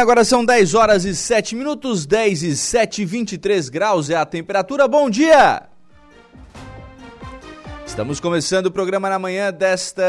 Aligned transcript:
Agora 0.00 0.24
são 0.24 0.42
10 0.42 0.74
horas 0.74 1.04
e 1.04 1.14
7 1.14 1.54
minutos, 1.54 2.06
10 2.06 2.42
e 2.42 2.56
7, 2.56 3.04
23 3.04 3.68
graus 3.68 4.08
é 4.08 4.16
a 4.16 4.24
temperatura. 4.24 4.88
Bom 4.88 5.10
dia! 5.10 5.68
Estamos 7.84 8.18
começando 8.18 8.66
o 8.66 8.70
programa 8.70 9.10
na 9.10 9.18
manhã 9.18 9.52
desta 9.52 10.02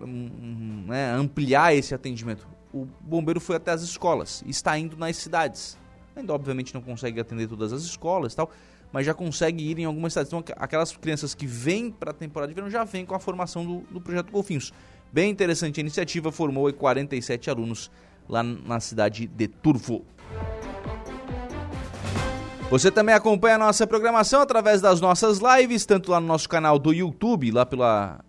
um, 0.00 0.84
né, 0.86 1.12
ampliar 1.12 1.74
esse 1.74 1.94
atendimento? 1.94 2.46
O 2.72 2.86
bombeiro 3.00 3.40
foi 3.40 3.56
até 3.56 3.70
as 3.70 3.82
escolas, 3.82 4.42
está 4.46 4.76
indo 4.78 4.96
nas 4.96 5.16
cidades. 5.16 5.78
Ainda, 6.16 6.32
obviamente, 6.32 6.74
não 6.74 6.80
consegue 6.80 7.20
atender 7.20 7.46
todas 7.46 7.72
as 7.72 7.82
escolas 7.82 8.32
e 8.32 8.36
tal, 8.36 8.50
mas 8.94 9.04
já 9.04 9.12
consegue 9.12 9.68
ir 9.68 9.80
em 9.80 9.84
algumas 9.84 10.12
cidades. 10.12 10.32
Então, 10.32 10.44
aquelas 10.56 10.96
crianças 10.96 11.34
que 11.34 11.48
vêm 11.48 11.90
para 11.90 12.12
a 12.12 12.14
temporada 12.14 12.52
de 12.52 12.54
verão 12.54 12.70
já 12.70 12.84
vêm 12.84 13.04
com 13.04 13.12
a 13.12 13.18
formação 13.18 13.66
do, 13.66 13.80
do 13.90 14.00
projeto 14.00 14.30
Golfinhos. 14.30 14.72
Bem 15.12 15.32
interessante 15.32 15.80
a 15.80 15.82
iniciativa, 15.82 16.30
formou 16.30 16.72
47 16.72 17.50
alunos 17.50 17.90
lá 18.28 18.40
na 18.40 18.78
cidade 18.78 19.26
de 19.26 19.48
Turvo. 19.48 20.04
Você 22.70 22.88
também 22.88 23.16
acompanha 23.16 23.56
a 23.56 23.58
nossa 23.58 23.84
programação 23.84 24.40
através 24.40 24.80
das 24.80 25.00
nossas 25.00 25.40
lives, 25.40 25.84
tanto 25.84 26.12
lá 26.12 26.20
no 26.20 26.28
nosso 26.28 26.48
canal 26.48 26.78
do 26.78 26.92
YouTube, 26.92 27.50
lá 27.50 27.66
pela, 27.66 28.20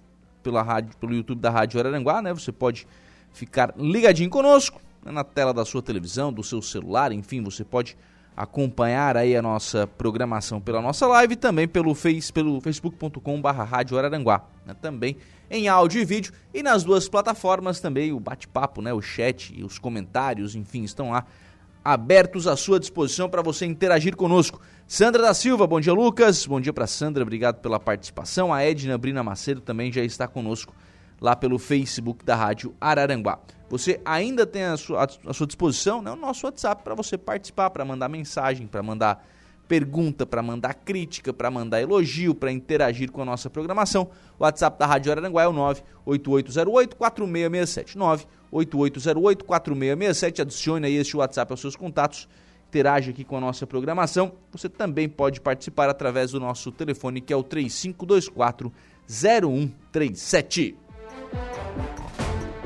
pela 0.41 0.63
rádio, 0.63 0.97
pelo 0.97 1.13
YouTube 1.13 1.39
da 1.41 1.51
Rádio 1.51 1.79
Araranguá, 1.79 2.23
né? 2.23 2.33
Você 2.33 2.51
pode 2.51 2.87
ficar 3.31 3.71
ligadinho 3.77 4.31
conosco 4.31 4.81
né? 5.03 5.11
na 5.11 5.23
tela 5.23 5.53
da 5.53 5.63
sua 5.63 5.83
televisão, 5.83 6.33
do 6.33 6.43
seu 6.43 6.59
celular, 6.59 7.11
enfim, 7.11 7.43
você 7.43 7.63
pode 7.63 7.95
acompanhar 8.35 9.15
aí 9.15 9.35
a 9.35 9.41
nossa 9.41 9.87
programação 9.87 10.59
pela 10.59 10.81
nossa 10.81 11.07
live 11.07 11.35
também 11.35 11.67
pelo, 11.67 11.95
face, 11.95 12.33
pelo 12.33 12.59
facebook.com.br 12.59 13.47
Rádio 13.49 13.97
Araranguá, 13.97 14.45
né? 14.65 14.75
também 14.81 15.17
em 15.49 15.67
áudio 15.67 16.01
e 16.01 16.05
vídeo 16.05 16.33
e 16.53 16.61
nas 16.61 16.83
duas 16.83 17.07
plataformas 17.07 17.79
também 17.79 18.11
o 18.11 18.19
bate-papo, 18.19 18.81
né? 18.81 18.93
o 18.93 19.01
chat 19.01 19.53
e 19.55 19.63
os 19.63 19.79
comentários, 19.79 20.55
enfim, 20.55 20.83
estão 20.83 21.11
lá 21.11 21.25
abertos 21.83 22.47
à 22.47 22.57
sua 22.57 22.79
disposição 22.79 23.29
para 23.29 23.43
você 23.43 23.65
interagir 23.65 24.15
conosco. 24.15 24.59
Sandra 24.87 25.21
da 25.21 25.33
Silva, 25.33 25.67
bom 25.67 25.79
dia 25.79 25.93
Lucas, 25.93 26.45
bom 26.45 26.59
dia 26.59 26.73
para 26.73 26.87
Sandra, 26.87 27.23
obrigado 27.23 27.61
pela 27.61 27.79
participação. 27.79 28.53
A 28.53 28.63
Edna 28.63 28.97
Brina 28.97 29.23
Macedo 29.23 29.61
também 29.61 29.91
já 29.91 30.03
está 30.03 30.27
conosco 30.27 30.73
lá 31.19 31.35
pelo 31.35 31.57
Facebook 31.57 32.23
da 32.23 32.35
Rádio 32.35 32.75
Araranguá. 32.79 33.39
Você 33.69 33.99
ainda 34.05 34.45
tem 34.45 34.63
à 34.63 34.77
sua, 34.77 35.07
sua 35.33 35.47
disposição 35.47 36.01
né, 36.01 36.11
o 36.11 36.15
nosso 36.15 36.45
WhatsApp 36.45 36.83
para 36.83 36.93
você 36.93 37.17
participar, 37.17 37.69
para 37.71 37.83
mandar 37.83 38.07
mensagem, 38.07 38.67
para 38.67 38.83
mandar 38.83 39.25
pergunta, 39.67 40.25
para 40.25 40.41
mandar 40.41 40.73
crítica, 40.75 41.33
para 41.33 41.49
mandar 41.49 41.81
elogio, 41.81 42.33
para 42.35 42.51
interagir 42.51 43.11
com 43.11 43.21
a 43.21 43.25
nossa 43.25 43.49
programação. 43.49 44.09
O 44.37 44.43
WhatsApp 44.43 44.77
da 44.77 44.85
Rádio 44.85 45.11
Araranguá 45.11 45.43
é 45.43 45.47
o 45.47 45.53
98808-4667. 46.05 47.97
98808-4667. 48.51 50.41
Adicione 50.41 50.85
aí 50.87 50.95
este 50.95 51.17
WhatsApp 51.17 51.51
aos 51.51 51.59
seus 51.59 51.75
contatos. 51.75 52.29
Interage 52.67 53.09
aqui 53.11 53.23
com 53.23 53.37
a 53.37 53.41
nossa 53.41 53.65
programação. 53.65 54.33
Você 54.51 54.69
também 54.69 55.09
pode 55.09 55.41
participar 55.41 55.89
através 55.89 56.31
do 56.31 56.39
nosso 56.39 56.71
telefone 56.71 57.21
que 57.21 57.33
é 57.33 57.35
o 57.35 57.43
3524 57.43 58.71
0137. 59.07 60.77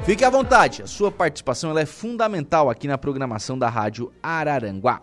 Fique 0.10 0.26
à 0.26 0.30
vontade, 0.30 0.82
a 0.82 0.88
sua 0.88 1.12
participação 1.12 1.78
é 1.78 1.86
fundamental 1.86 2.70
aqui 2.70 2.88
na 2.88 2.98
programação 2.98 3.60
da 3.60 3.70
Rádio 3.70 4.12
Araranguá. 4.24 5.02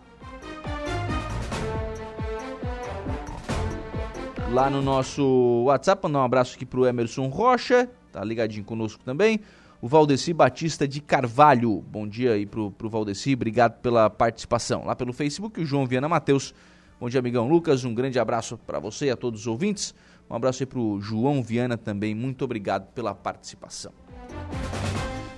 Lá 4.51 4.69
no 4.69 4.81
nosso 4.81 5.63
WhatsApp, 5.65 6.03
mandar 6.03 6.19
um 6.19 6.23
abraço 6.23 6.55
aqui 6.55 6.65
pro 6.65 6.85
Emerson 6.85 7.27
Rocha, 7.27 7.89
tá 8.11 8.23
ligadinho 8.23 8.65
conosco 8.65 9.03
também. 9.03 9.39
O 9.81 9.87
Valdeci 9.87 10.33
Batista 10.33 10.87
de 10.87 10.99
Carvalho, 10.99 11.83
bom 11.87 12.07
dia 12.07 12.33
aí 12.33 12.45
pro, 12.45 12.71
pro 12.71 12.89
Valdeci, 12.89 13.33
obrigado 13.33 13.79
pela 13.79 14.09
participação. 14.09 14.85
Lá 14.85 14.95
pelo 14.95 15.13
Facebook, 15.13 15.61
o 15.61 15.65
João 15.65 15.85
Viana 15.85 16.09
Matheus, 16.09 16.53
bom 16.99 17.07
dia 17.07 17.19
amigão 17.19 17.47
Lucas, 17.47 17.85
um 17.85 17.93
grande 17.93 18.17
abraço 18.19 18.57
para 18.57 18.79
você 18.79 19.05
e 19.05 19.09
a 19.11 19.15
todos 19.15 19.41
os 19.41 19.47
ouvintes. 19.47 19.93
Um 20.29 20.35
abraço 20.35 20.61
aí 20.61 20.67
pro 20.67 20.99
João 20.99 21.41
Viana 21.41 21.77
também, 21.77 22.13
muito 22.13 22.43
obrigado 22.43 22.87
pela 22.93 23.15
participação. 23.15 23.91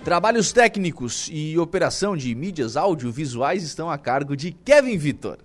Trabalhos 0.03 0.51
técnicos 0.51 1.29
e 1.31 1.57
operação 1.57 2.17
de 2.17 2.33
mídias 2.33 2.75
audiovisuais 2.75 3.63
estão 3.63 3.89
a 3.89 3.97
cargo 3.97 4.35
de 4.35 4.51
Kevin 4.51 4.97
Vitor. 4.97 5.37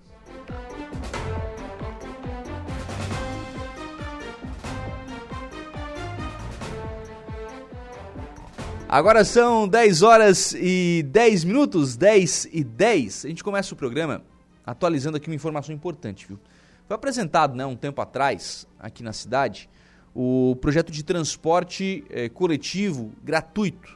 Agora 8.87 9.25
são 9.25 9.67
10 9.67 10.01
horas 10.03 10.55
e 10.57 11.03
10 11.09 11.43
minutos, 11.43 11.97
10 11.97 12.47
e 12.51 12.63
10. 12.63 13.25
A 13.25 13.27
gente 13.27 13.43
começa 13.43 13.73
o 13.73 13.77
programa 13.77 14.23
atualizando 14.65 15.17
aqui 15.17 15.27
uma 15.29 15.35
informação 15.35 15.75
importante, 15.75 16.25
viu? 16.25 16.39
Foi 16.87 16.95
apresentado, 16.95 17.55
né, 17.55 17.65
um 17.65 17.75
tempo 17.75 18.01
atrás, 18.01 18.67
aqui 18.79 19.01
na 19.01 19.13
cidade, 19.13 19.69
o 20.13 20.55
projeto 20.61 20.91
de 20.91 21.03
transporte 21.03 22.03
eh, 22.09 22.29
coletivo 22.29 23.11
gratuito 23.23 23.95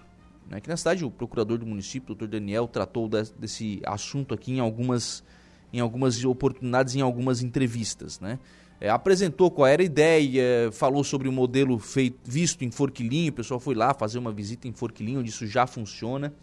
Aqui 0.51 0.67
na 0.67 0.75
cidade, 0.75 1.05
o 1.05 1.11
procurador 1.11 1.59
do 1.59 1.65
município, 1.65 2.07
doutor 2.07 2.27
Daniel, 2.27 2.67
tratou 2.67 3.07
desse 3.07 3.79
assunto 3.85 4.33
aqui 4.33 4.53
em 4.53 4.59
algumas 4.59 5.23
em 5.71 5.79
algumas 5.79 6.25
oportunidades, 6.25 6.95
em 6.95 7.01
algumas 7.01 7.43
entrevistas, 7.43 8.19
né? 8.19 8.39
É, 8.81 8.89
apresentou 8.89 9.51
qual 9.51 9.67
era 9.67 9.83
a 9.83 9.85
ideia, 9.85 10.71
falou 10.71 11.03
sobre 11.03 11.27
o 11.29 11.31
modelo 11.31 11.77
feito, 11.77 12.17
visto 12.23 12.63
em 12.63 12.71
Forquilinho, 12.71 13.29
o 13.29 13.33
pessoal 13.33 13.59
foi 13.59 13.75
lá 13.75 13.93
fazer 13.93 14.17
uma 14.17 14.31
visita 14.31 14.67
em 14.67 14.71
Forquilinho, 14.71 15.19
onde 15.19 15.29
isso 15.29 15.45
já 15.45 15.67
funciona. 15.67 16.33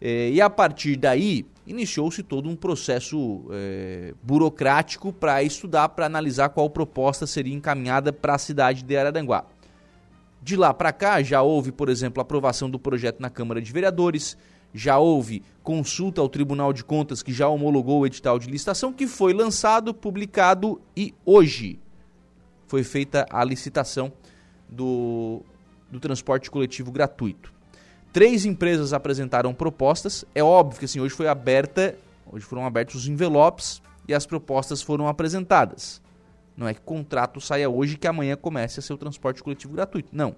É, 0.00 0.30
e 0.30 0.40
a 0.40 0.48
partir 0.48 0.96
daí, 0.96 1.44
iniciou-se 1.66 2.22
todo 2.22 2.48
um 2.48 2.56
processo 2.56 3.44
é, 3.50 4.14
burocrático 4.22 5.12
para 5.12 5.42
estudar, 5.42 5.88
para 5.90 6.06
analisar 6.06 6.48
qual 6.50 6.70
proposta 6.70 7.26
seria 7.26 7.54
encaminhada 7.54 8.12
para 8.12 8.34
a 8.34 8.38
cidade 8.38 8.82
de 8.82 8.96
Araranguá. 8.96 9.44
De 10.40 10.56
lá 10.56 10.72
para 10.72 10.92
cá, 10.92 11.22
já 11.22 11.42
houve, 11.42 11.72
por 11.72 11.88
exemplo, 11.88 12.22
aprovação 12.22 12.70
do 12.70 12.78
projeto 12.78 13.20
na 13.20 13.28
Câmara 13.28 13.60
de 13.60 13.72
Vereadores, 13.72 14.38
já 14.72 14.98
houve 14.98 15.42
consulta 15.62 16.20
ao 16.20 16.28
Tribunal 16.28 16.72
de 16.72 16.84
Contas, 16.84 17.22
que 17.22 17.32
já 17.32 17.48
homologou 17.48 18.00
o 18.00 18.06
edital 18.06 18.38
de 18.38 18.48
licitação, 18.48 18.92
que 18.92 19.06
foi 19.06 19.32
lançado, 19.32 19.92
publicado 19.92 20.80
e 20.96 21.14
hoje 21.24 21.78
foi 22.66 22.84
feita 22.84 23.26
a 23.30 23.42
licitação 23.42 24.12
do, 24.68 25.42
do 25.90 25.98
transporte 25.98 26.50
coletivo 26.50 26.92
gratuito. 26.92 27.57
Três 28.18 28.44
empresas 28.44 28.92
apresentaram 28.92 29.54
propostas. 29.54 30.24
É 30.34 30.42
óbvio 30.42 30.80
que 30.80 30.86
assim, 30.86 30.98
hoje 30.98 31.14
foi 31.14 31.28
aberta, 31.28 31.96
hoje 32.26 32.44
foram 32.44 32.66
abertos 32.66 32.96
os 32.96 33.06
envelopes 33.06 33.80
e 34.08 34.12
as 34.12 34.26
propostas 34.26 34.82
foram 34.82 35.06
apresentadas. 35.06 36.02
Não 36.56 36.66
é 36.66 36.74
que 36.74 36.80
o 36.80 36.82
contrato 36.82 37.40
saia 37.40 37.70
hoje 37.70 37.96
que 37.96 38.08
amanhã 38.08 38.34
comece 38.34 38.80
a 38.80 38.82
ser 38.82 38.92
o 38.92 38.98
transporte 38.98 39.40
coletivo 39.40 39.74
gratuito. 39.74 40.08
Não. 40.10 40.34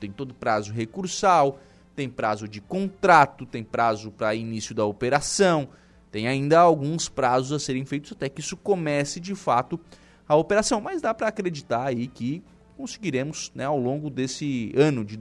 Tem 0.00 0.10
todo 0.10 0.32
prazo 0.32 0.72
recursal, 0.72 1.58
tem 1.94 2.08
prazo 2.08 2.48
de 2.48 2.62
contrato, 2.62 3.44
tem 3.44 3.62
prazo 3.62 4.10
para 4.10 4.34
início 4.34 4.74
da 4.74 4.86
operação, 4.86 5.68
tem 6.10 6.26
ainda 6.28 6.60
alguns 6.60 7.10
prazos 7.10 7.52
a 7.52 7.58
serem 7.58 7.84
feitos 7.84 8.12
até 8.12 8.26
que 8.30 8.40
isso 8.40 8.56
comece 8.56 9.20
de 9.20 9.34
fato 9.34 9.78
a 10.26 10.34
operação. 10.34 10.80
Mas 10.80 11.02
dá 11.02 11.12
para 11.12 11.28
acreditar 11.28 11.88
aí 11.88 12.06
que 12.06 12.42
conseguiremos, 12.74 13.52
né, 13.54 13.66
ao 13.66 13.78
longo 13.78 14.08
desse 14.08 14.72
ano 14.74 15.04
de 15.04 15.18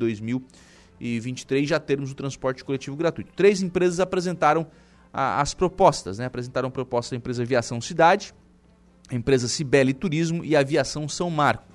2023, 1.04 1.68
já 1.68 1.80
termos 1.80 2.12
o 2.12 2.16
transporte 2.16 2.64
coletivo 2.64 2.96
gratuito. 2.96 3.32
Três 3.36 3.62
empresas 3.62 4.00
apresentaram 4.00 4.66
a, 5.12 5.42
as 5.42 5.54
propostas, 5.54 6.18
né? 6.18 6.26
apresentaram 6.26 6.72
proposta 6.72 7.12
da 7.12 7.18
empresa 7.18 7.44
Aviação 7.44 7.82
Cidade, 7.82 8.34
a 9.10 9.16
empresa 9.16 9.48
Cibele 9.48 9.94
Turismo 9.94 10.44
e 10.46 10.56
a 10.56 10.62
Aviação 10.62 11.08
São 11.10 11.30
Marco. 11.30 11.74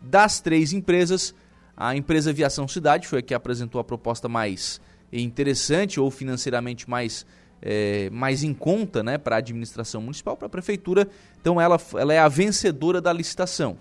Das 0.00 0.40
três 0.40 0.72
empresas, 0.72 1.34
a 1.76 1.94
empresa 1.94 2.30
Aviação 2.30 2.66
Cidade 2.66 3.06
foi 3.06 3.20
a 3.20 3.22
que 3.22 3.34
apresentou 3.34 3.80
a 3.80 3.84
proposta 3.84 4.28
mais 4.28 4.80
interessante 5.12 6.00
ou 6.00 6.10
financeiramente 6.10 6.88
mais, 6.88 7.24
é, 7.62 8.10
mais 8.10 8.42
em 8.42 8.52
conta 8.52 9.02
né, 9.02 9.18
para 9.18 9.36
a 9.36 9.38
administração 9.38 10.00
municipal, 10.00 10.36
para 10.36 10.46
a 10.46 10.50
prefeitura. 10.50 11.08
Então 11.40 11.60
ela, 11.60 11.78
ela 11.94 12.12
é 12.12 12.18
a 12.18 12.28
vencedora 12.28 13.00
da 13.00 13.12
licitação. 13.12 13.76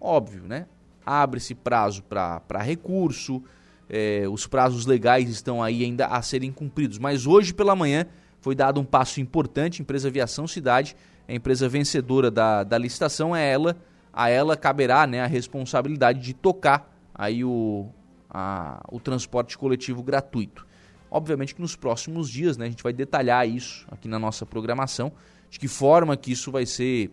Óbvio, 0.00 0.44
né? 0.44 0.66
Abre-se 1.04 1.54
prazo 1.54 2.02
para 2.02 2.62
recurso, 2.62 3.42
é, 3.88 4.24
os 4.28 4.46
prazos 4.46 4.86
legais 4.86 5.28
estão 5.28 5.62
aí 5.62 5.84
ainda 5.84 6.06
a 6.06 6.20
serem 6.22 6.52
cumpridos. 6.52 6.98
Mas 6.98 7.26
hoje 7.26 7.54
pela 7.54 7.76
manhã 7.76 8.06
foi 8.40 8.54
dado 8.54 8.80
um 8.80 8.84
passo 8.84 9.20
importante, 9.20 9.82
empresa 9.82 10.08
Aviação 10.08 10.46
Cidade, 10.46 10.96
a 11.28 11.32
empresa 11.34 11.68
vencedora 11.68 12.30
da, 12.30 12.62
da 12.62 12.78
licitação, 12.78 13.34
é 13.34 13.50
ela, 13.50 13.76
a 14.12 14.28
ela 14.28 14.56
caberá 14.56 15.06
né, 15.06 15.22
a 15.22 15.26
responsabilidade 15.26 16.20
de 16.20 16.32
tocar 16.32 16.92
aí 17.14 17.44
o, 17.44 17.88
a, 18.30 18.84
o 18.90 19.00
transporte 19.00 19.56
coletivo 19.58 20.02
gratuito. 20.02 20.66
Obviamente 21.10 21.54
que 21.54 21.60
nos 21.60 21.74
próximos 21.74 22.28
dias 22.28 22.56
né, 22.56 22.66
a 22.66 22.68
gente 22.68 22.82
vai 22.82 22.92
detalhar 22.92 23.48
isso 23.48 23.86
aqui 23.90 24.08
na 24.08 24.18
nossa 24.18 24.44
programação, 24.44 25.12
de 25.48 25.58
que 25.58 25.68
forma 25.68 26.16
que 26.16 26.32
isso 26.32 26.50
vai 26.50 26.66
ser 26.66 27.10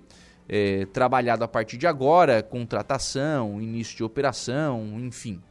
é, 0.50 0.86
trabalhado 0.88 1.44
a 1.44 1.48
partir 1.48 1.78
de 1.78 1.88
agora, 1.88 2.44
contratação, 2.44 3.62
início 3.62 3.96
de 3.98 4.04
operação, 4.04 5.00
enfim. 5.00 5.42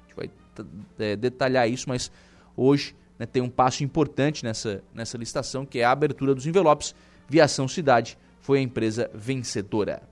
É, 0.99 1.17
detalhar 1.17 1.69
isso, 1.69 1.89
mas 1.89 2.11
hoje 2.57 2.95
né, 3.19 3.27
tem 3.27 3.43
um 3.43 3.49
passo 3.49 3.85
importante 3.85 4.45
nessa, 4.45 4.83
nessa 4.95 5.17
licitação, 5.17 5.65
que 5.65 5.79
é 5.79 5.85
a 5.85 5.91
abertura 5.91 6.35
dos 6.35 6.47
envelopes. 6.47 6.95
Viação 7.29 7.67
Cidade 7.67 8.19
foi 8.41 8.59
a 8.59 8.63
empresa 8.63 9.11
vencedora. 9.15 10.03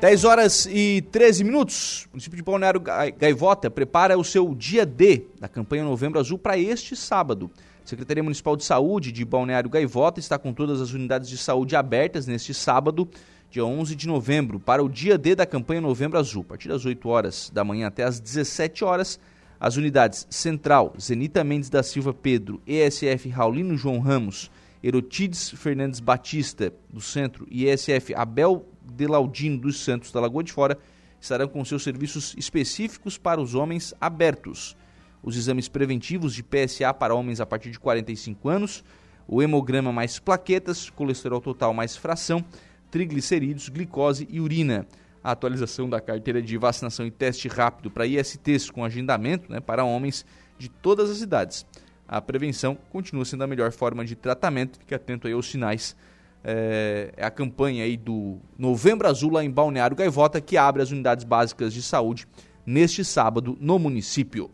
10 0.00 0.24
horas 0.24 0.64
e 0.64 1.02
13 1.12 1.44
minutos. 1.44 2.06
O 2.06 2.12
município 2.12 2.34
de 2.34 2.42
Balneário 2.42 2.80
Gaivota 2.80 3.70
prepara 3.70 4.16
o 4.16 4.24
seu 4.24 4.54
dia 4.54 4.86
D 4.86 5.26
da 5.38 5.46
campanha 5.46 5.84
Novembro 5.84 6.18
Azul 6.18 6.38
para 6.38 6.56
este 6.56 6.96
sábado. 6.96 7.50
A 7.84 7.86
Secretaria 7.86 8.22
Municipal 8.22 8.56
de 8.56 8.64
Saúde 8.64 9.12
de 9.12 9.26
Balneário 9.26 9.68
Gaivota 9.68 10.18
está 10.18 10.38
com 10.38 10.54
todas 10.54 10.80
as 10.80 10.92
unidades 10.94 11.28
de 11.28 11.36
saúde 11.36 11.76
abertas 11.76 12.26
neste 12.26 12.54
sábado, 12.54 13.06
dia 13.50 13.62
11 13.62 13.94
de 13.94 14.08
novembro, 14.08 14.58
para 14.58 14.82
o 14.82 14.88
dia 14.88 15.18
D 15.18 15.34
da 15.34 15.44
campanha 15.44 15.82
Novembro 15.82 16.18
Azul. 16.18 16.46
A 16.46 16.48
partir 16.48 16.68
das 16.68 16.86
8 16.86 17.06
horas 17.06 17.50
da 17.52 17.62
manhã 17.62 17.88
até 17.88 18.02
as 18.02 18.18
17 18.18 18.82
horas, 18.82 19.20
as 19.60 19.76
unidades 19.76 20.26
Central, 20.30 20.94
Zenita 20.98 21.44
Mendes 21.44 21.68
da 21.68 21.82
Silva 21.82 22.14
Pedro, 22.14 22.58
ESF 22.66 23.28
Raulino 23.28 23.76
João 23.76 23.98
Ramos, 23.98 24.50
Erotides 24.82 25.50
Fernandes 25.50 26.00
Batista 26.00 26.72
do 26.88 27.00
Centro 27.00 27.46
e 27.50 27.66
ESF 27.66 28.14
Abel 28.14 28.66
Delaudino 28.82 29.58
dos 29.58 29.80
Santos 29.80 30.10
da 30.10 30.20
Lagoa 30.20 30.42
de 30.42 30.52
Fora 30.52 30.78
estarão 31.20 31.46
com 31.46 31.64
seus 31.64 31.82
serviços 31.82 32.34
específicos 32.36 33.18
para 33.18 33.40
os 33.40 33.54
homens 33.54 33.94
abertos. 34.00 34.76
Os 35.22 35.36
exames 35.36 35.68
preventivos 35.68 36.34
de 36.34 36.42
PSA 36.42 36.94
para 36.94 37.14
homens 37.14 37.40
a 37.40 37.46
partir 37.46 37.70
de 37.70 37.78
45 37.78 38.48
anos, 38.48 38.82
o 39.28 39.42
hemograma 39.42 39.92
mais 39.92 40.18
plaquetas, 40.18 40.88
colesterol 40.88 41.40
total 41.40 41.74
mais 41.74 41.94
fração, 41.94 42.42
triglicerídeos, 42.90 43.68
glicose 43.68 44.26
e 44.30 44.40
urina. 44.40 44.86
A 45.22 45.32
atualização 45.32 45.90
da 45.90 46.00
carteira 46.00 46.40
de 46.40 46.56
vacinação 46.56 47.06
e 47.06 47.10
teste 47.10 47.46
rápido 47.46 47.90
para 47.90 48.06
ISTs 48.06 48.70
com 48.70 48.82
agendamento 48.82 49.52
né, 49.52 49.60
para 49.60 49.84
homens 49.84 50.24
de 50.58 50.70
todas 50.70 51.10
as 51.10 51.20
idades. 51.20 51.66
A 52.12 52.20
prevenção 52.20 52.76
continua 52.90 53.24
sendo 53.24 53.44
a 53.44 53.46
melhor 53.46 53.70
forma 53.70 54.04
de 54.04 54.16
tratamento. 54.16 54.80
Fique 54.80 54.92
atento 54.92 55.28
aí 55.28 55.32
aos 55.32 55.48
sinais 55.48 55.94
é, 56.42 57.14
é, 57.16 57.24
a 57.24 57.30
campanha 57.30 57.84
aí 57.84 57.96
do 57.96 58.38
Novembro 58.58 59.06
Azul 59.06 59.30
lá 59.30 59.44
em 59.44 59.50
Balneário 59.50 59.96
Gaivota, 59.96 60.40
que 60.40 60.56
abre 60.56 60.82
as 60.82 60.90
unidades 60.90 61.22
básicas 61.22 61.72
de 61.72 61.80
saúde 61.80 62.26
neste 62.66 63.04
sábado 63.04 63.56
no 63.60 63.78
município. 63.78 64.50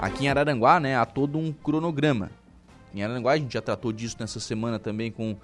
Aqui 0.00 0.24
em 0.24 0.28
Araranguá, 0.30 0.80
né, 0.80 0.96
há 0.96 1.04
todo 1.04 1.36
um 1.36 1.52
cronograma. 1.52 2.30
Em 2.94 3.02
Araranguá, 3.02 3.32
a 3.32 3.36
gente 3.36 3.52
já 3.52 3.60
tratou 3.60 3.92
disso 3.92 4.16
nessa 4.18 4.40
semana 4.40 4.78
também 4.78 5.12
com 5.12 5.36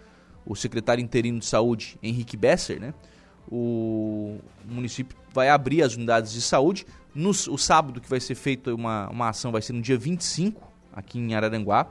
o 0.47 0.57
secretário 0.57 1.05
interino 1.05 1.41
de 1.41 1.45
saúde, 1.45 1.99
Henrique 2.03 2.39
Besser, 2.39 2.81
né? 2.81 2.95
O 3.53 4.39
município 4.65 5.15
vai 5.31 5.51
abrir 5.51 5.83
as 5.83 5.95
unidades 5.95 6.33
de 6.33 6.41
saúde. 6.41 6.87
No, 7.15 7.31
o 7.31 7.59
sábado 7.59 8.01
que 8.01 8.09
vai 8.09 8.21
ser 8.21 8.35
feita 8.35 8.75
uma, 8.75 9.09
uma 9.11 9.29
ação 9.29 9.51
vai 9.51 9.63
ser 9.63 9.73
no 9.73 9.83
dia 9.83 9.99
25, 9.99 10.63
aqui 10.93 11.19
em 11.19 11.35
Araranguá 11.35 11.91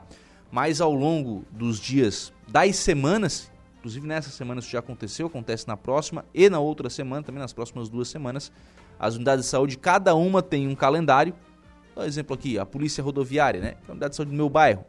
mas 0.50 0.80
ao 0.80 0.92
longo 0.92 1.44
dos 1.50 1.78
dias 1.78 2.32
das 2.48 2.76
semanas, 2.76 3.50
inclusive 3.78 4.06
nessa 4.06 4.30
semana 4.30 4.60
isso 4.60 4.70
já 4.70 4.80
aconteceu, 4.80 5.28
acontece 5.28 5.66
na 5.68 5.76
próxima 5.76 6.24
e 6.34 6.50
na 6.50 6.58
outra 6.58 6.90
semana, 6.90 7.22
também 7.22 7.40
nas 7.40 7.52
próximas 7.52 7.88
duas 7.88 8.08
semanas, 8.08 8.50
as 8.98 9.14
unidades 9.14 9.44
de 9.44 9.50
saúde, 9.50 9.78
cada 9.78 10.14
uma 10.14 10.42
tem 10.42 10.68
um 10.68 10.74
calendário. 10.74 11.34
Dá 11.94 12.02
um 12.02 12.04
exemplo 12.04 12.34
aqui, 12.34 12.58
a 12.58 12.66
Polícia 12.66 13.02
Rodoviária, 13.02 13.60
né? 13.60 13.68
É 13.68 13.88
a 13.88 13.92
unidade 13.92 14.10
de 14.10 14.16
saúde 14.16 14.32
do 14.32 14.36
meu 14.36 14.50
bairro. 14.50 14.84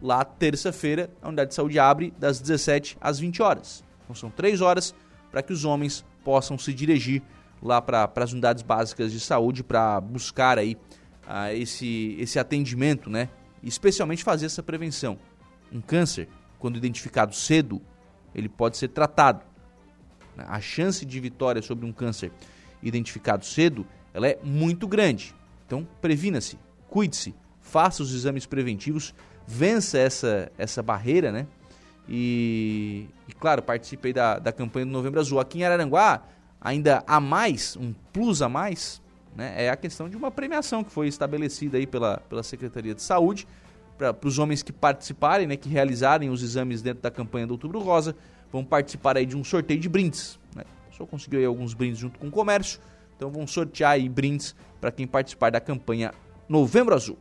Lá, 0.00 0.24
terça-feira, 0.24 1.10
a 1.20 1.28
unidade 1.28 1.50
de 1.50 1.54
saúde 1.54 1.78
abre 1.78 2.12
das 2.18 2.38
17 2.38 2.96
às 3.00 3.18
20 3.18 3.42
horas. 3.42 3.84
Então 4.04 4.14
são 4.14 4.30
três 4.30 4.60
horas 4.60 4.94
para 5.30 5.42
que 5.42 5.52
os 5.52 5.64
homens 5.64 6.04
possam 6.24 6.56
se 6.58 6.72
dirigir 6.72 7.22
lá 7.62 7.80
para 7.80 8.10
as 8.16 8.32
unidades 8.32 8.62
básicas 8.62 9.12
de 9.12 9.20
saúde 9.20 9.62
para 9.62 10.00
buscar 10.00 10.58
aí 10.58 10.76
uh, 11.26 11.54
esse, 11.54 12.16
esse 12.18 12.38
atendimento, 12.38 13.10
né? 13.10 13.28
especialmente 13.62 14.24
fazer 14.24 14.46
essa 14.46 14.62
prevenção. 14.62 15.18
Um 15.72 15.80
câncer, 15.80 16.28
quando 16.58 16.76
identificado 16.76 17.34
cedo, 17.34 17.80
ele 18.34 18.48
pode 18.48 18.76
ser 18.76 18.88
tratado. 18.88 19.44
A 20.36 20.60
chance 20.60 21.04
de 21.04 21.20
vitória 21.20 21.60
sobre 21.60 21.84
um 21.84 21.92
câncer 21.92 22.32
identificado 22.82 23.44
cedo, 23.44 23.86
ela 24.14 24.26
é 24.26 24.38
muito 24.42 24.88
grande. 24.88 25.34
Então, 25.66 25.86
previna-se, 26.00 26.58
cuide-se, 26.88 27.34
faça 27.60 28.02
os 28.02 28.14
exames 28.14 28.46
preventivos, 28.46 29.14
vença 29.46 29.98
essa, 29.98 30.50
essa 30.56 30.82
barreira, 30.82 31.30
né? 31.30 31.46
E, 32.08 33.06
e 33.28 33.32
claro, 33.32 33.62
participe 33.62 34.12
da, 34.12 34.38
da 34.38 34.50
campanha 34.52 34.86
do 34.86 34.92
Novembro 34.92 35.20
Azul. 35.20 35.38
Aqui 35.38 35.58
em 35.58 35.64
Araranguá, 35.64 36.22
ainda 36.60 37.02
há 37.06 37.18
mais, 37.18 37.76
um 37.76 37.94
plus 38.12 38.42
a 38.42 38.48
mais, 38.48 39.00
né, 39.34 39.54
é 39.64 39.70
a 39.70 39.76
questão 39.76 40.08
de 40.08 40.16
uma 40.16 40.30
premiação 40.30 40.84
que 40.84 40.90
foi 40.90 41.08
estabelecida 41.08 41.78
aí 41.78 41.86
pela, 41.86 42.18
pela 42.28 42.42
Secretaria 42.42 42.94
de 42.94 43.02
Saúde 43.02 43.46
para 43.96 44.16
os 44.24 44.38
homens 44.38 44.62
que 44.62 44.72
participarem, 44.72 45.46
né, 45.46 45.56
que 45.56 45.68
realizarem 45.68 46.30
os 46.30 46.42
exames 46.42 46.80
dentro 46.80 47.02
da 47.02 47.10
campanha 47.10 47.46
do 47.46 47.52
Outubro 47.52 47.80
Rosa, 47.80 48.16
vão 48.50 48.64
participar 48.64 49.16
aí 49.16 49.26
de 49.26 49.36
um 49.36 49.44
sorteio 49.44 49.78
de 49.78 49.88
brindes. 49.88 50.38
Né? 50.54 50.64
Só 50.90 51.04
conseguiu 51.04 51.38
aí 51.38 51.44
alguns 51.44 51.74
brindes 51.74 51.98
junto 51.98 52.18
com 52.18 52.28
o 52.28 52.30
comércio, 52.30 52.80
então 53.16 53.30
vão 53.30 53.46
sortear 53.46 53.92
aí 53.92 54.08
brindes 54.08 54.54
para 54.80 54.90
quem 54.90 55.06
participar 55.06 55.50
da 55.50 55.60
campanha 55.60 56.12
Novembro 56.48 56.94
Azul. 56.94 57.18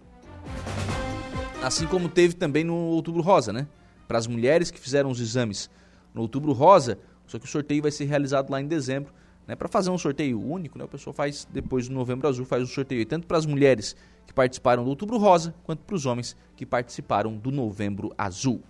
Assim 1.61 1.85
como 1.85 2.07
teve 2.07 2.33
também 2.33 2.63
no 2.63 2.73
Outubro 2.73 3.21
Rosa, 3.21 3.51
né? 3.51 3.67
Para 4.07 4.17
as 4.17 4.25
mulheres 4.25 4.71
que 4.71 4.79
fizeram 4.79 5.09
os 5.09 5.19
exames 5.19 5.69
no 6.13 6.21
Outubro 6.21 6.53
Rosa, 6.53 6.97
só 7.27 7.37
que 7.37 7.45
o 7.45 7.47
sorteio 7.47 7.81
vai 7.81 7.91
ser 7.91 8.05
realizado 8.05 8.49
lá 8.49 8.61
em 8.61 8.67
dezembro 8.67 9.13
né, 9.49 9.55
para 9.55 9.67
fazer 9.67 9.89
um 9.89 9.97
sorteio 9.97 10.39
único, 10.39 10.77
né, 10.77 10.83
o 10.83 10.87
pessoal 10.87 11.11
faz 11.11 11.47
depois 11.51 11.87
do 11.87 11.93
Novembro 11.95 12.27
Azul, 12.27 12.45
faz 12.45 12.61
o 12.61 12.67
sorteio 12.67 13.03
tanto 13.03 13.25
para 13.25 13.35
as 13.35 13.47
mulheres 13.47 13.95
que 14.27 14.31
participaram 14.31 14.83
do 14.83 14.91
Outubro 14.91 15.17
Rosa, 15.17 15.55
quanto 15.63 15.79
para 15.79 15.95
os 15.95 16.05
homens 16.05 16.37
que 16.55 16.67
participaram 16.67 17.35
do 17.35 17.49
Novembro 17.49 18.13
Azul. 18.15 18.61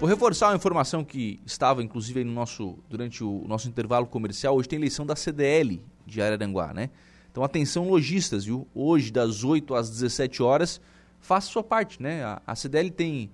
Vou 0.00 0.08
reforçar 0.08 0.48
uma 0.48 0.56
informação 0.56 1.04
que 1.04 1.38
estava 1.44 1.82
inclusive 1.82 2.24
no 2.24 2.32
nosso, 2.32 2.78
durante 2.88 3.22
o 3.22 3.44
nosso 3.46 3.68
intervalo 3.68 4.06
comercial. 4.06 4.56
Hoje 4.56 4.66
tem 4.66 4.78
eleição 4.78 5.04
da 5.04 5.14
CDL 5.14 5.82
de 6.06 6.22
Araranguá, 6.22 6.72
né? 6.72 6.88
Então 7.30 7.44
atenção 7.44 7.86
lojistas, 7.86 8.46
viu? 8.46 8.66
Hoje 8.74 9.10
das 9.10 9.44
8 9.44 9.74
às 9.74 9.90
17 9.90 10.42
horas, 10.42 10.80
faça 11.20 11.48
sua 11.48 11.62
parte, 11.62 12.02
né? 12.02 12.24
A, 12.24 12.40
a 12.46 12.54
CDL 12.54 12.90
tem 12.90 13.30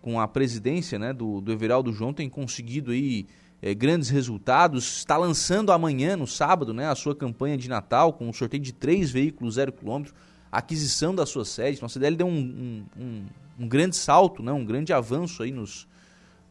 com 0.00 0.20
a 0.20 0.28
presidência 0.28 0.98
né, 0.98 1.12
do, 1.12 1.40
do 1.40 1.52
Everaldo 1.52 1.92
João, 1.92 2.12
tem 2.12 2.28
conseguido 2.28 2.90
aí 2.90 3.26
é, 3.60 3.74
grandes 3.74 4.08
resultados. 4.08 4.98
Está 4.98 5.16
lançando 5.16 5.72
amanhã, 5.72 6.16
no 6.16 6.26
sábado, 6.26 6.72
né, 6.72 6.88
a 6.88 6.94
sua 6.94 7.14
campanha 7.14 7.56
de 7.56 7.68
Natal, 7.68 8.12
com 8.12 8.28
um 8.28 8.32
sorteio 8.32 8.62
de 8.62 8.72
três 8.72 9.10
veículos 9.10 9.54
zero 9.54 9.72
quilômetro, 9.72 10.14
aquisição 10.50 11.14
da 11.14 11.26
sua 11.26 11.44
sede. 11.44 11.78
Então, 11.78 11.88
a 11.88 12.10
deu 12.10 12.26
um, 12.26 12.84
um, 12.96 13.24
um, 13.58 13.68
grande 13.68 13.96
salto, 13.96 14.42
né, 14.42 14.52
um 14.52 14.64
grande 14.64 14.92
avanço 14.92 15.42
aí 15.42 15.50
nos, 15.50 15.88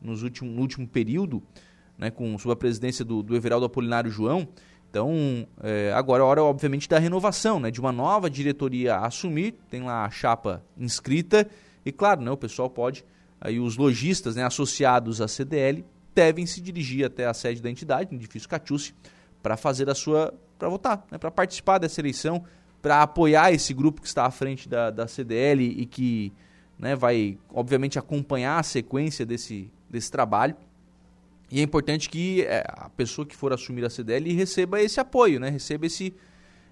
nos 0.02 0.24
último, 0.24 0.52
no 0.52 0.62
último 0.62 0.88
período, 0.88 1.42
né, 1.98 2.10
com, 2.12 2.38
sob 2.38 2.54
a 2.54 2.56
presidência 2.56 3.06
do, 3.06 3.24
do 3.24 3.36
Everaldo 3.36 3.66
Apolinário 3.66 4.12
João. 4.12 4.48
Então, 4.90 5.46
é, 5.62 5.92
agora 5.94 6.24
é 6.24 6.26
hora, 6.26 6.44
obviamente, 6.44 6.88
da 6.88 6.98
renovação, 6.98 7.60
né, 7.60 7.70
de 7.70 7.82
uma 7.82 7.92
nova 7.92 8.30
diretoria 8.30 8.98
assumir. 8.98 9.56
Tem 9.70 9.84
lá 9.84 10.06
a 10.06 10.10
chapa 10.10 10.64
inscrita. 10.78 11.48
E, 11.86 11.92
claro, 11.92 12.22
né, 12.22 12.32
o 12.32 12.38
pessoal 12.38 12.70
pode 12.70 13.04
aí 13.40 13.60
os 13.60 13.78
lojistas 13.78 14.36
né, 14.36 14.44
associados 14.44 15.22
à 15.22 15.28
CDL 15.28 15.86
devem 16.14 16.46
se 16.46 16.62
dirigir 16.62 17.06
até 17.06 17.26
a 17.26 17.34
sede 17.34 17.62
da 17.62 17.70
entidade, 17.70 18.12
no 18.12 18.18
edifício 18.18 18.48
Catiuci, 18.48 18.96
para 19.44 19.58
fazer 19.58 19.90
a 19.90 19.96
sua. 19.96 20.34
para 20.58 20.70
votar, 20.70 21.06
né, 21.12 21.18
para 21.18 21.30
participar 21.30 21.78
dessa 21.78 22.00
eleição, 22.00 22.44
para 22.82 23.02
apoiar 23.02 23.52
esse 23.52 23.74
grupo 23.74 24.02
que 24.02 24.08
está 24.08 24.26
à 24.26 24.32
frente 24.32 24.70
da, 24.70 24.90
da 24.90 25.08
CDL 25.08 25.64
e 25.64 25.86
que 25.86 26.32
né, 26.80 26.96
vai, 26.96 27.38
obviamente, 27.50 27.98
acompanhar 27.98 28.60
a 28.60 28.64
sequência 28.64 29.26
desse, 29.26 29.72
desse 29.90 30.12
trabalho. 30.12 30.56
E 31.52 31.60
é 31.60 31.64
importante 31.64 32.10
que 32.10 32.42
é, 32.44 32.64
a 32.68 32.90
pessoa 32.90 33.26
que 33.26 33.36
for 33.36 33.54
assumir 33.54 33.86
a 33.86 33.90
CDL 33.90 34.34
receba 34.34 34.82
esse 34.82 35.00
apoio, 35.00 35.40
né, 35.40 35.50
receba 35.50 35.86
esse, 35.86 36.14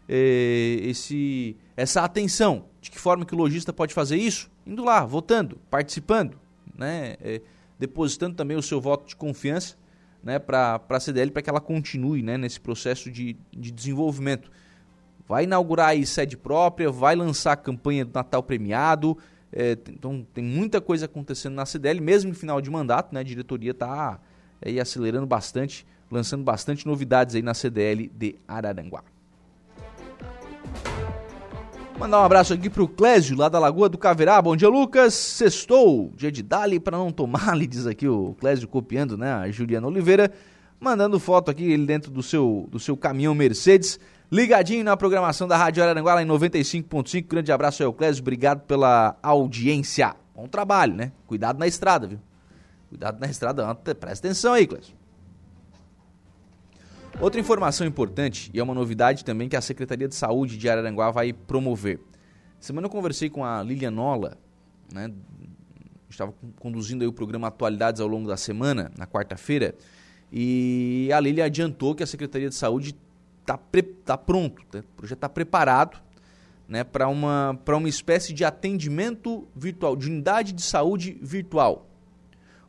eh, 0.10 0.80
esse, 0.82 1.56
essa 1.78 2.02
atenção. 2.02 2.66
De 2.82 2.92
que 2.92 3.00
forma 3.00 3.26
que 3.26 3.34
o 3.34 3.38
lojista 3.38 3.72
pode 3.72 3.94
fazer 3.94 4.18
isso? 4.18 4.52
Indo 4.66 4.84
lá, 4.84 5.06
votando, 5.06 5.60
participando, 5.70 6.38
né, 6.78 7.16
é, 7.22 7.42
depositando 7.80 8.36
também 8.36 8.58
o 8.58 8.62
seu 8.62 8.80
voto 8.80 9.08
de 9.08 9.16
confiança 9.16 9.76
né, 10.24 10.40
para 10.40 10.82
a 10.88 11.00
CDL 11.00 11.32
para 11.32 11.42
que 11.42 11.50
ela 11.50 11.60
continue 11.60 12.24
né, 12.24 12.38
nesse 12.38 12.60
processo 12.60 13.12
de, 13.12 13.36
de 13.52 13.72
desenvolvimento. 13.72 14.50
Vai 15.28 15.44
inaugurar 15.44 15.90
aí 15.90 16.06
sede 16.06 16.38
própria, 16.38 16.90
vai 16.90 17.16
lançar 17.16 17.54
a 17.54 17.58
campanha 17.58 18.06
do 18.06 18.12
Natal 18.14 18.42
premiado. 18.42 19.18
É, 19.52 19.78
então 19.90 20.26
tem 20.34 20.44
muita 20.44 20.82
coisa 20.82 21.06
acontecendo 21.06 21.54
na 21.54 21.66
CDL, 21.66 22.02
mesmo 22.02 22.32
em 22.32 22.34
final 22.34 22.62
de 22.62 22.70
mandato, 22.70 23.14
né, 23.14 23.20
a 23.20 23.24
diretoria 23.24 23.72
está 23.72 24.20
aí 24.62 24.80
acelerando 24.80 25.28
bastante, 25.28 25.86
lançando 26.10 26.44
bastante 26.44 26.86
novidades 26.88 27.36
aí 27.36 27.42
na 27.42 27.54
CDL 27.54 28.10
de 28.16 28.36
Araranguá. 28.48 29.04
Mandar 32.04 32.20
um 32.20 32.26
abraço 32.26 32.54
aqui 32.54 32.70
pro 32.70 32.86
Clésio, 32.86 33.38
lá 33.38 33.48
da 33.48 33.58
Lagoa 33.58 33.88
do 33.88 33.98
Caverá. 33.98 34.42
Bom 34.42 34.58
dia, 34.58 34.68
Lucas. 34.68 35.14
Sextou, 35.14 36.12
dia 36.18 36.30
de 36.30 36.44
Dali 36.44 36.78
para 36.78 36.98
não 36.98 37.14
tomar, 37.14 37.56
lhe 37.56 37.66
diz 37.66 37.88
aqui 37.88 38.06
o 38.10 38.36
Clésio 38.42 38.68
copiando, 38.68 39.18
né? 39.18 39.32
A 39.32 39.50
Juliana 39.50 39.88
Oliveira, 39.88 40.30
mandando 40.82 41.18
foto 41.18 41.50
aqui, 41.50 41.64
ele 41.64 41.86
dentro 41.86 42.12
do 42.12 42.22
seu, 42.22 42.68
do 42.70 42.78
seu 42.78 42.98
caminhão 42.98 43.34
Mercedes. 43.34 43.98
Ligadinho 44.30 44.84
na 44.84 44.98
programação 44.98 45.48
da 45.48 45.56
Rádio 45.56 45.82
Araranguá, 45.82 46.16
lá 46.16 46.22
em 46.22 46.28
95.5. 46.28 47.26
Grande 47.26 47.54
abraço 47.54 47.82
aí 47.82 47.88
ao 47.88 47.94
Clésio, 47.94 48.22
obrigado 48.22 48.64
pela 48.64 49.16
audiência. 49.24 50.14
Bom 50.36 50.46
trabalho, 50.46 50.94
né? 50.94 51.14
Cuidado 51.26 51.58
na 51.58 51.68
estrada, 51.68 52.06
viu? 52.06 52.20
Cuidado 52.90 53.18
na 53.18 53.28
estrada, 53.28 53.74
presta 53.76 54.28
atenção 54.28 54.52
aí, 54.52 54.68
Clésio. 54.68 54.94
Outra 57.20 57.40
informação 57.40 57.86
importante, 57.86 58.50
e 58.54 58.60
é 58.60 58.64
uma 58.64 58.74
novidade 58.74 59.24
também 59.24 59.48
que 59.48 59.56
a 59.56 59.62
Secretaria 59.62 60.08
de 60.08 60.16
Saúde 60.16 60.58
de 60.58 60.68
Araranguá 60.68 61.12
vai 61.12 61.32
promover. 61.32 62.00
Semana 62.60 62.88
eu 62.88 62.92
conversei 62.92 63.30
com 63.30 63.46
a 63.46 63.62
Lilian 63.62 63.92
Nola, 63.92 64.38
né? 64.92 65.12
Estava 66.10 66.34
conduzindo 66.60 67.08
o 67.08 67.14
programa 67.14 67.48
Atualidades 67.48 68.02
ao 68.02 68.08
longo 68.08 68.28
da 68.28 68.38
semana, 68.38 68.92
na 68.98 69.08
quarta-feira, 69.08 69.76
e 70.32 71.10
a 71.14 71.20
Lilian 71.20 71.46
adiantou 71.46 71.96
que 71.96 72.04
a 72.04 72.08
Secretaria 72.08 72.50
de 72.50 72.56
Saúde 72.56 72.96
está 73.42 73.60
tá 74.06 74.18
pronto, 74.18 74.64
tá? 74.72 74.80
o 74.80 74.98
projeto 74.98 75.18
está 75.18 75.30
preparado 75.30 76.02
né, 76.68 76.84
para 76.84 77.08
uma, 77.08 77.60
uma 77.68 77.90
espécie 77.90 78.34
de 78.34 78.44
atendimento 78.44 79.48
virtual, 79.56 79.96
de 79.96 80.08
unidade 80.08 80.54
de 80.54 80.62
saúde 80.62 81.18
virtual. 81.22 81.88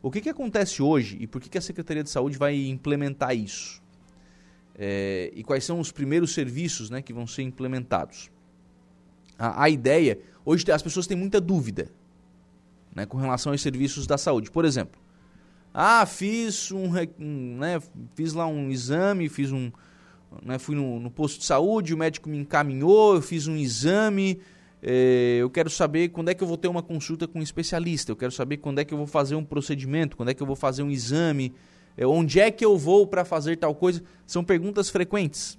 O 0.03 0.11
que, 0.11 0.21
que 0.21 0.29
acontece 0.29 0.83
hoje 0.83 1.17
e 1.21 1.27
por 1.27 1.41
que, 1.41 1.49
que 1.49 1.59
a 1.59 1.63
Secretaria 1.63 2.03
de 2.03 2.11
Saúde 2.11 2.37
vai 2.37 2.55
implementar 2.69 3.35
isso? 3.35 3.84
É, 4.77 5.31
e 5.35 5.43
quais 5.45 5.65
são 5.65 5.79
os 5.81 5.93
primeiros 5.93 6.33
serviços 6.33 6.91
né, 6.91 7.01
que 7.01 7.13
vão 7.13 7.27
ser 7.27 7.43
implementados. 7.43 8.31
A, 9.39 9.65
a, 9.65 9.71
ideia, 9.71 10.19
hoje 10.45 10.71
as 10.71 10.83
pessoas 10.83 11.07
têm 11.07 11.17
muita 11.17 11.41
dúvida 11.41 11.91
né, 12.95 13.07
com 13.07 13.17
relação 13.17 13.53
aos 13.53 13.63
serviços 13.63 14.07
da 14.07 14.19
saúde. 14.19 14.51
Por 14.51 14.65
exemplo, 14.65 15.01
ah, 15.73 16.07
fiz 16.07 16.71
um, 16.71 16.91
né, 17.59 17.81
fiz 18.15 18.33
lá 18.33 18.47
um 18.47 18.71
exame, 18.71 19.29
fiz 19.29 19.51
um, 19.51 19.71
né, 20.43 20.59
fui 20.59 20.77
no, 20.77 21.01
no, 21.01 21.11
posto 21.11 21.41
de 21.41 21.45
saúde, 21.45 21.93
o 21.93 21.99
médico 21.99 22.29
me 22.29 22.39
encaminhou, 22.39 23.17
eu 23.17 23.23
fiz 23.23 23.47
um 23.49 23.57
exame, 23.57 24.41
é, 24.81 25.39
eu 25.41 25.51
quero 25.51 25.69
saber 25.69 26.11
quando 26.11 26.29
é 26.29 26.35
que 26.35 26.43
eu 26.43 26.49
vou 26.49 26.57
ter 26.57 26.69
uma 26.69 26.83
consulta 26.83 27.27
com 27.27 27.41
um 27.41 27.43
especialista, 27.43 28.13
eu 28.13 28.17
quero 28.17 28.31
saber 28.31 28.59
quando 28.59 28.79
é 28.79 28.85
que 28.85 28.95
eu 28.95 28.99
vou 28.99 29.07
fazer 29.07 29.35
um 29.35 29.45
procedimento, 29.45 30.17
quando 30.17 30.29
é 30.29 30.35
que 30.35 30.43
eu 30.43 30.47
vou 30.47 30.57
fazer 30.57 30.83
um 30.83 30.91
exame, 30.91 31.53
onde 32.01 32.41
é 32.41 32.51
que 32.51 32.65
eu 32.65 32.77
vou 32.77 33.07
para 33.07 33.25
fazer 33.25 33.57
tal 33.57 33.75
coisa? 33.75 34.03
São 34.27 34.43
perguntas 34.43 34.91
frequentes. 34.91 35.59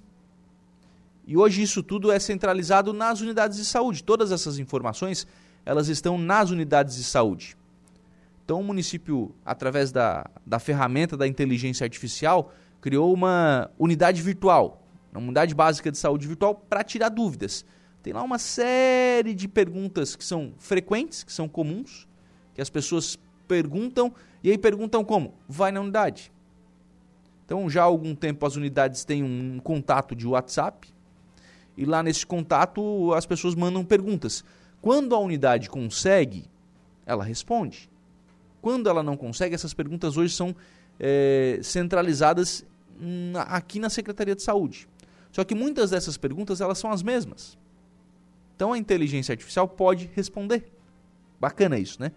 E 1.26 1.36
hoje 1.36 1.62
isso 1.62 1.82
tudo 1.82 2.12
é 2.12 2.18
centralizado 2.18 2.92
nas 2.92 3.20
unidades 3.20 3.56
de 3.56 3.64
saúde. 3.64 4.04
Todas 4.04 4.30
essas 4.30 4.58
informações, 4.58 5.26
elas 5.64 5.88
estão 5.88 6.18
nas 6.18 6.50
unidades 6.50 6.96
de 6.96 7.04
saúde. 7.04 7.56
Então 8.44 8.60
o 8.60 8.64
município, 8.64 9.34
através 9.44 9.90
da, 9.90 10.24
da 10.46 10.60
ferramenta 10.60 11.16
da 11.16 11.26
inteligência 11.26 11.84
artificial, 11.84 12.52
criou 12.80 13.12
uma 13.12 13.68
unidade 13.76 14.22
virtual, 14.22 14.86
uma 15.10 15.20
unidade 15.20 15.52
básica 15.52 15.90
de 15.90 15.98
saúde 15.98 16.28
virtual 16.28 16.54
para 16.54 16.84
tirar 16.84 17.08
dúvidas. 17.08 17.64
Tem 18.04 18.12
lá 18.12 18.22
uma 18.22 18.38
série 18.38 19.34
de 19.34 19.48
perguntas 19.48 20.14
que 20.14 20.24
são 20.24 20.54
frequentes, 20.58 21.24
que 21.24 21.32
são 21.32 21.48
comuns, 21.48 22.06
que 22.54 22.62
as 22.62 22.70
pessoas 22.70 23.18
perguntam 23.48 24.14
e 24.42 24.50
aí 24.50 24.58
perguntam 24.58 25.04
como? 25.04 25.34
Vai 25.48 25.72
na 25.72 25.80
unidade. 25.80 26.32
Então, 27.44 27.70
já 27.70 27.82
há 27.82 27.84
algum 27.84 28.14
tempo 28.14 28.44
as 28.44 28.56
unidades 28.56 29.04
têm 29.04 29.22
um 29.22 29.60
contato 29.60 30.14
de 30.14 30.26
WhatsApp 30.26 30.88
e 31.76 31.84
lá 31.84 32.02
nesse 32.02 32.26
contato 32.26 33.12
as 33.12 33.24
pessoas 33.26 33.54
mandam 33.54 33.84
perguntas. 33.84 34.44
Quando 34.80 35.14
a 35.14 35.18
unidade 35.18 35.70
consegue, 35.70 36.44
ela 37.04 37.22
responde. 37.22 37.88
Quando 38.60 38.88
ela 38.88 39.02
não 39.02 39.16
consegue, 39.16 39.54
essas 39.54 39.72
perguntas 39.72 40.16
hoje 40.16 40.34
são 40.34 40.54
é, 40.98 41.60
centralizadas 41.62 42.64
na, 42.98 43.42
aqui 43.42 43.78
na 43.78 43.90
Secretaria 43.90 44.34
de 44.34 44.42
Saúde. 44.42 44.88
Só 45.30 45.44
que 45.44 45.54
muitas 45.54 45.90
dessas 45.90 46.16
perguntas 46.16 46.60
elas 46.60 46.78
são 46.78 46.90
as 46.90 47.02
mesmas. 47.02 47.58
Então 48.56 48.72
a 48.72 48.78
inteligência 48.78 49.32
artificial 49.32 49.68
pode 49.68 50.10
responder. 50.14 50.72
Bacana 51.38 51.78
isso, 51.78 52.00
né? 52.00 52.10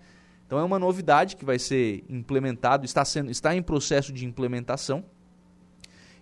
Então 0.49 0.57
é 0.57 0.63
uma 0.63 0.79
novidade 0.79 1.35
que 1.35 1.45
vai 1.45 1.59
ser 1.59 2.03
implementado, 2.09 2.83
está, 2.83 3.05
sendo, 3.05 3.29
está 3.29 3.55
em 3.55 3.61
processo 3.61 4.11
de 4.11 4.25
implementação. 4.25 5.05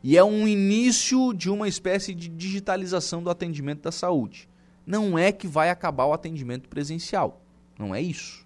E 0.03 0.17
é 0.17 0.23
um 0.23 0.45
início 0.45 1.33
de 1.33 1.49
uma 1.49 1.65
espécie 1.65 2.13
de 2.13 2.27
digitalização 2.27 3.23
do 3.23 3.29
atendimento 3.29 3.83
da 3.83 3.91
saúde. 3.91 4.49
Não 4.85 5.17
é 5.17 5.31
que 5.31 5.47
vai 5.47 5.69
acabar 5.69 6.07
o 6.07 6.11
atendimento 6.11 6.67
presencial, 6.67 7.41
não 7.79 7.95
é 7.95 8.01
isso. 8.01 8.45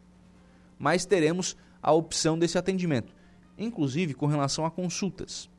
Mas 0.78 1.04
teremos 1.04 1.58
a 1.82 1.92
opção 1.92 2.38
desse 2.38 2.60
atendimento, 2.60 3.12
inclusive 3.58 4.14
com 4.14 4.28
relação 4.28 4.68
a 4.68 4.70
consultas. 4.70 5.50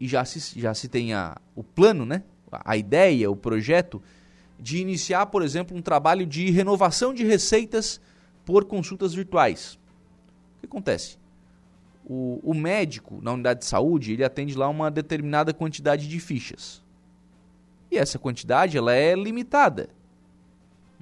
E 0.00 0.08
já 0.08 0.24
se, 0.24 0.58
já 0.58 0.72
se 0.72 0.88
tem 0.88 1.12
a, 1.12 1.36
o 1.54 1.62
plano, 1.62 2.06
né? 2.06 2.22
a 2.50 2.74
ideia, 2.74 3.30
o 3.30 3.36
projeto 3.36 4.00
de 4.58 4.78
iniciar, 4.78 5.26
por 5.26 5.42
exemplo, 5.42 5.76
um 5.76 5.82
trabalho 5.82 6.24
de 6.24 6.50
renovação 6.50 7.12
de 7.12 7.22
receitas 7.22 8.00
por 8.46 8.64
consultas 8.64 9.12
virtuais. 9.12 9.78
O 10.56 10.60
que 10.60 10.66
acontece? 10.66 11.18
O, 12.08 12.40
o, 12.42 12.54
médico 12.54 13.18
na 13.20 13.32
unidade 13.32 13.60
de 13.60 13.66
saúde 13.66 14.12
ele 14.12 14.24
atende 14.24 14.54
lá 14.54 14.68
uma 14.68 14.88
determinada 14.88 15.52
quantidade 15.52 16.08
de 16.08 16.20
fichas. 16.20 16.82
E 17.90 17.98
essa 17.98 18.18
quantidade 18.18 18.78
ela 18.78 18.94
é 18.94 19.14
limitada. 19.16 19.90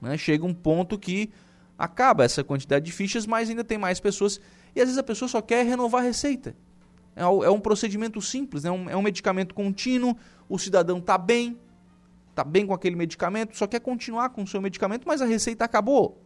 Né? 0.01 0.17
Chega 0.17 0.47
um 0.47 0.55
ponto 0.55 0.99
que 0.99 1.31
acaba 1.79 2.25
essa 2.25 2.43
quantidade 2.43 2.87
de 2.87 2.93
fichas, 2.93 3.27
mas 3.27 3.51
ainda 3.51 3.63
tem 3.63 3.77
mais 3.77 4.01
pessoas. 4.01 4.41
E 4.75 4.81
às 4.81 4.87
vezes 4.87 4.99
a 4.99 5.03
pessoa 5.03 5.29
só 5.29 5.43
quer 5.43 5.67
renovar 5.67 6.01
a 6.01 6.05
receita. 6.05 6.57
É, 7.15 7.23
é 7.23 7.51
um 7.51 7.61
procedimento 7.61 8.23
simples, 8.23 8.65
né? 8.65 8.71
um, 8.71 8.89
é 8.89 8.97
um 8.97 9.03
medicamento 9.03 9.55
contínuo, 9.55 10.17
o 10.49 10.59
cidadão 10.59 10.99
está 10.99 11.19
bem, 11.19 11.61
está 12.31 12.43
bem 12.43 12.67
com 12.67 12.73
aquele 12.73 12.97
medicamento, 12.97 13.55
só 13.55 13.67
quer 13.67 13.81
continuar 13.81 14.31
com 14.31 14.43
o 14.43 14.47
seu 14.47 14.63
medicamento, 14.63 15.07
mas 15.07 15.21
a 15.21 15.27
receita 15.27 15.65
acabou. 15.65 16.24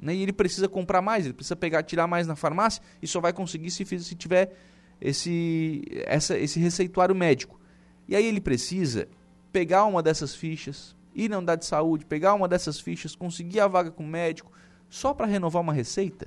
Né? 0.00 0.14
E 0.14 0.22
ele 0.22 0.32
precisa 0.32 0.68
comprar 0.68 1.02
mais, 1.02 1.24
ele 1.24 1.34
precisa 1.34 1.56
pegar, 1.56 1.82
tirar 1.82 2.06
mais 2.06 2.26
na 2.26 2.36
farmácia 2.36 2.82
e 3.02 3.06
só 3.06 3.20
vai 3.20 3.32
conseguir 3.32 3.70
se, 3.70 3.84
se 3.84 4.14
tiver 4.14 4.52
esse, 5.00 5.82
essa, 6.06 6.38
esse 6.38 6.58
receituário 6.58 7.14
médico. 7.14 7.60
E 8.08 8.16
aí 8.16 8.24
ele 8.24 8.40
precisa 8.40 9.08
pegar 9.52 9.84
uma 9.84 10.02
dessas 10.02 10.34
fichas, 10.34 10.96
ir 11.14 11.28
na 11.28 11.38
unidade 11.38 11.62
de 11.62 11.66
saúde, 11.66 12.06
pegar 12.06 12.34
uma 12.34 12.48
dessas 12.48 12.80
fichas, 12.80 13.14
conseguir 13.14 13.60
a 13.60 13.68
vaga 13.68 13.90
com 13.90 14.04
o 14.04 14.08
médico, 14.08 14.50
só 14.88 15.12
para 15.12 15.26
renovar 15.26 15.62
uma 15.62 15.72
receita 15.72 16.26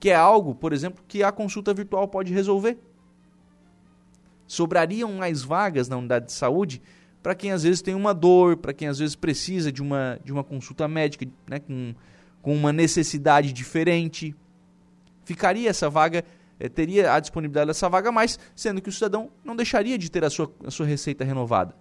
que 0.00 0.10
é 0.10 0.14
algo, 0.14 0.54
por 0.54 0.72
exemplo, 0.72 1.04
que 1.06 1.22
a 1.22 1.32
consulta 1.32 1.74
virtual 1.74 2.06
pode 2.06 2.32
resolver. 2.32 2.78
Sobrariam 4.46 5.12
mais 5.12 5.42
vagas 5.42 5.88
na 5.88 5.96
unidade 5.96 6.26
de 6.26 6.32
saúde 6.32 6.80
para 7.22 7.34
quem 7.34 7.50
às 7.50 7.64
vezes 7.64 7.82
tem 7.82 7.94
uma 7.94 8.14
dor, 8.14 8.56
para 8.56 8.72
quem 8.72 8.88
às 8.88 8.98
vezes 8.98 9.16
precisa 9.16 9.72
de 9.72 9.82
uma, 9.82 10.18
de 10.24 10.32
uma 10.32 10.44
consulta 10.44 10.86
médica 10.86 11.26
né, 11.48 11.58
com, 11.58 11.94
com 12.48 12.54
uma 12.54 12.72
necessidade 12.72 13.52
diferente. 13.52 14.34
Ficaria 15.22 15.68
essa 15.68 15.90
vaga, 15.90 16.24
eh, 16.58 16.66
teria 16.66 17.12
a 17.12 17.20
disponibilidade 17.20 17.66
dessa 17.66 17.90
vaga 17.90 18.10
mais, 18.10 18.38
sendo 18.56 18.80
que 18.80 18.88
o 18.88 18.92
cidadão 18.92 19.30
não 19.44 19.54
deixaria 19.54 19.98
de 19.98 20.10
ter 20.10 20.24
a 20.24 20.30
sua, 20.30 20.50
a 20.64 20.70
sua 20.70 20.86
receita 20.86 21.26
renovada. 21.26 21.76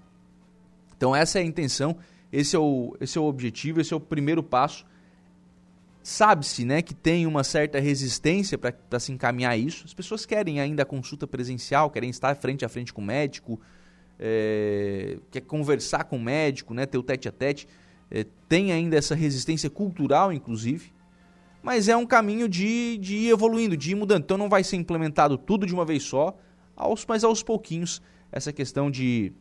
Então 0.97 1.15
essa 1.15 1.39
é 1.39 1.41
a 1.41 1.45
intenção, 1.45 1.95
esse 2.33 2.53
é 2.53 2.59
o, 2.59 2.97
esse 2.99 3.17
é 3.17 3.21
o 3.21 3.23
objetivo, 3.23 3.79
esse 3.79 3.93
é 3.93 3.95
o 3.95 3.99
primeiro 4.01 4.43
passo 4.43 4.85
Sabe-se 6.03 6.65
né, 6.65 6.81
que 6.81 6.93
tem 6.93 7.25
uma 7.25 7.45
certa 7.45 7.79
resistência 7.79 8.57
para 8.57 8.99
se 8.99 9.13
encaminhar 9.13 9.57
isso. 9.57 9.85
As 9.85 9.93
pessoas 9.93 10.25
querem 10.25 10.59
ainda 10.59 10.83
a 10.83 10.85
consulta 10.85 11.25
presencial, 11.25 11.89
querem 11.89 12.09
estar 12.09 12.35
frente 12.35 12.65
a 12.65 12.69
frente 12.69 12.93
com 12.93 13.01
o 13.01 13.05
médico, 13.05 13.57
é, 14.19 15.17
quer 15.31 15.41
conversar 15.41 16.03
com 16.03 16.17
o 16.17 16.21
médico, 16.21 16.73
né, 16.73 16.85
ter 16.85 16.97
o 16.97 17.03
tete 17.03 17.29
a 17.29 17.31
tete. 17.31 17.69
É, 18.09 18.25
tem 18.47 18.71
ainda 18.71 18.95
essa 18.95 19.15
resistência 19.15 19.69
cultural, 19.69 20.31
inclusive. 20.31 20.91
Mas 21.61 21.87
é 21.89 21.97
um 21.97 22.05
caminho 22.05 22.47
de, 22.47 22.97
de 22.97 23.15
ir 23.15 23.29
evoluindo, 23.29 23.75
de 23.75 23.91
ir 23.91 23.95
mudando. 23.95 24.23
Então 24.23 24.37
não 24.37 24.49
vai 24.49 24.63
ser 24.63 24.77
implementado 24.77 25.37
tudo 25.37 25.65
de 25.65 25.73
uma 25.73 25.83
vez 25.83 26.03
só, 26.03 26.37
aos, 26.75 27.05
mas 27.05 27.23
aos 27.23 27.43
pouquinhos 27.43 28.01
essa 28.31 28.53
questão 28.53 28.89
de, 28.91 29.33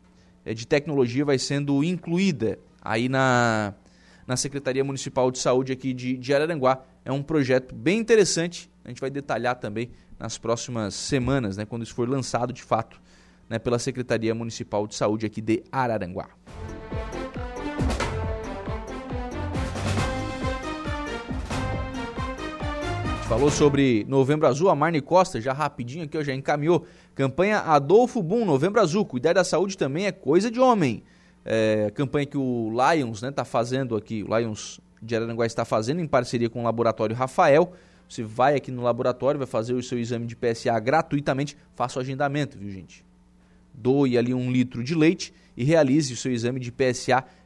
é, 0.44 0.54
de 0.54 0.66
tecnologia 0.66 1.24
vai 1.24 1.38
sendo 1.38 1.84
incluída 1.84 2.58
aí 2.82 3.08
na, 3.08 3.74
na 4.26 4.36
Secretaria 4.36 4.82
Municipal 4.82 5.30
de 5.30 5.38
Saúde 5.38 5.72
aqui 5.72 5.92
de, 5.92 6.16
de 6.16 6.34
Araranguá. 6.34 6.82
É 7.04 7.12
um 7.12 7.22
projeto 7.22 7.74
bem 7.74 7.98
interessante, 7.98 8.70
a 8.84 8.88
gente 8.88 9.00
vai 9.00 9.10
detalhar 9.10 9.56
também 9.56 9.90
nas 10.18 10.38
próximas 10.38 10.94
semanas, 10.94 11.56
né, 11.56 11.64
quando 11.66 11.82
isso 11.82 11.94
for 11.94 12.08
lançado 12.08 12.52
de 12.52 12.62
fato 12.62 13.00
né, 13.48 13.58
pela 13.58 13.78
Secretaria 13.78 14.34
Municipal 14.34 14.86
de 14.86 14.94
Saúde 14.94 15.26
aqui 15.26 15.40
de 15.40 15.62
Araranguá. 15.70 16.28
Falou 23.28 23.50
sobre 23.50 24.04
Novembro 24.08 24.46
Azul, 24.46 24.68
a 24.68 24.74
Marne 24.74 25.00
Costa 25.00 25.40
já 25.40 25.52
rapidinho 25.52 26.04
aqui, 26.04 26.16
ó, 26.16 26.22
já 26.22 26.34
encaminhou. 26.34 26.86
Campanha 27.14 27.58
Adolfo 27.58 28.22
Boom, 28.22 28.44
Novembro 28.44 28.80
Azul, 28.80 29.04
cuidar 29.04 29.32
da 29.32 29.44
saúde 29.44 29.76
também 29.76 30.06
é 30.06 30.12
coisa 30.12 30.50
de 30.50 30.60
homem 30.60 31.02
é, 31.46 31.92
campanha 31.94 32.26
que 32.26 32.36
o 32.36 32.72
Lions 32.72 33.22
né, 33.22 33.30
tá 33.30 33.44
fazendo 33.44 33.94
aqui, 33.94 34.24
o 34.24 34.36
Lions 34.36 34.80
de 35.00 35.14
Araranguá 35.14 35.46
está 35.46 35.64
fazendo 35.64 36.00
em 36.00 36.06
parceria 36.06 36.50
com 36.50 36.60
o 36.60 36.64
Laboratório 36.64 37.14
Rafael. 37.14 37.72
Você 38.08 38.24
vai 38.24 38.56
aqui 38.56 38.70
no 38.70 38.82
laboratório, 38.82 39.38
vai 39.38 39.46
fazer 39.46 39.74
o 39.74 39.82
seu 39.82 39.98
exame 39.98 40.26
de 40.26 40.36
PSA 40.36 40.78
gratuitamente, 40.78 41.56
faça 41.74 41.98
o 41.98 42.02
agendamento, 42.02 42.58
viu 42.58 42.70
gente? 42.70 43.04
Doe 43.72 44.16
ali 44.16 44.32
um 44.34 44.50
litro 44.50 44.82
de 44.82 44.94
leite 44.94 45.32
e 45.56 45.64
realize 45.64 46.12
o 46.12 46.16
seu 46.16 46.32
exame 46.32 46.58
de 46.58 46.72
PSA 46.72 47.24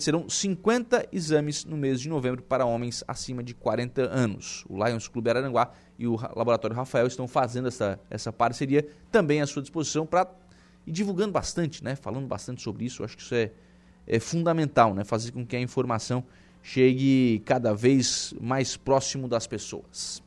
Serão 0.00 0.28
50 0.28 1.08
exames 1.12 1.64
no 1.64 1.76
mês 1.76 2.00
de 2.00 2.08
novembro 2.08 2.42
para 2.42 2.64
homens 2.64 3.02
acima 3.06 3.42
de 3.42 3.54
40 3.54 4.02
anos. 4.02 4.64
O 4.68 4.82
Lions 4.84 5.08
Clube 5.08 5.28
Araranguá 5.28 5.72
e 5.98 6.06
o 6.06 6.16
Laboratório 6.36 6.76
Rafael 6.76 7.06
estão 7.06 7.26
fazendo 7.26 7.68
essa, 7.68 7.98
essa 8.08 8.32
parceria 8.32 8.86
também 9.10 9.40
à 9.40 9.46
sua 9.46 9.62
disposição 9.62 10.06
para 10.06 10.28
e 10.86 10.92
divulgando 10.92 11.32
bastante, 11.32 11.84
né? 11.84 11.96
Falando 11.96 12.26
bastante 12.26 12.62
sobre 12.62 12.84
isso. 12.84 13.04
Acho 13.04 13.16
que 13.16 13.22
isso 13.22 13.34
é, 13.34 13.50
é 14.06 14.18
fundamental, 14.18 14.94
né? 14.94 15.04
Fazer 15.04 15.32
com 15.32 15.44
que 15.44 15.54
a 15.54 15.60
informação 15.60 16.24
chegue 16.62 17.42
cada 17.44 17.74
vez 17.74 18.32
mais 18.40 18.76
próximo 18.76 19.28
das 19.28 19.46
pessoas. 19.46 20.22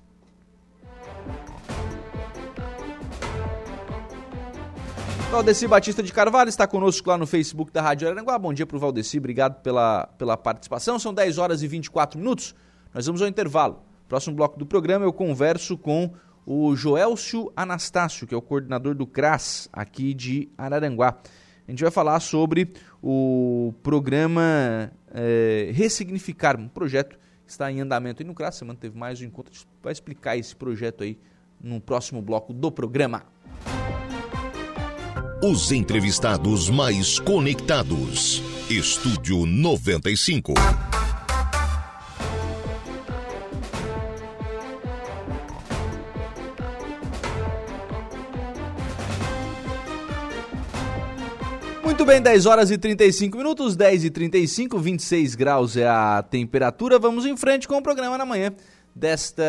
Valdeci 5.31 5.65
Batista 5.65 6.03
de 6.03 6.11
Carvalho 6.11 6.49
está 6.49 6.67
conosco 6.67 7.09
lá 7.09 7.17
no 7.17 7.25
Facebook 7.25 7.71
da 7.71 7.81
Rádio 7.81 8.05
Aranguá. 8.05 8.37
Bom 8.37 8.53
dia 8.53 8.65
para 8.65 8.75
o 8.75 8.79
Valdeci, 8.79 9.17
obrigado 9.17 9.61
pela, 9.61 10.05
pela 10.17 10.35
participação. 10.35 10.99
São 10.99 11.13
10 11.13 11.37
horas 11.37 11.63
e 11.63 11.67
24 11.69 12.19
minutos. 12.19 12.53
Nós 12.93 13.05
vamos 13.05 13.21
ao 13.21 13.29
intervalo. 13.29 13.81
Próximo 14.09 14.35
bloco 14.35 14.59
do 14.59 14.65
programa 14.65 15.05
eu 15.05 15.13
converso 15.13 15.77
com 15.77 16.11
o 16.45 16.75
Joelcio 16.75 17.49
Anastácio, 17.55 18.27
que 18.27 18.35
é 18.35 18.37
o 18.37 18.41
coordenador 18.41 18.93
do 18.93 19.07
CRAS 19.07 19.69
aqui 19.71 20.13
de 20.13 20.49
Araranguá. 20.57 21.17
A 21.65 21.71
gente 21.71 21.81
vai 21.81 21.91
falar 21.91 22.19
sobre 22.19 22.73
o 23.01 23.73
programa 23.81 24.91
é, 25.13 25.71
Ressignificar, 25.73 26.59
um 26.59 26.67
projeto 26.67 27.17
que 27.45 27.51
está 27.51 27.71
em 27.71 27.79
andamento 27.79 28.21
aí 28.21 28.27
no 28.27 28.35
CRAS. 28.35 28.55
Semana 28.55 28.77
teve 28.77 28.99
mais 28.99 29.21
um 29.21 29.25
encontro, 29.25 29.53
a 29.53 29.55
gente 29.55 29.67
vai 29.81 29.93
explicar 29.93 30.35
esse 30.35 30.53
projeto 30.53 31.03
aí 31.03 31.17
no 31.63 31.79
próximo 31.79 32.21
bloco 32.21 32.51
do 32.51 32.69
programa. 32.69 33.23
Os 35.43 35.71
entrevistados 35.71 36.69
mais 36.69 37.17
conectados. 37.17 38.43
Estúdio 38.69 39.47
95. 39.47 40.53
Muito 51.83 52.05
bem, 52.05 52.21
10 52.21 52.45
horas 52.45 52.69
e 52.69 52.77
35 52.77 53.35
minutos, 53.35 53.75
10 53.75 54.03
e 54.03 54.09
35, 54.11 54.77
26 54.77 55.33
graus 55.33 55.75
é 55.75 55.87
a 55.87 56.21
temperatura. 56.21 56.99
Vamos 56.99 57.25
em 57.25 57.35
frente 57.35 57.67
com 57.67 57.77
o 57.77 57.81
programa 57.81 58.15
na 58.15 58.27
manhã 58.27 58.53
desta 58.95 59.43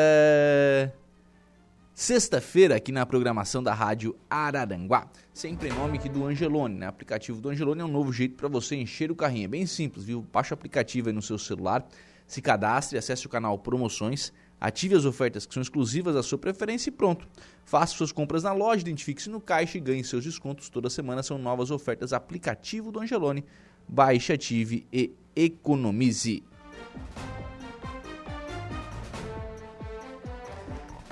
sexta-feira 2.03 2.75
aqui 2.75 2.91
na 2.91 3.07
programação 3.07 3.63
da 3.63 3.73
Rádio 3.73 4.17
Araranguá. 4.29 5.07
Sempre 5.33 5.69
em 5.69 5.73
nome 5.73 5.99
aqui 5.99 6.09
do 6.09 6.27
Angelone, 6.27 6.75
né? 6.75 6.89
Aplicativo 6.89 7.41
do 7.41 7.49
Angelone 7.49 7.81
é 7.81 7.85
um 7.85 7.89
novo 7.89 8.13
jeito 8.13 8.35
para 8.35 8.49
você 8.49 8.75
encher 8.75 9.13
o 9.13 9.15
carrinho. 9.15 9.45
É 9.45 9.49
bem 9.49 9.65
simples, 9.67 10.05
viu? 10.05 10.27
Baixa 10.33 10.53
o 10.53 10.59
aplicativo 10.59 11.09
aí 11.09 11.15
no 11.15 11.23
seu 11.23 11.39
celular, 11.39 11.87
se 12.27 12.43
cadastre, 12.43 12.99
acesse 12.99 13.25
o 13.25 13.29
canal 13.29 13.57
Promoções 13.57 14.33
Ative 14.61 14.97
as 14.97 15.05
ofertas 15.05 15.47
que 15.47 15.55
são 15.55 15.61
exclusivas 15.61 16.17
à 16.17 16.25
sua 16.25 16.39
preferência 16.39 16.89
e 16.89 16.93
pronto. 16.93 17.27
Faça 17.65 17.95
suas 17.95 18.11
compras 18.11 18.43
na 18.43 18.53
loja, 18.53 18.81
identifique-se 18.81 19.31
no 19.31 19.41
caixa 19.41 19.79
e 19.79 19.81
ganhe 19.81 20.03
seus 20.03 20.25
descontos. 20.25 20.69
Toda 20.69 20.91
semana 20.91 21.23
são 21.23 21.39
novas 21.39 21.71
ofertas 21.71 22.13
aplicativo 22.13 22.91
do 22.91 23.01
Angelone. 23.01 23.45
Baixe, 23.89 24.33
ative 24.33 24.87
e 24.93 25.13
economize. 25.37 26.43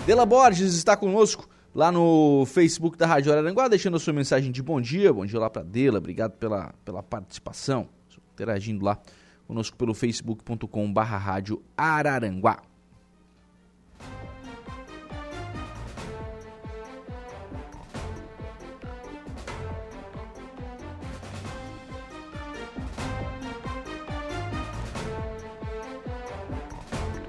Dela 0.07 0.27
Borges 0.27 0.75
está 0.75 0.97
conosco 0.97 1.49
lá 1.75 1.93
no 1.93 2.45
Facebook 2.47 2.97
da 2.97 3.07
Rádio 3.07 3.31
Araranguá, 3.33 3.69
deixando 3.69 3.97
a 3.97 4.01
sua 4.01 4.13
mensagem 4.13 4.51
de 4.51 4.63
bom 4.63 4.81
dia. 4.81 5.13
Bom 5.13 5.27
dia 5.27 5.39
lá 5.39 5.49
para 5.51 5.63
Dela, 5.63 5.99
obrigado 5.99 6.33
pela, 6.33 6.75
pela 6.85 7.03
participação, 7.03 7.89
interagindo 8.33 8.85
lá 8.85 8.99
conosco 9.47 9.77
pelo 9.77 9.93
facebook.com 9.93 10.93
barra 10.93 11.19
Rádio 11.19 11.63
Araranguá. 11.77 12.70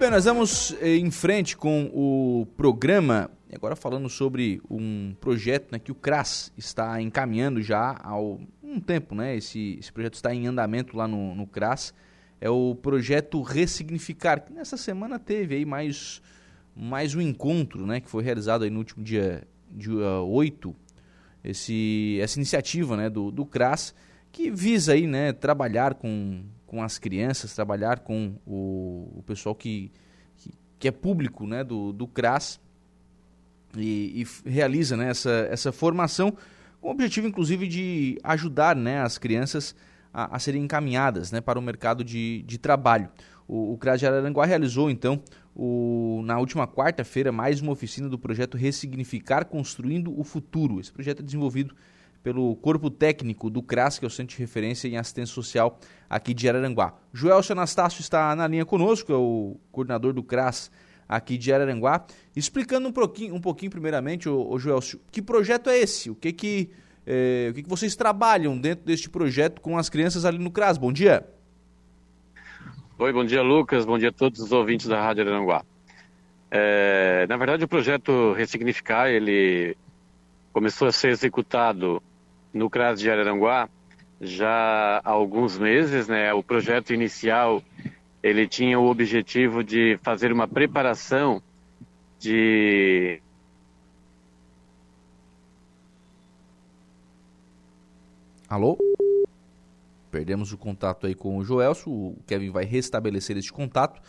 Bem, 0.02 0.10
nós 0.10 0.26
vamos 0.26 0.76
eh, 0.82 0.96
em 0.96 1.12
frente 1.12 1.56
com 1.56 1.84
o 1.94 2.48
programa, 2.58 3.30
agora 3.54 3.76
falando 3.76 4.10
sobre 4.10 4.60
um 4.68 5.14
projeto 5.22 5.72
né, 5.72 5.78
que 5.78 5.92
o 5.92 5.96
CRAS 5.96 6.52
está 6.58 7.00
encaminhando 7.00 7.62
já 7.62 7.96
há 8.04 8.20
um 8.20 8.80
tempo, 8.84 9.14
né? 9.14 9.36
Esse, 9.36 9.78
esse 9.80 9.94
projeto 9.94 10.16
está 10.16 10.34
em 10.34 10.48
andamento 10.48 10.98
lá 10.98 11.08
no, 11.08 11.36
no 11.36 11.46
CRAS. 11.46 11.94
É 12.42 12.50
o 12.50 12.74
projeto 12.74 13.44
Ressignificar, 13.44 14.40
que 14.44 14.52
nessa 14.52 14.76
semana 14.76 15.20
teve 15.20 15.54
aí 15.54 15.66
mais, 15.66 16.20
mais 16.76 17.14
um 17.14 17.22
encontro, 17.22 17.86
né? 17.86 18.00
Que 18.00 18.10
foi 18.10 18.24
realizado 18.24 18.64
aí 18.64 18.72
no 18.72 18.80
último 18.80 19.04
dia, 19.04 19.48
dia 19.70 20.20
8, 20.20 20.76
esse, 21.44 22.18
essa 22.20 22.40
iniciativa 22.40 22.98
né, 22.98 23.08
do, 23.08 23.30
do 23.30 23.46
CRAS, 23.46 23.94
que 24.32 24.50
visa 24.50 24.94
aí, 24.94 25.06
né, 25.06 25.32
trabalhar 25.32 25.94
com 25.94 26.42
com 26.72 26.82
as 26.82 26.98
crianças, 26.98 27.54
trabalhar 27.54 28.00
com 28.00 28.34
o, 28.48 29.12
o 29.18 29.24
pessoal 29.28 29.54
que, 29.54 29.92
que, 30.38 30.54
que, 30.80 30.88
é 30.88 30.92
público 30.92 31.46
né, 31.46 31.66
do, 31.66 31.92
do 31.92 32.08
CRAS 32.08 32.62
e, 33.76 34.26
e, 34.46 34.50
realiza 34.50 34.96
né, 34.96 35.10
essa, 35.10 35.50
essa 35.52 35.74
formação 35.74 36.32
com 36.80 36.88
o 36.88 36.92
objetivo, 36.92 37.28
inclusive, 37.28 37.68
de 37.68 38.18
ajudar 38.24 38.74
né, 38.74 39.02
as 39.02 39.18
crianças 39.18 39.76
a, 40.14 40.38
a 40.38 40.40
serem 40.40 40.64
encaminhadas 40.64 41.30
né, 41.30 41.42
para 41.42 41.60
o 41.60 41.62
mercado 41.62 42.06
de, 42.06 42.42
de 42.44 42.58
trabalho. 42.58 43.10
O, 43.46 43.74
o 43.74 43.78
CRAS 43.78 44.00
de 44.00 44.08
Araranguá 44.08 44.46
realizou, 44.46 44.90
então, 44.90 45.22
o, 45.54 46.22
na 46.24 46.40
última 46.40 46.66
quarta-feira, 46.66 47.34
mais 47.34 47.60
uma 47.60 47.74
oficina 47.74 48.08
do 48.08 48.18
projeto 48.18 48.56
Ressignificar 48.56 49.44
Construindo 49.44 50.18
o 50.18 50.24
Futuro. 50.24 50.80
Esse 50.80 50.94
projeto 50.94 51.20
é 51.20 51.26
desenvolvido 51.26 51.76
pelo 52.24 52.56
corpo 52.58 52.90
técnico 52.90 53.50
do 53.50 53.62
CRAS, 53.62 53.98
que 53.98 54.06
é 54.06 54.08
o 54.08 54.12
Centro 54.12 54.36
de 54.36 54.42
Referência 54.42 54.88
em 54.88 54.98
Assistência 54.98 55.34
Social 55.34 55.80
aqui 56.10 56.34
de 56.34 56.48
Araranguá. 56.48 56.94
Joelcio 57.14 57.54
Anastácio 57.54 58.02
está 58.02 58.36
na 58.36 58.48
linha 58.48 58.66
conosco, 58.66 59.12
é 59.12 59.16
o 59.16 59.58
coordenador 59.72 60.14
do 60.14 60.24
CRAS 60.24 60.72
aqui 61.08 61.38
de 61.38 61.52
Araranguá, 61.52 62.06
explicando 62.36 62.88
um 62.88 62.92
pouquinho, 62.92 63.36
um 63.36 63.42
pouquinho 63.42 63.72
primeiramente, 63.72 64.30
o, 64.30 64.50
o 64.50 64.58
Joelcio, 64.58 65.00
que 65.12 65.22
projeto 65.22 65.70
é 65.70 65.78
esse? 65.78 66.10
O 66.10 66.16
que 66.16 66.32
que, 66.32 66.70
é, 67.06 67.48
o 67.52 67.54
que 67.54 67.64
que 67.64 67.70
vocês 67.70 67.96
trabalham 67.96 68.58
dentro 68.58 68.86
deste 68.86 69.10
projeto 69.10 69.60
com 69.60 69.78
as 69.78 69.90
crianças 69.90 70.24
ali 70.24 70.38
no 70.38 70.52
CRAS? 70.52 70.78
Bom 70.78 70.94
dia. 70.94 71.28
Oi, 72.98 73.12
bom 73.12 73.26
dia 73.26 73.42
Lucas, 73.42 73.84
bom 73.84 73.98
dia 73.98 74.10
a 74.10 74.14
todos 74.14 74.40
os 74.40 74.52
ouvintes 74.52 74.88
da 74.88 75.02
Rádio 75.02 75.24
Araranguá. 75.24 75.66
É, 76.52 77.26
na 77.28 77.36
verdade, 77.36 77.64
o 77.64 77.68
projeto 77.68 78.34
Ressignificar, 78.34 79.10
ele 79.10 79.76
começou 80.54 80.88
a 80.88 80.92
ser 80.92 81.10
executado 81.10 82.04
no 82.54 82.70
CRAS 82.70 83.00
de 83.00 83.10
Araranguá 83.10 83.70
já 84.20 85.02
há 85.04 85.10
alguns 85.10 85.58
meses, 85.58 86.08
né? 86.08 86.34
O 86.34 86.44
projeto 86.44 86.94
inicial 86.94 87.64
ele 88.22 88.48
tinha 88.48 88.80
o 88.80 88.88
objetivo 88.88 89.64
de 89.64 89.98
fazer 90.04 90.32
uma 90.32 90.48
preparação 90.48 91.42
de 92.20 93.20
Alô? 98.48 98.78
Perdemos 100.12 100.52
o 100.52 100.58
contato 100.58 101.08
aí 101.08 101.16
com 101.16 101.38
o 101.38 101.44
Joelso. 101.44 101.90
O 101.90 102.18
Kevin 102.28 102.52
vai 102.52 102.66
restabelecer 102.66 103.38
este 103.38 103.52
contato 103.52 104.02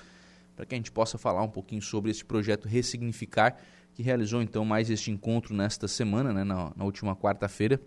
para 0.56 0.66
que 0.66 0.74
a 0.74 0.76
gente 0.76 0.90
possa 0.90 1.16
falar 1.16 1.42
um 1.42 1.48
pouquinho 1.48 1.80
sobre 1.80 2.10
esse 2.10 2.24
projeto 2.24 2.66
Ressignificar, 2.66 3.56
que 3.94 4.02
realizou 4.02 4.42
então 4.42 4.64
mais 4.64 4.90
este 4.90 5.10
encontro 5.10 5.54
nesta 5.54 5.86
semana, 5.86 6.32
né, 6.32 6.44
na, 6.44 6.72
na 6.76 6.84
última 6.84 7.14
quarta-feira 7.14 7.80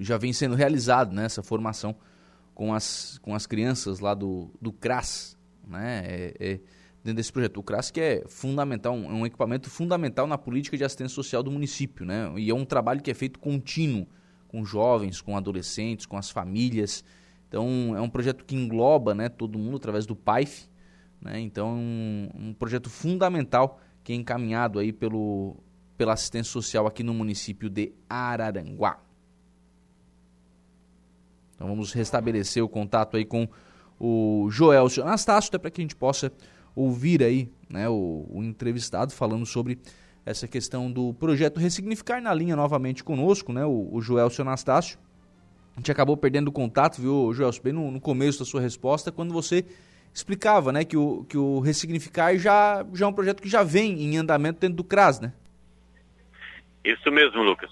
já 0.00 0.16
vem 0.16 0.32
sendo 0.32 0.54
realizado 0.54 1.12
né, 1.12 1.24
essa 1.24 1.42
formação 1.42 1.96
com 2.54 2.72
as, 2.72 3.18
com 3.18 3.34
as 3.34 3.46
crianças 3.46 3.98
lá 3.98 4.14
do, 4.14 4.50
do 4.60 4.72
CRAS, 4.72 5.36
né, 5.66 6.04
é, 6.06 6.34
é, 6.38 6.60
dentro 7.02 7.16
desse 7.16 7.32
projeto. 7.32 7.58
O 7.58 7.62
CRAS 7.62 7.90
que 7.90 8.00
é 8.00 8.24
fundamental, 8.28 8.94
um, 8.94 9.20
um 9.20 9.26
equipamento 9.26 9.68
fundamental 9.68 10.26
na 10.26 10.38
política 10.38 10.76
de 10.76 10.84
assistência 10.84 11.14
social 11.14 11.42
do 11.42 11.50
município, 11.50 12.06
né, 12.06 12.32
e 12.36 12.50
é 12.50 12.54
um 12.54 12.64
trabalho 12.64 13.02
que 13.02 13.10
é 13.10 13.14
feito 13.14 13.38
contínuo 13.38 14.06
com 14.46 14.64
jovens, 14.64 15.20
com 15.20 15.36
adolescentes, 15.36 16.06
com 16.06 16.16
as 16.16 16.30
famílias. 16.30 17.02
Então 17.48 17.96
é 17.96 18.00
um 18.00 18.08
projeto 18.08 18.44
que 18.44 18.54
engloba 18.54 19.14
né, 19.14 19.28
todo 19.28 19.58
mundo 19.58 19.76
através 19.76 20.06
do 20.06 20.14
PAIF, 20.14 20.68
né, 21.20 21.40
então 21.40 21.68
é 21.68 21.72
um, 21.72 22.30
um 22.48 22.54
projeto 22.54 22.88
fundamental 22.88 23.80
que 24.04 24.12
é 24.12 24.16
encaminhado 24.16 24.78
aí 24.78 24.92
pelo, 24.92 25.56
pela 25.96 26.12
assistência 26.12 26.52
social 26.52 26.86
aqui 26.86 27.02
no 27.02 27.14
município 27.14 27.70
de 27.70 27.92
Araranguá. 28.08 28.98
Então 31.62 31.70
vamos 31.70 31.92
restabelecer 31.92 32.60
o 32.60 32.68
contato 32.68 33.16
aí 33.16 33.24
com 33.24 33.48
o 33.96 34.48
Joelcio 34.50 35.00
Anastácio, 35.00 35.48
até 35.48 35.58
para 35.58 35.70
que 35.70 35.80
a 35.80 35.84
gente 35.84 35.94
possa 35.94 36.32
ouvir 36.74 37.22
aí 37.22 37.48
né, 37.70 37.88
o, 37.88 38.26
o, 38.28 38.42
entrevistado 38.42 39.12
falando 39.12 39.46
sobre 39.46 39.78
essa 40.26 40.48
questão 40.48 40.90
do 40.90 41.14
projeto 41.14 41.60
Ressignificar 41.60 42.20
na 42.20 42.34
linha 42.34 42.56
novamente 42.56 43.04
conosco, 43.04 43.52
né, 43.52 43.64
o, 43.64 43.90
o 43.92 44.02
Joelcio 44.02 44.42
Anastácio. 44.42 44.98
A 45.76 45.78
gente 45.78 45.92
acabou 45.92 46.16
perdendo 46.16 46.48
o 46.48 46.52
contato, 46.52 47.00
viu, 47.00 47.32
Joelcio, 47.32 47.62
bem 47.62 47.72
no, 47.72 47.92
no 47.92 48.00
começo 48.00 48.40
da 48.40 48.44
sua 48.44 48.60
resposta, 48.60 49.12
quando 49.12 49.32
você 49.32 49.64
explicava 50.12 50.72
né, 50.72 50.84
que, 50.84 50.96
o, 50.96 51.24
que 51.28 51.38
o 51.38 51.60
Ressignificar 51.60 52.36
já, 52.38 52.84
já 52.92 53.06
é 53.06 53.08
um 53.08 53.12
projeto 53.12 53.40
que 53.40 53.48
já 53.48 53.62
vem 53.62 54.02
em 54.02 54.16
andamento 54.16 54.58
dentro 54.58 54.78
do 54.78 54.84
CRAS, 54.84 55.20
né? 55.20 55.32
Isso 56.84 57.08
mesmo, 57.12 57.40
Lucas. 57.40 57.70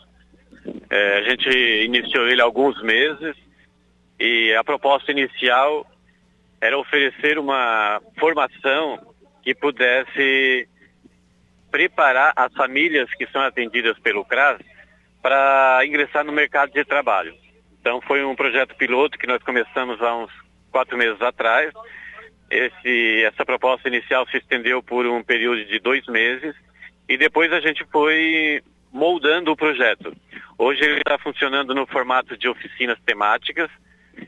É, 0.89 1.19
a 1.19 1.23
gente 1.23 1.49
iniciou 1.85 2.29
ele 2.29 2.41
há 2.41 2.45
alguns 2.45 2.81
meses, 2.85 3.35
e 4.21 4.55
a 4.55 4.63
proposta 4.63 5.11
inicial 5.11 5.87
era 6.61 6.79
oferecer 6.79 7.39
uma 7.39 8.03
formação 8.19 9.15
que 9.43 9.55
pudesse 9.55 10.69
preparar 11.71 12.35
as 12.37 12.53
famílias 12.53 13.09
que 13.15 13.27
são 13.29 13.41
atendidas 13.41 13.99
pelo 14.01 14.25
CRAS 14.25 14.61
para 15.23 15.81
ingressar 15.87 16.23
no 16.23 16.33
mercado 16.33 16.71
de 16.73 16.85
trabalho. 16.85 17.35
Então 17.81 18.01
foi 18.03 18.23
um 18.23 18.37
projeto 18.37 18.75
piloto 18.77 19.19
que 19.19 19.27
nós 19.27 19.43
começamos 19.43 20.03
há 20.03 20.15
uns 20.15 20.31
quatro 20.71 20.99
meses 20.99 21.21
atrás. 21.23 21.73
Esse, 22.51 23.23
essa 23.25 23.47
proposta 23.47 23.89
inicial 23.89 24.27
se 24.29 24.37
estendeu 24.37 24.83
por 24.83 25.07
um 25.07 25.23
período 25.23 25.65
de 25.65 25.79
dois 25.79 26.07
meses 26.07 26.55
e 27.09 27.17
depois 27.17 27.51
a 27.53 27.61
gente 27.61 27.87
foi 27.91 28.63
moldando 28.93 29.51
o 29.51 29.57
projeto. 29.57 30.15
Hoje 30.59 30.83
ele 30.83 30.99
está 30.99 31.17
funcionando 31.19 31.75
no 31.75 31.87
formato 31.87 32.37
de 32.37 32.49
oficinas 32.49 32.99
temáticas, 33.07 33.71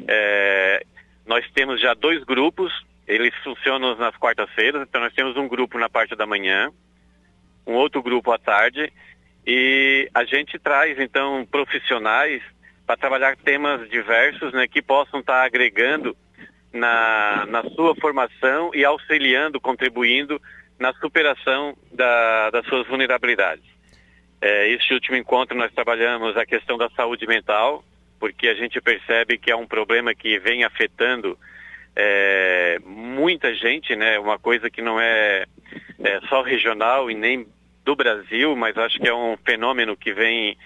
é, 0.08 0.84
nós 1.26 1.48
temos 1.52 1.80
já 1.80 1.94
dois 1.94 2.22
grupos, 2.24 2.72
eles 3.06 3.34
funcionam 3.42 3.96
nas 3.96 4.16
quartas-feiras, 4.16 4.82
então 4.82 5.00
nós 5.00 5.12
temos 5.12 5.36
um 5.36 5.48
grupo 5.48 5.78
na 5.78 5.88
parte 5.88 6.14
da 6.14 6.26
manhã, 6.26 6.70
um 7.66 7.74
outro 7.74 8.02
grupo 8.02 8.32
à 8.32 8.38
tarde, 8.38 8.92
e 9.46 10.08
a 10.14 10.24
gente 10.24 10.58
traz 10.58 10.98
então 10.98 11.46
profissionais 11.50 12.42
para 12.86 12.96
trabalhar 12.96 13.36
temas 13.36 13.88
diversos 13.88 14.52
né, 14.52 14.66
que 14.68 14.82
possam 14.82 15.20
estar 15.20 15.44
agregando 15.44 16.16
na, 16.72 17.46
na 17.46 17.62
sua 17.70 17.94
formação 17.96 18.70
e 18.74 18.84
auxiliando, 18.84 19.60
contribuindo 19.60 20.40
na 20.78 20.92
superação 20.94 21.76
da, 21.92 22.50
das 22.50 22.66
suas 22.66 22.86
vulnerabilidades. 22.86 23.64
É, 24.40 24.68
este 24.70 24.94
último 24.94 25.16
encontro 25.16 25.56
nós 25.56 25.72
trabalhamos 25.72 26.36
a 26.36 26.44
questão 26.44 26.76
da 26.76 26.90
saúde 26.90 27.26
mental, 27.26 27.84
porque 28.22 28.46
a 28.46 28.54
gente 28.54 28.80
percebe 28.80 29.36
que 29.36 29.50
é 29.50 29.56
um 29.56 29.66
problema 29.66 30.14
que 30.14 30.38
vem 30.38 30.62
afetando 30.62 31.36
é, 31.96 32.78
muita 32.86 33.52
gente, 33.52 33.96
né? 33.96 34.16
Uma 34.16 34.38
coisa 34.38 34.70
que 34.70 34.80
não 34.80 35.00
é, 35.00 35.44
é, 35.98 36.20
só 36.28 36.40
regional 36.40 37.10
e 37.10 37.16
nem 37.16 37.44
do 37.84 37.96
Brasil, 37.96 38.54
mas 38.54 38.78
acho 38.78 39.00
que 39.00 39.08
é 39.08 39.12
um 39.12 39.36
fenômeno 39.44 39.96
que 39.96 40.12
vem 40.12 40.56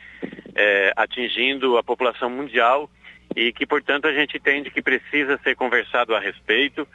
é, 0.54 0.92
atingindo 0.94 1.78
a 1.78 1.82
população 1.82 2.28
mundial 2.28 2.90
e 3.34 3.50
que, 3.54 3.64
portanto, 3.64 4.06
a 4.06 4.12
gente 4.12 4.36
entende 4.36 4.70
que 4.70 4.82
precisa 4.82 5.40
ser 5.42 5.56
conversado 5.56 6.14
a 6.14 6.20
respeito 6.20 6.86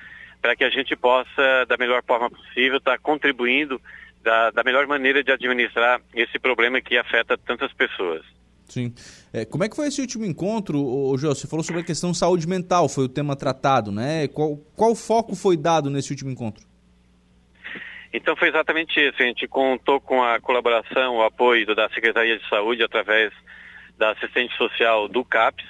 para 0.44 0.56
que 0.56 0.64
a 0.64 0.70
gente 0.70 0.96
possa, 0.96 1.66
da 1.68 1.76
melhor 1.76 2.04
forma 2.04 2.30
possível, 2.30 2.78
estar 2.78 2.92
tá 2.92 3.00
contribuindo 3.00 3.82
da, 4.22 4.52
da 4.52 4.64
melhor 4.64 4.86
maneira 4.86 5.24
de 5.24 5.32
administrar 5.32 6.00
esse 6.14 6.38
problema 6.38 6.80
que 6.80 7.00
afeta 7.00 7.36
tantas 7.36 7.74
pessoas. 7.74 8.22
Sim. 8.72 8.94
É, 9.34 9.44
como 9.44 9.66
é 9.66 9.70
que 9.70 9.76
foi 9.76 9.88
esse 9.88 10.00
último 10.00 10.24
encontro, 10.24 10.82
ô, 10.82 11.18
Jô? 11.18 11.28
Você 11.36 11.46
falou 11.46 11.62
sobre 11.62 11.82
a 11.82 11.84
questão 11.84 12.14
saúde 12.14 12.48
mental, 12.48 12.88
foi 12.88 13.04
o 13.04 13.10
tema 13.10 13.36
tratado, 13.36 13.92
né? 13.92 14.30
Qual, 14.30 14.56
qual 14.78 14.96
foco 14.96 15.36
foi 15.36 15.58
dado 15.58 15.90
nesse 15.90 16.12
último 16.12 16.32
encontro? 16.32 16.64
Então 18.14 18.34
foi 18.38 18.48
exatamente 18.48 18.98
isso. 18.98 19.22
A 19.22 19.26
gente 19.26 19.46
contou 19.46 20.00
com 20.00 20.24
a 20.24 20.40
colaboração, 20.40 21.18
o 21.18 21.22
apoio 21.22 21.76
da 21.76 21.90
Secretaria 21.90 22.40
de 22.40 22.48
Saúde 22.48 22.82
através 22.82 23.34
da 23.98 24.12
assistente 24.12 24.56
social 24.56 25.10
do 25.10 25.26
CAPS, 25.26 25.66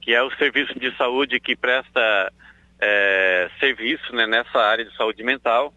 que 0.00 0.14
é 0.14 0.22
o 0.22 0.34
serviço 0.36 0.78
de 0.78 0.96
saúde 0.96 1.38
que 1.40 1.54
presta 1.54 2.32
é, 2.80 3.50
serviço 3.60 4.14
né, 4.14 4.26
nessa 4.26 4.58
área 4.58 4.84
de 4.86 4.96
saúde 4.96 5.22
mental. 5.22 5.74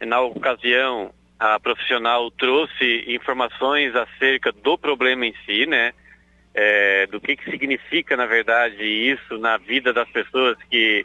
Na 0.00 0.20
ocasião, 0.20 1.12
a 1.40 1.58
profissional 1.58 2.30
trouxe 2.30 3.04
informações 3.08 3.94
acerca 3.96 4.52
do 4.52 4.78
problema 4.78 5.26
em 5.26 5.34
si, 5.44 5.66
né? 5.66 5.92
É, 6.54 7.06
do 7.08 7.20
que, 7.20 7.36
que 7.36 7.50
significa, 7.50 8.16
na 8.16 8.26
verdade, 8.26 8.82
isso 8.84 9.38
na 9.38 9.56
vida 9.56 9.92
das 9.92 10.08
pessoas 10.08 10.56
que 10.70 11.04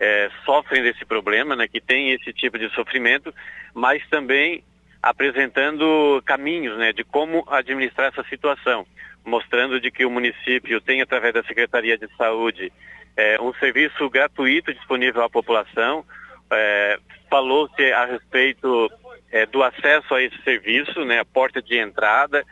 é, 0.00 0.30
sofrem 0.44 0.82
desse 0.82 1.04
problema, 1.04 1.54
né, 1.54 1.68
que 1.68 1.80
tem 1.80 2.12
esse 2.12 2.32
tipo 2.32 2.58
de 2.58 2.68
sofrimento, 2.70 3.32
mas 3.74 4.02
também 4.08 4.64
apresentando 5.02 6.22
caminhos 6.24 6.78
né, 6.78 6.92
de 6.92 7.04
como 7.04 7.44
administrar 7.48 8.08
essa 8.08 8.24
situação, 8.28 8.86
mostrando 9.24 9.80
de 9.80 9.90
que 9.90 10.04
o 10.04 10.10
município 10.10 10.80
tem, 10.80 11.02
através 11.02 11.34
da 11.34 11.44
Secretaria 11.44 11.98
de 11.98 12.08
Saúde, 12.16 12.72
é, 13.16 13.40
um 13.40 13.52
serviço 13.54 14.08
gratuito 14.08 14.72
disponível 14.72 15.22
à 15.22 15.30
população. 15.30 16.04
É, 16.50 16.98
Falou-se 17.28 17.92
a 17.92 18.04
respeito 18.04 18.88
é, 19.32 19.46
do 19.46 19.60
acesso 19.62 20.14
a 20.14 20.22
esse 20.22 20.40
serviço, 20.42 21.04
né, 21.04 21.18
a 21.18 21.24
porta 21.24 21.60
de 21.60 21.76
entrada, 21.76 22.44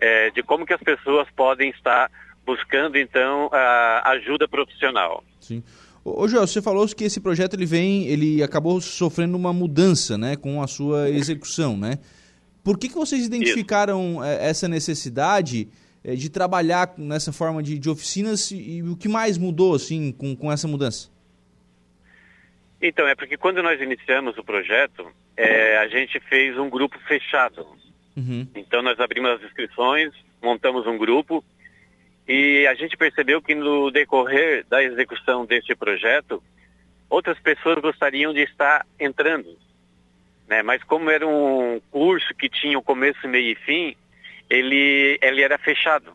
é, 0.00 0.30
de 0.30 0.42
como 0.42 0.66
que 0.66 0.72
as 0.72 0.80
pessoas 0.80 1.28
podem 1.34 1.70
estar 1.70 2.10
buscando 2.44 2.96
então 2.96 3.50
ajuda 4.04 4.46
profissional. 4.46 5.24
Sim. 5.40 5.62
Ô, 6.04 6.28
Joel, 6.28 6.46
você 6.46 6.62
falou 6.62 6.86
que 6.86 7.02
esse 7.02 7.20
projeto 7.20 7.54
ele 7.54 7.66
vem, 7.66 8.06
ele 8.06 8.40
acabou 8.40 8.80
sofrendo 8.80 9.36
uma 9.36 9.52
mudança, 9.52 10.16
né, 10.16 10.36
com 10.36 10.62
a 10.62 10.68
sua 10.68 11.10
execução, 11.10 11.76
né? 11.76 11.98
Por 12.62 12.78
que, 12.78 12.88
que 12.88 12.94
vocês 12.94 13.26
identificaram 13.26 14.14
Isso. 14.14 14.24
É, 14.24 14.48
essa 14.48 14.68
necessidade 14.68 15.68
é, 16.04 16.14
de 16.14 16.30
trabalhar 16.30 16.94
nessa 16.96 17.32
forma 17.32 17.62
de, 17.62 17.78
de 17.78 17.90
oficinas 17.90 18.52
e, 18.52 18.78
e, 18.78 18.82
o 18.82 18.96
que 18.96 19.08
mais 19.08 19.36
mudou, 19.36 19.74
assim, 19.74 20.12
com, 20.12 20.36
com 20.36 20.52
essa 20.52 20.68
mudança? 20.68 21.08
Então, 22.80 23.08
é 23.08 23.14
porque 23.14 23.36
quando 23.36 23.62
nós 23.62 23.80
iniciamos 23.80 24.38
o 24.38 24.44
projeto, 24.44 25.10
é, 25.36 25.78
a 25.78 25.88
gente 25.88 26.20
fez 26.20 26.56
um 26.56 26.70
grupo 26.70 26.98
fechado. 27.08 27.66
Uhum. 28.16 28.48
Então, 28.54 28.82
nós 28.82 28.98
abrimos 28.98 29.30
as 29.32 29.42
inscrições, 29.42 30.12
montamos 30.42 30.86
um 30.86 30.96
grupo 30.96 31.44
e 32.26 32.66
a 32.66 32.74
gente 32.74 32.96
percebeu 32.96 33.40
que 33.40 33.54
no 33.54 33.90
decorrer 33.90 34.64
da 34.68 34.82
execução 34.82 35.46
deste 35.46 35.74
projeto, 35.76 36.42
outras 37.08 37.38
pessoas 37.38 37.78
gostariam 37.78 38.32
de 38.32 38.40
estar 38.40 38.84
entrando. 38.98 39.56
Né? 40.48 40.62
Mas 40.62 40.82
como 40.82 41.10
era 41.10 41.26
um 41.26 41.80
curso 41.90 42.34
que 42.34 42.48
tinha 42.48 42.78
o 42.78 42.82
começo, 42.82 43.28
meio 43.28 43.52
e 43.52 43.54
fim, 43.54 43.96
ele, 44.50 45.18
ele 45.22 45.42
era 45.42 45.58
fechado. 45.58 46.12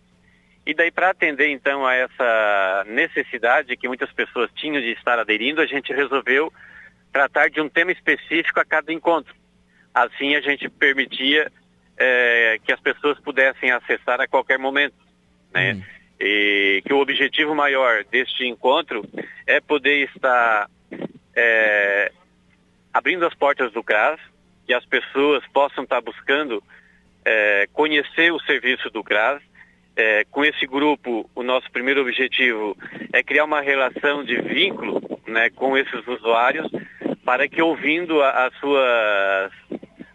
E 0.66 0.74
daí 0.74 0.92
para 0.92 1.10
atender 1.10 1.50
então 1.50 1.86
a 1.86 1.96
essa 1.96 2.86
necessidade 2.88 3.76
que 3.78 3.88
muitas 3.88 4.12
pessoas 4.12 4.50
tinham 4.54 4.82
de 4.82 4.92
estar 4.92 5.18
aderindo, 5.18 5.62
a 5.62 5.66
gente 5.66 5.94
resolveu 5.94 6.54
tratar 7.12 7.50
de 7.50 7.60
um 7.60 7.70
tema 7.70 7.92
específico 7.92 8.60
a 8.60 8.66
cada 8.66 8.92
encontro. 8.94 9.34
Assim 9.94 10.36
a 10.36 10.42
gente 10.42 10.70
permitia 10.70 11.52
é, 11.98 12.60
que 12.64 12.72
as 12.72 12.80
pessoas 12.80 13.20
pudessem 13.20 13.72
acessar 13.72 14.20
a 14.22 14.28
qualquer 14.28 14.58
momento. 14.58 14.96
Né? 15.54 15.74
Hum 15.74 16.02
e 16.22 16.84
que 16.86 16.94
o 16.94 17.00
objetivo 17.00 17.56
maior 17.56 18.04
deste 18.04 18.46
encontro 18.46 19.04
é 19.48 19.60
poder 19.60 20.08
estar 20.08 20.70
é, 21.36 22.12
abrindo 22.94 23.26
as 23.26 23.34
portas 23.34 23.72
do 23.72 23.84
CRAS, 23.84 24.20
que 24.68 24.74
as 24.74 24.86
pessoas 24.86 25.44
possam 25.52 25.84
estar 25.84 26.00
buscando 26.00 26.64
é, 27.26 27.68
conhecer 27.74 28.32
o 28.32 28.40
serviço 28.42 28.90
do 28.92 29.04
CRAS. 29.04 29.42
É, 29.96 30.24
com 30.32 30.46
esse 30.46 30.66
grupo, 30.68 31.30
o 31.36 31.44
nosso 31.44 31.70
primeiro 31.72 32.02
objetivo 32.02 32.78
é 33.12 33.24
criar 33.24 33.44
uma 33.44 33.60
relação 33.60 34.24
de 34.24 34.40
vínculo 34.40 35.02
né, 35.28 35.50
com 35.50 35.76
esses 35.76 36.08
usuários, 36.08 36.72
para 37.26 37.48
que 37.48 37.62
ouvindo 37.62 38.22
a, 38.22 38.46
as, 38.46 38.56
suas, 38.60 39.52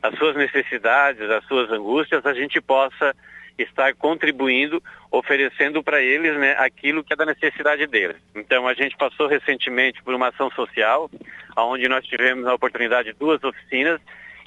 as 0.02 0.16
suas 0.18 0.36
necessidades, 0.36 1.28
as 1.30 1.44
suas 1.46 1.70
angústias, 1.70 2.24
a 2.24 2.34
gente 2.34 2.60
possa 2.60 3.14
estar 3.58 3.94
contribuindo, 3.94 4.82
oferecendo 5.10 5.82
para 5.82 6.02
eles 6.02 6.36
né, 6.38 6.52
aquilo 6.58 7.02
que 7.02 7.12
é 7.12 7.16
da 7.16 7.24
necessidade 7.24 7.86
deles. 7.86 8.16
Então 8.34 8.68
a 8.68 8.74
gente 8.74 8.96
passou 8.96 9.26
recentemente 9.26 10.02
por 10.02 10.14
uma 10.14 10.28
ação 10.28 10.50
social, 10.50 11.10
onde 11.56 11.88
nós 11.88 12.04
tivemos 12.04 12.46
a 12.46 12.54
oportunidade 12.54 13.12
de 13.12 13.18
duas 13.18 13.42
oficinas 13.42 14.00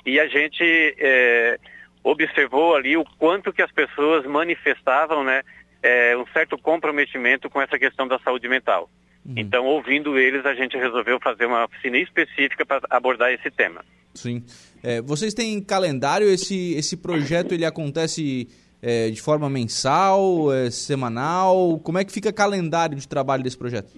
e 0.06 0.20
a 0.20 0.28
gente 0.28 0.64
é, 1.00 1.60
observou 2.04 2.76
ali 2.76 2.96
o 2.96 3.04
quanto 3.18 3.52
que 3.52 3.62
as 3.62 3.72
pessoas 3.72 4.26
manifestavam 4.26 5.24
né, 5.24 5.42
é, 5.82 6.16
um 6.16 6.26
certo 6.28 6.58
comprometimento 6.58 7.50
com 7.50 7.62
essa 7.62 7.78
questão 7.80 8.08
da 8.08 8.20
saúde 8.20 8.48
mental. 8.48 8.90
Uhum. 9.26 9.34
Então, 9.38 9.66
ouvindo 9.66 10.18
eles, 10.18 10.46
a 10.46 10.54
gente 10.54 10.78
resolveu 10.78 11.20
fazer 11.20 11.46
uma 11.46 11.66
oficina 11.66 11.98
específica 11.98 12.66
para 12.66 12.82
abordar 12.90 13.32
esse 13.32 13.52
tema. 13.52 13.84
Sim. 14.14 14.44
É, 14.84 15.02
vocês 15.02 15.34
têm 15.34 15.62
calendário? 15.62 16.28
Esse, 16.30 16.74
esse 16.74 16.98
projeto 16.98 17.54
ele 17.54 17.66
acontece 17.66 18.48
é, 18.82 19.10
de 19.10 19.22
forma 19.22 19.50
mensal, 19.50 20.54
é, 20.54 20.72
semanal? 20.72 21.80
Como 21.84 21.98
é 21.98 22.06
que 22.06 22.12
fica 22.12 22.30
o 22.30 22.34
calendário 22.34 22.98
de 22.98 23.08
trabalho 23.08 23.44
desse 23.44 23.58
projeto? 23.58 23.94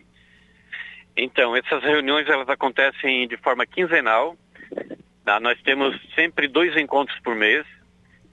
Então, 1.16 1.56
essas 1.56 1.84
reuniões 1.84 2.28
elas 2.28 2.50
acontecem 2.50 3.28
de 3.28 3.38
forma 3.38 3.66
quinzenal. 3.66 4.36
Tá? 5.24 5.40
Nós 5.40 5.62
temos 5.62 6.00
sempre 6.16 6.48
dois 6.48 6.76
encontros 6.76 7.20
por 7.20 7.36
mês, 7.36 7.66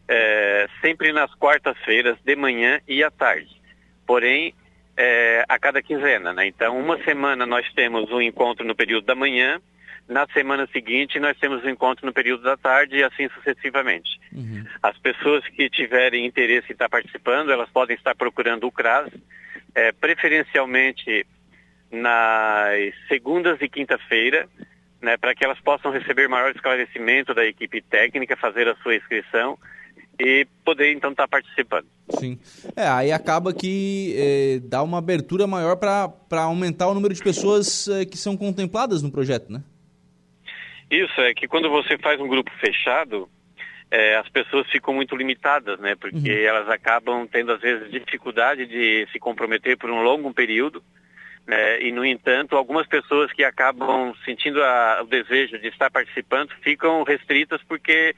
é, 0.06 0.68
sempre 0.80 1.12
nas 1.12 1.34
quartas-feiras, 1.34 2.16
de 2.24 2.36
manhã 2.36 2.80
e 2.88 3.02
à 3.02 3.10
tarde. 3.10 3.60
Porém, 4.06 4.54
é, 4.96 5.44
a 5.48 5.58
cada 5.58 5.82
quinzena. 5.82 6.32
Né? 6.32 6.46
Então, 6.46 6.78
uma 6.78 7.02
semana 7.04 7.44
nós 7.44 7.70
temos 7.74 8.10
um 8.10 8.22
encontro 8.22 8.66
no 8.66 8.74
período 8.74 9.04
da 9.04 9.14
manhã, 9.14 9.60
na 10.08 10.26
semana 10.32 10.66
seguinte, 10.72 11.20
nós 11.20 11.36
temos 11.38 11.62
um 11.62 11.68
encontro 11.68 12.06
no 12.06 12.12
período 12.12 12.42
da 12.42 12.56
tarde 12.56 12.96
e 12.96 13.04
assim 13.04 13.28
sucessivamente. 13.28 14.18
Uhum. 14.32 14.64
As 14.82 14.96
pessoas 14.98 15.46
que 15.48 15.68
tiverem 15.68 16.24
interesse 16.24 16.70
em 16.70 16.72
estar 16.72 16.88
participando, 16.88 17.52
elas 17.52 17.68
podem 17.68 17.94
estar 17.94 18.14
procurando 18.14 18.66
o 18.66 18.72
CRAS, 18.72 19.12
é, 19.74 19.92
preferencialmente 19.92 21.26
nas 21.90 22.94
segundas 23.06 23.58
e 23.60 23.68
quinta-feira, 23.68 24.48
né, 25.00 25.16
para 25.16 25.34
que 25.34 25.44
elas 25.44 25.60
possam 25.60 25.92
receber 25.92 26.26
maior 26.26 26.50
esclarecimento 26.50 27.34
da 27.34 27.44
equipe 27.44 27.82
técnica, 27.82 28.36
fazer 28.36 28.66
a 28.66 28.74
sua 28.76 28.96
inscrição 28.96 29.58
e 30.18 30.46
poder 30.64 30.92
então 30.92 31.12
estar 31.12 31.28
participando. 31.28 31.86
Sim. 32.18 32.38
É, 32.74 32.88
aí 32.88 33.12
acaba 33.12 33.52
que 33.52 34.14
é, 34.16 34.60
dá 34.64 34.82
uma 34.82 34.98
abertura 34.98 35.46
maior 35.46 35.76
para 35.76 36.42
aumentar 36.42 36.88
o 36.88 36.94
número 36.94 37.14
de 37.14 37.22
pessoas 37.22 37.86
é, 37.88 38.04
que 38.04 38.16
são 38.16 38.36
contempladas 38.36 39.02
no 39.02 39.12
projeto, 39.12 39.52
né? 39.52 39.62
Isso, 40.90 41.20
é 41.20 41.34
que 41.34 41.46
quando 41.46 41.68
você 41.68 41.98
faz 41.98 42.20
um 42.20 42.28
grupo 42.28 42.50
fechado, 42.58 43.28
é, 43.90 44.16
as 44.16 44.28
pessoas 44.28 44.68
ficam 44.70 44.94
muito 44.94 45.16
limitadas, 45.16 45.78
né? 45.78 45.94
Porque 45.94 46.30
uhum. 46.30 46.46
elas 46.46 46.68
acabam 46.68 47.26
tendo, 47.26 47.52
às 47.52 47.60
vezes, 47.60 47.90
dificuldade 47.90 48.66
de 48.66 49.06
se 49.12 49.18
comprometer 49.18 49.76
por 49.76 49.90
um 49.90 50.02
longo 50.02 50.32
período. 50.32 50.82
Né? 51.46 51.82
E, 51.82 51.92
no 51.92 52.04
entanto, 52.04 52.56
algumas 52.56 52.86
pessoas 52.86 53.32
que 53.32 53.42
acabam 53.42 54.14
sentindo 54.24 54.62
a, 54.62 55.00
o 55.02 55.06
desejo 55.06 55.58
de 55.58 55.68
estar 55.68 55.90
participando 55.90 56.52
ficam 56.62 57.02
restritas 57.02 57.62
porque 57.66 58.14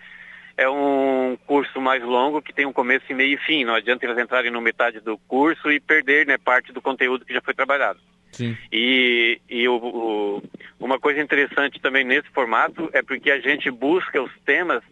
é 0.56 0.68
um 0.68 1.38
curso 1.46 1.80
mais 1.80 2.02
longo 2.02 2.42
que 2.42 2.52
tem 2.52 2.66
um 2.66 2.72
começo 2.72 3.06
e 3.08 3.14
meio 3.14 3.34
e 3.34 3.44
fim. 3.46 3.64
Não 3.64 3.74
adianta 3.74 4.04
elas 4.04 4.18
entrarem 4.18 4.50
no 4.50 4.60
metade 4.60 5.00
do 5.00 5.16
curso 5.16 5.70
e 5.70 5.78
perder 5.78 6.26
né, 6.26 6.36
parte 6.38 6.72
do 6.72 6.82
conteúdo 6.82 7.24
que 7.24 7.32
já 7.32 7.40
foi 7.40 7.54
trabalhado. 7.54 8.00
Sim. 8.32 8.56
E, 8.72 9.40
e 9.48 9.68
o, 9.68 9.76
o, 9.76 10.42
uma 10.78 10.98
coisa 10.98 11.20
interessante 11.20 11.80
também 11.80 12.04
nesse 12.04 12.28
formato 12.30 12.88
é 12.92 13.02
porque 13.02 13.30
a 13.30 13.40
gente 13.40 13.70
busca 13.70 14.22
os 14.22 14.32
temas 14.44 14.82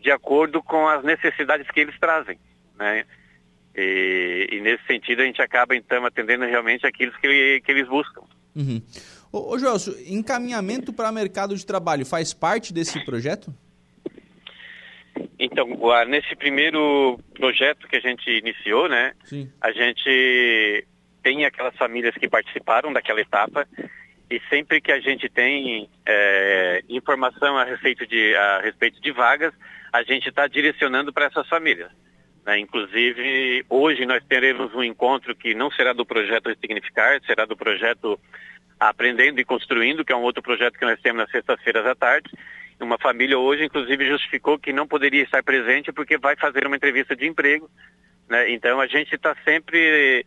de 0.00 0.10
acordo 0.10 0.62
com 0.62 0.88
as 0.88 1.04
necessidades 1.04 1.70
que 1.70 1.80
eles 1.80 1.98
trazem, 1.98 2.38
né? 2.78 3.04
E, 3.76 4.48
e 4.50 4.60
nesse 4.60 4.84
sentido 4.86 5.22
a 5.22 5.24
gente 5.24 5.40
acaba 5.40 5.76
então 5.76 6.04
atendendo 6.04 6.44
realmente 6.44 6.86
aquilo 6.86 7.12
que, 7.12 7.60
que 7.64 7.70
eles 7.70 7.88
buscam. 7.88 8.22
Uhum. 8.54 8.82
Ô, 9.32 9.54
ô 9.54 9.58
Joelso, 9.58 9.96
encaminhamento 10.06 10.92
para 10.92 11.12
mercado 11.12 11.54
de 11.56 11.64
trabalho 11.64 12.04
faz 12.04 12.34
parte 12.34 12.72
desse 12.72 13.04
projeto? 13.04 13.54
Então, 15.38 15.66
nesse 16.06 16.36
primeiro 16.36 17.18
projeto 17.34 17.88
que 17.88 17.96
a 17.96 18.00
gente 18.00 18.28
iniciou, 18.30 18.88
né, 18.88 19.12
Sim. 19.24 19.50
a 19.60 19.72
gente 19.72 20.86
tem 21.22 21.44
aquelas 21.44 21.76
famílias 21.76 22.14
que 22.14 22.28
participaram 22.28 22.92
daquela 22.92 23.20
etapa 23.20 23.66
e 24.30 24.40
sempre 24.48 24.80
que 24.80 24.92
a 24.92 25.00
gente 25.00 25.28
tem 25.28 25.88
é, 26.06 26.84
informação 26.88 27.58
a 27.58 27.64
respeito 27.64 28.06
de, 28.06 28.34
a 28.36 28.60
respeito 28.60 29.00
de 29.00 29.10
vagas, 29.10 29.52
a 29.92 30.04
gente 30.04 30.28
está 30.28 30.46
direcionando 30.46 31.12
para 31.12 31.26
essas 31.26 31.48
famílias. 31.48 31.90
Né? 32.46 32.60
Inclusive, 32.60 33.64
hoje 33.68 34.06
nós 34.06 34.22
teremos 34.24 34.72
um 34.72 34.84
encontro 34.84 35.34
que 35.34 35.52
não 35.52 35.70
será 35.72 35.92
do 35.92 36.06
projeto 36.06 36.48
Significar, 36.60 37.20
será 37.26 37.44
do 37.44 37.56
projeto 37.56 38.18
Aprendendo 38.78 39.40
e 39.40 39.44
Construindo, 39.44 40.04
que 40.04 40.12
é 40.12 40.16
um 40.16 40.22
outro 40.22 40.42
projeto 40.42 40.78
que 40.78 40.86
nós 40.86 41.00
temos 41.00 41.22
nas 41.22 41.30
sextas-feiras 41.30 41.84
à 41.84 41.94
tarde. 41.96 42.30
Uma 42.80 42.98
família 42.98 43.38
hoje, 43.38 43.64
inclusive, 43.64 44.06
justificou 44.06 44.58
que 44.58 44.72
não 44.72 44.86
poderia 44.86 45.22
estar 45.22 45.42
presente 45.42 45.92
porque 45.92 46.16
vai 46.16 46.36
fazer 46.36 46.66
uma 46.66 46.76
entrevista 46.76 47.14
de 47.16 47.26
emprego. 47.26 47.68
Né? 48.28 48.52
Então, 48.52 48.80
a 48.80 48.86
gente 48.86 49.14
está 49.14 49.36
sempre 49.44 50.24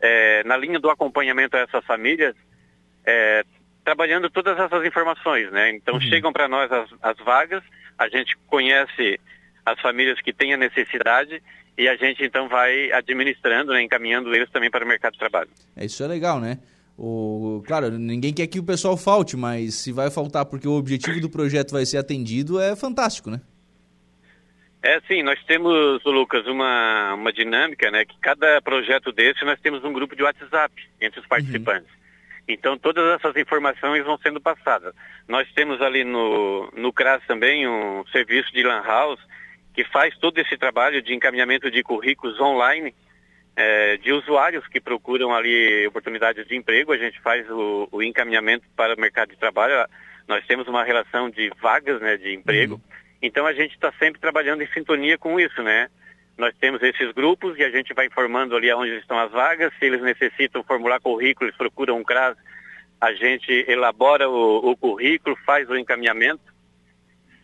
é, 0.00 0.42
na 0.44 0.56
linha 0.56 0.78
do 0.78 0.90
acompanhamento 0.90 1.56
a 1.56 1.60
essas 1.60 1.84
famílias, 1.84 2.34
é, 3.04 3.44
trabalhando 3.84 4.28
todas 4.30 4.58
essas 4.58 4.84
informações, 4.84 5.50
né? 5.52 5.70
Então 5.70 5.94
uhum. 5.94 6.00
chegam 6.00 6.32
para 6.32 6.48
nós 6.48 6.70
as, 6.70 6.90
as, 7.02 7.16
vagas, 7.18 7.62
a 7.98 8.08
gente 8.08 8.36
conhece 8.46 9.20
as 9.64 9.80
famílias 9.80 10.20
que 10.20 10.32
têm 10.32 10.54
a 10.54 10.56
necessidade 10.56 11.42
e 11.78 11.88
a 11.88 11.96
gente 11.96 12.24
então 12.24 12.48
vai 12.48 12.90
administrando, 12.92 13.72
né, 13.72 13.82
encaminhando 13.82 14.34
eles 14.34 14.50
também 14.50 14.70
para 14.70 14.84
o 14.84 14.88
mercado 14.88 15.12
de 15.12 15.18
trabalho. 15.18 15.50
É, 15.76 15.84
isso 15.84 16.02
é 16.02 16.06
legal, 16.06 16.40
né? 16.40 16.58
o, 16.98 17.62
claro, 17.66 17.90
ninguém 17.90 18.32
quer 18.32 18.46
que 18.46 18.58
o 18.58 18.64
pessoal 18.64 18.96
falte, 18.96 19.36
mas 19.36 19.74
se 19.74 19.92
vai 19.92 20.10
faltar 20.10 20.46
porque 20.46 20.66
o 20.66 20.72
objetivo 20.72 21.20
do 21.20 21.28
projeto 21.28 21.72
vai 21.72 21.84
ser 21.84 21.98
atendido, 21.98 22.58
é 22.58 22.74
fantástico, 22.74 23.30
né? 23.30 23.40
É, 24.86 25.00
sim, 25.08 25.20
nós 25.20 25.42
temos, 25.42 26.00
Lucas, 26.04 26.46
uma, 26.46 27.14
uma 27.14 27.32
dinâmica, 27.32 27.90
né? 27.90 28.04
Que 28.04 28.16
cada 28.20 28.62
projeto 28.62 29.10
desse 29.10 29.44
nós 29.44 29.58
temos 29.60 29.82
um 29.82 29.92
grupo 29.92 30.14
de 30.14 30.22
WhatsApp 30.22 30.72
entre 31.00 31.18
os 31.18 31.26
participantes. 31.26 31.90
Uhum. 31.90 31.96
Então 32.46 32.78
todas 32.78 33.04
essas 33.16 33.34
informações 33.36 34.04
vão 34.04 34.16
sendo 34.18 34.40
passadas. 34.40 34.94
Nós 35.26 35.52
temos 35.54 35.82
ali 35.82 36.04
no, 36.04 36.70
no 36.76 36.92
CRAS 36.92 37.20
também 37.26 37.66
um 37.66 38.06
serviço 38.12 38.52
de 38.52 38.62
Lan 38.62 38.80
House 38.82 39.18
que 39.74 39.82
faz 39.82 40.16
todo 40.18 40.38
esse 40.38 40.56
trabalho 40.56 41.02
de 41.02 41.12
encaminhamento 41.12 41.68
de 41.68 41.82
currículos 41.82 42.40
online 42.40 42.94
é, 43.56 43.96
de 43.96 44.12
usuários 44.12 44.68
que 44.68 44.80
procuram 44.80 45.34
ali 45.34 45.84
oportunidades 45.88 46.46
de 46.46 46.54
emprego, 46.54 46.92
a 46.92 46.96
gente 46.96 47.20
faz 47.22 47.50
o, 47.50 47.88
o, 47.90 48.02
encaminhamento 48.04 48.64
para 48.76 48.94
o 48.94 49.00
mercado 49.00 49.30
de 49.30 49.36
trabalho. 49.36 49.88
Nós 50.28 50.46
temos 50.46 50.68
uma 50.68 50.84
relação 50.84 51.28
de 51.28 51.50
vagas 51.60 52.00
né, 52.00 52.16
de 52.16 52.32
emprego, 52.34 52.74
uhum. 52.74 52.80
Então 53.26 53.46
a 53.46 53.52
gente 53.52 53.74
está 53.74 53.92
sempre 53.98 54.20
trabalhando 54.20 54.62
em 54.62 54.68
sintonia 54.68 55.18
com 55.18 55.38
isso, 55.38 55.62
né? 55.62 55.88
Nós 56.38 56.54
temos 56.60 56.82
esses 56.82 57.12
grupos 57.12 57.58
e 57.58 57.64
a 57.64 57.70
gente 57.70 57.94
vai 57.94 58.06
informando 58.06 58.54
ali 58.54 58.72
onde 58.72 58.92
estão 58.96 59.18
as 59.18 59.32
vagas, 59.32 59.72
se 59.78 59.86
eles 59.86 60.02
necessitam 60.02 60.62
formular 60.62 61.00
currículo, 61.00 61.48
eles 61.48 61.56
procuram 61.56 61.98
um 61.98 62.04
CRAS, 62.04 62.36
a 63.00 63.12
gente 63.14 63.64
elabora 63.68 64.28
o, 64.28 64.70
o 64.70 64.76
currículo, 64.76 65.36
faz 65.46 65.68
o 65.68 65.76
encaminhamento, 65.76 66.42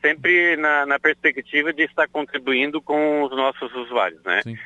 sempre 0.00 0.56
na, 0.56 0.84
na, 0.84 0.98
perspectiva 0.98 1.72
de 1.72 1.84
estar 1.84 2.08
contribuindo 2.08 2.82
com 2.82 3.22
os 3.22 3.30
nossos 3.30 3.72
usuários, 3.74 4.22
né? 4.24 4.42
Sim. 4.42 4.58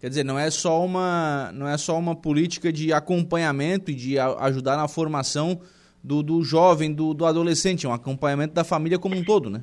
Quer 0.00 0.08
dizer, 0.08 0.24
não 0.24 0.38
é 0.38 0.50
só 0.50 0.84
uma, 0.84 1.52
não 1.52 1.68
é 1.68 1.78
só 1.78 1.96
uma 1.96 2.16
política 2.16 2.72
de 2.72 2.92
acompanhamento 2.92 3.90
e 3.90 3.94
de 3.94 4.18
ajudar 4.18 4.76
na 4.76 4.88
formação 4.88 5.60
do, 6.02 6.22
do 6.22 6.42
jovem, 6.42 6.92
do, 6.92 7.14
do 7.14 7.24
adolescente, 7.24 7.86
é 7.86 7.88
um 7.88 7.92
acompanhamento 7.92 8.54
da 8.54 8.64
família 8.64 8.98
como 8.98 9.14
um 9.14 9.22
todo, 9.22 9.48
né? 9.48 9.62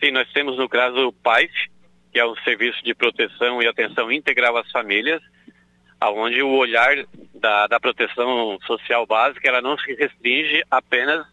Sim, 0.00 0.12
nós 0.12 0.30
temos 0.32 0.56
no 0.56 0.68
caso 0.68 1.08
o 1.08 1.12
PAIS, 1.12 1.52
que 2.12 2.18
é 2.18 2.24
o 2.24 2.36
Serviço 2.42 2.82
de 2.82 2.94
Proteção 2.94 3.62
e 3.62 3.68
Atenção 3.68 4.10
Integral 4.10 4.56
às 4.56 4.70
Famílias, 4.70 5.22
aonde 6.00 6.42
o 6.42 6.50
olhar 6.50 6.96
da, 7.34 7.66
da 7.66 7.78
proteção 7.78 8.58
social 8.66 9.06
básica 9.06 9.48
ela 9.48 9.60
não 9.60 9.76
se 9.78 9.94
restringe 9.94 10.62
apenas 10.70 11.26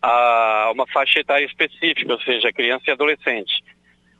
a 0.00 0.70
uma 0.72 0.86
faixa 0.86 1.20
etária 1.20 1.44
específica, 1.44 2.12
ou 2.12 2.20
seja, 2.20 2.52
criança 2.52 2.84
e 2.88 2.90
adolescente 2.90 3.62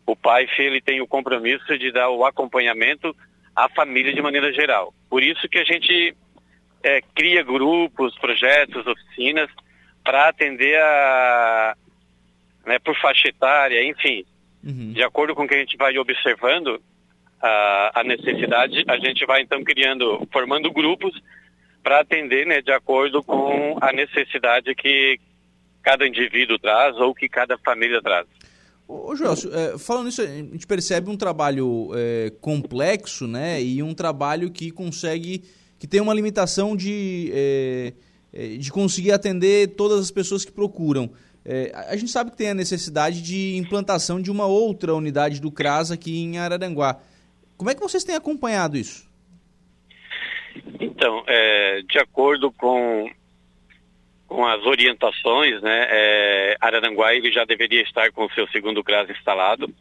o 0.06 0.14
pai 0.14 0.46
ele 0.58 0.80
tem 0.80 1.00
o 1.00 1.06
compromisso 1.06 1.78
de 1.78 1.90
dar 1.90 2.10
o 2.10 2.24
acompanhamento 2.24 3.14
à 3.54 3.68
família 3.68 4.12
de 4.12 4.20
maneira 4.20 4.52
geral. 4.52 4.92
Por 5.08 5.22
isso 5.22 5.48
que 5.48 5.58
a 5.58 5.64
gente 5.64 6.14
é, 6.82 7.00
cria 7.14 7.42
grupos, 7.42 8.16
projetos, 8.18 8.86
oficinas 8.86 9.48
para 10.02 10.28
atender 10.28 10.78
a, 10.78 11.74
né, 12.66 12.78
por 12.78 12.96
faixa 12.96 13.28
etária, 13.28 13.82
enfim, 13.84 14.24
uhum. 14.64 14.92
de 14.92 15.02
acordo 15.02 15.34
com 15.34 15.44
o 15.44 15.48
que 15.48 15.54
a 15.54 15.58
gente 15.58 15.76
vai 15.76 15.96
observando 15.98 16.80
a, 17.40 18.00
a 18.00 18.04
necessidade, 18.04 18.84
a 18.88 18.98
gente 18.98 19.24
vai 19.26 19.42
então 19.42 19.62
criando, 19.62 20.26
formando 20.32 20.72
grupos 20.72 21.12
para 21.82 22.00
atender, 22.00 22.46
né, 22.46 22.62
de 22.62 22.72
acordo 22.72 23.22
com 23.22 23.76
a 23.80 23.92
necessidade 23.92 24.74
que 24.74 25.20
cada 25.82 26.06
indivíduo 26.06 26.58
traz 26.58 26.96
ou 26.96 27.14
que 27.14 27.28
cada 27.28 27.58
família 27.58 28.00
traz. 28.00 28.26
Ô, 28.88 29.14
Gelson, 29.14 29.48
é, 29.52 29.78
falando 29.78 30.08
isso, 30.08 30.22
a 30.22 30.26
gente 30.26 30.66
percebe 30.66 31.10
um 31.10 31.16
trabalho 31.16 31.90
é, 31.94 32.32
complexo, 32.40 33.26
né? 33.26 33.62
E 33.62 33.82
um 33.82 33.94
trabalho 33.94 34.50
que 34.50 34.70
consegue, 34.70 35.42
que 35.78 35.86
tem 35.86 36.00
uma 36.00 36.12
limitação 36.12 36.76
de, 36.76 37.30
é, 37.32 37.92
é 38.32 38.46
de 38.56 38.70
conseguir 38.70 39.12
atender 39.12 39.68
todas 39.68 40.00
as 40.00 40.10
pessoas 40.10 40.44
que 40.44 40.52
procuram. 40.52 41.10
É, 41.44 41.72
a 41.88 41.96
gente 41.96 42.10
sabe 42.10 42.30
que 42.30 42.36
tem 42.36 42.50
a 42.50 42.54
necessidade 42.54 43.20
de 43.20 43.56
implantação 43.56 44.20
de 44.20 44.30
uma 44.30 44.46
outra 44.46 44.94
unidade 44.94 45.40
do 45.40 45.52
CRAS 45.52 45.90
aqui 45.90 46.18
em 46.18 46.38
Araranguá. 46.38 46.98
Como 47.56 47.70
é 47.70 47.74
que 47.74 47.80
vocês 47.80 48.02
têm 48.02 48.14
acompanhado 48.14 48.76
isso? 48.76 49.06
Então, 50.80 51.22
é, 51.26 51.82
de 51.82 51.98
acordo 51.98 52.50
com 52.52 53.10
com 54.26 54.44
as 54.44 54.64
orientações, 54.64 55.62
né, 55.62 55.86
é, 55.90 56.56
Araranguá 56.60 57.14
ele 57.14 57.30
já 57.30 57.44
deveria 57.44 57.82
estar 57.82 58.10
com 58.10 58.24
o 58.24 58.32
seu 58.32 58.48
segundo 58.48 58.82
CRAS 58.82 59.08
instalado 59.08 59.72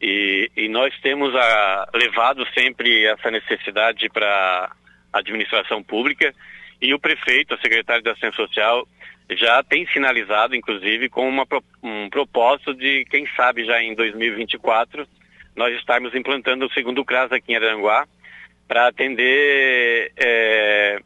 e, 0.00 0.50
e 0.56 0.68
nós 0.68 0.92
temos 1.00 1.32
a, 1.36 1.88
levado 1.94 2.44
sempre 2.54 3.04
essa 3.04 3.30
necessidade 3.30 4.08
para 4.08 4.72
a 5.12 5.18
administração 5.18 5.82
pública 5.82 6.34
e 6.80 6.92
o 6.94 6.98
prefeito, 6.98 7.54
a 7.54 7.58
secretária 7.58 8.02
da 8.02 8.12
Assistência 8.12 8.44
Social, 8.44 8.86
já 9.30 9.62
tem 9.62 9.86
sinalizado, 9.88 10.56
inclusive, 10.56 11.08
com 11.08 11.28
uma, 11.28 11.46
um 11.82 12.08
propósito 12.08 12.74
de, 12.74 13.04
quem 13.06 13.26
sabe, 13.36 13.64
já 13.64 13.82
em 13.82 13.94
2024, 13.94 15.06
nós 15.54 15.76
estarmos 15.76 16.14
implantando 16.14 16.66
o 16.66 16.72
segundo 16.72 17.04
CRAS 17.04 17.32
aqui 17.32 17.52
em 17.52 17.56
Aranguá 17.56 18.06
para 18.66 18.86
atender 18.86 20.12
é, 20.16 21.00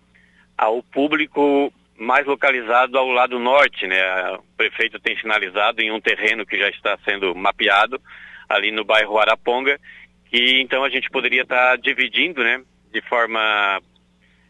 ao 0.57 0.83
público 0.83 1.73
mais 1.97 2.27
localizado 2.27 2.99
ao 2.99 3.09
lado 3.09 3.39
norte, 3.39 3.87
né? 3.87 4.33
O 4.33 4.43
prefeito 4.57 4.99
tem 4.99 5.17
sinalizado 5.19 5.81
em 5.81 5.93
um 5.93 6.01
terreno 6.01 6.45
que 6.45 6.59
já 6.59 6.69
está 6.69 6.99
sendo 7.05 7.35
mapeado 7.35 8.01
ali 8.49 8.71
no 8.71 8.85
bairro 8.85 9.19
Araponga, 9.19 9.79
que 10.27 10.61
então 10.61 10.85
a 10.85 10.91
gente 10.91 11.09
poderia 11.11 11.43
estar 11.43 11.77
dividindo, 11.79 12.43
né, 12.43 12.63
de 12.93 13.01
forma 13.03 13.81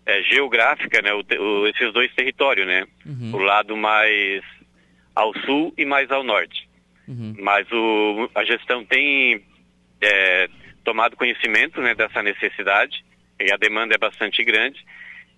é, 0.05 0.23
geográfica, 0.23 1.01
né, 1.01 1.13
o, 1.13 1.23
o, 1.41 1.67
esses 1.69 1.93
dois 1.93 2.13
territórios, 2.15 2.67
né? 2.67 2.87
Uhum. 3.07 3.35
O 3.35 3.39
lado 3.39 3.77
mais 3.77 4.43
ao 5.15 5.33
sul 5.41 5.73
e 5.77 5.85
mais 5.85 6.11
ao 6.11 6.25
norte. 6.25 6.69
Uhum. 7.07 7.35
Mas 7.39 7.67
o, 7.71 8.31
a 8.35 8.45
gestão 8.45 8.85
tem 8.85 9.43
é, 10.01 10.49
tomado 10.85 11.17
conhecimento 11.17 11.81
né, 11.81 11.95
dessa 11.95 12.23
necessidade, 12.23 13.05
e 13.41 13.53
a 13.53 13.57
demanda 13.57 13.95
é 13.95 13.99
bastante 13.99 14.45
grande, 14.45 14.85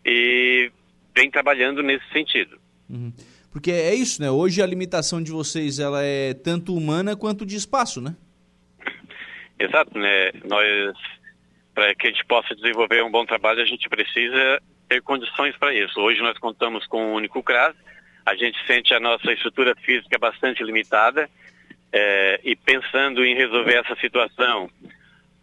e 0.04 0.70
vem 1.14 1.30
trabalhando 1.30 1.82
nesse 1.82 2.06
sentido. 2.12 2.58
Uhum. 2.88 3.12
Porque 3.52 3.70
é 3.70 3.94
isso, 3.94 4.20
né? 4.20 4.30
Hoje 4.30 4.60
a 4.60 4.66
limitação 4.66 5.22
de 5.22 5.30
vocês 5.30 5.78
ela 5.78 6.02
é 6.02 6.34
tanto 6.34 6.74
humana 6.74 7.14
quanto 7.14 7.46
de 7.46 7.56
espaço, 7.56 8.00
né? 8.00 8.16
Exato, 9.58 9.96
né? 9.96 10.32
Nós, 10.44 10.96
para 11.74 11.94
que 11.94 12.06
a 12.06 12.10
gente 12.10 12.24
possa 12.26 12.54
desenvolver 12.54 13.02
um 13.02 13.10
bom 13.10 13.26
trabalho, 13.26 13.62
a 13.62 13.66
gente 13.66 13.88
precisa 13.88 14.62
ter 14.88 15.02
condições 15.02 15.56
para 15.56 15.74
isso. 15.74 16.00
Hoje 16.00 16.20
nós 16.20 16.38
contamos 16.38 16.86
com 16.86 17.04
um 17.04 17.14
único 17.14 17.42
CRAS, 17.42 17.74
a 18.24 18.34
gente 18.34 18.58
sente 18.66 18.94
a 18.94 19.00
nossa 19.00 19.32
estrutura 19.32 19.74
física 19.76 20.18
bastante 20.18 20.62
limitada 20.62 21.28
é, 21.92 22.40
e 22.44 22.56
pensando 22.56 23.24
em 23.24 23.34
resolver 23.34 23.74
essa 23.74 23.96
situação 23.96 24.70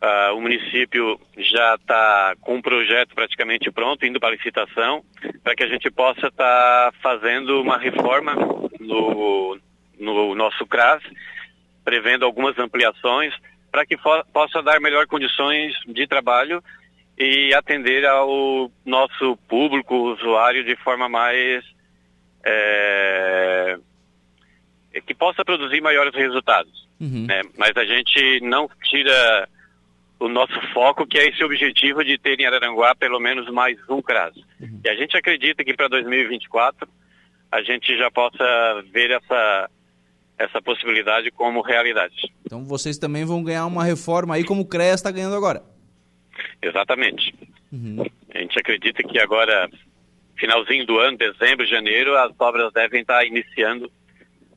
Uh, 0.02 0.36
o 0.36 0.42
município 0.42 1.22
já 1.38 1.76
está 1.76 2.34
com 2.42 2.56
um 2.56 2.62
projeto 2.62 3.14
praticamente 3.14 3.70
pronto, 3.70 4.04
indo 4.04 4.20
para 4.20 4.32
licitação, 4.32 5.06
para 5.44 5.56
que 5.56 5.62
a 5.62 5.68
gente 5.68 5.92
possa 5.92 6.26
estar 6.26 6.92
tá 6.92 6.94
fazendo 7.04 7.62
uma 7.62 7.78
reforma 7.78 8.34
no, 8.80 9.60
no 10.00 10.34
nosso 10.34 10.66
CRAS, 10.66 11.04
prevendo 11.86 12.26
algumas 12.26 12.58
ampliações, 12.58 13.32
para 13.72 13.86
que 13.86 13.98
possa 14.34 14.62
dar 14.62 14.80
melhor 14.82 15.08
condições 15.08 15.74
de 15.88 16.06
trabalho 16.06 16.62
e 17.18 17.54
atender 17.54 18.06
ao 18.06 18.72
nosso 18.86 19.38
público, 19.48 19.96
usuário, 19.96 20.64
de 20.64 20.76
forma 20.78 21.08
mais. 21.08 21.64
É, 22.44 23.78
que 25.06 25.14
possa 25.14 25.46
produzir 25.46 25.80
maiores 25.80 26.14
resultados. 26.14 26.88
Uhum. 27.00 27.26
Né? 27.28 27.42
Mas 27.58 27.76
a 27.78 27.86
gente 27.86 28.42
não 28.42 28.70
tira 28.84 29.48
o 30.20 30.28
nosso 30.28 30.60
foco, 30.74 31.08
que 31.08 31.18
é 31.18 31.30
esse 31.30 31.44
objetivo 31.44 32.04
de 32.04 32.18
ter 32.18 32.40
em 32.40 32.46
Araranguá 32.46 32.94
pelo 32.94 33.20
menos 33.20 33.50
mais 33.50 33.78
um 33.90 34.02
CRAS. 34.02 34.36
Uhum. 34.60 34.82
E 34.84 34.90
a 34.90 34.96
gente 34.96 35.18
acredita 35.18 35.64
que 35.64 35.74
para 35.74 35.88
2024 35.88 36.88
a 37.52 37.62
gente 37.62 37.98
já 37.98 38.10
possa 38.12 38.84
ver 38.92 39.12
essa, 39.12 39.70
essa 40.44 40.62
possibilidade 40.62 41.32
como 41.32 41.62
realidade. 41.62 42.16
Então 42.46 42.64
vocês 42.66 42.98
também 42.98 43.26
vão 43.26 43.44
ganhar 43.44 43.66
uma 43.66 43.84
reforma 43.84 44.36
aí 44.36 44.44
como 44.44 44.62
o 44.62 44.68
CREAS 44.68 44.96
está 44.96 45.12
ganhando 45.12 45.36
agora. 45.36 45.64
Exatamente. 46.62 47.34
Uhum. 47.72 48.04
A 48.34 48.38
gente 48.40 48.60
acredita 48.60 49.04
que 49.04 49.20
agora, 49.20 49.70
finalzinho 50.38 50.86
do 50.86 51.00
ano, 51.00 51.18
dezembro, 51.18 51.66
janeiro, 51.66 52.18
as 52.18 52.32
obras 52.40 52.72
devem 52.74 53.02
estar 53.02 53.26
iniciando 53.26 53.92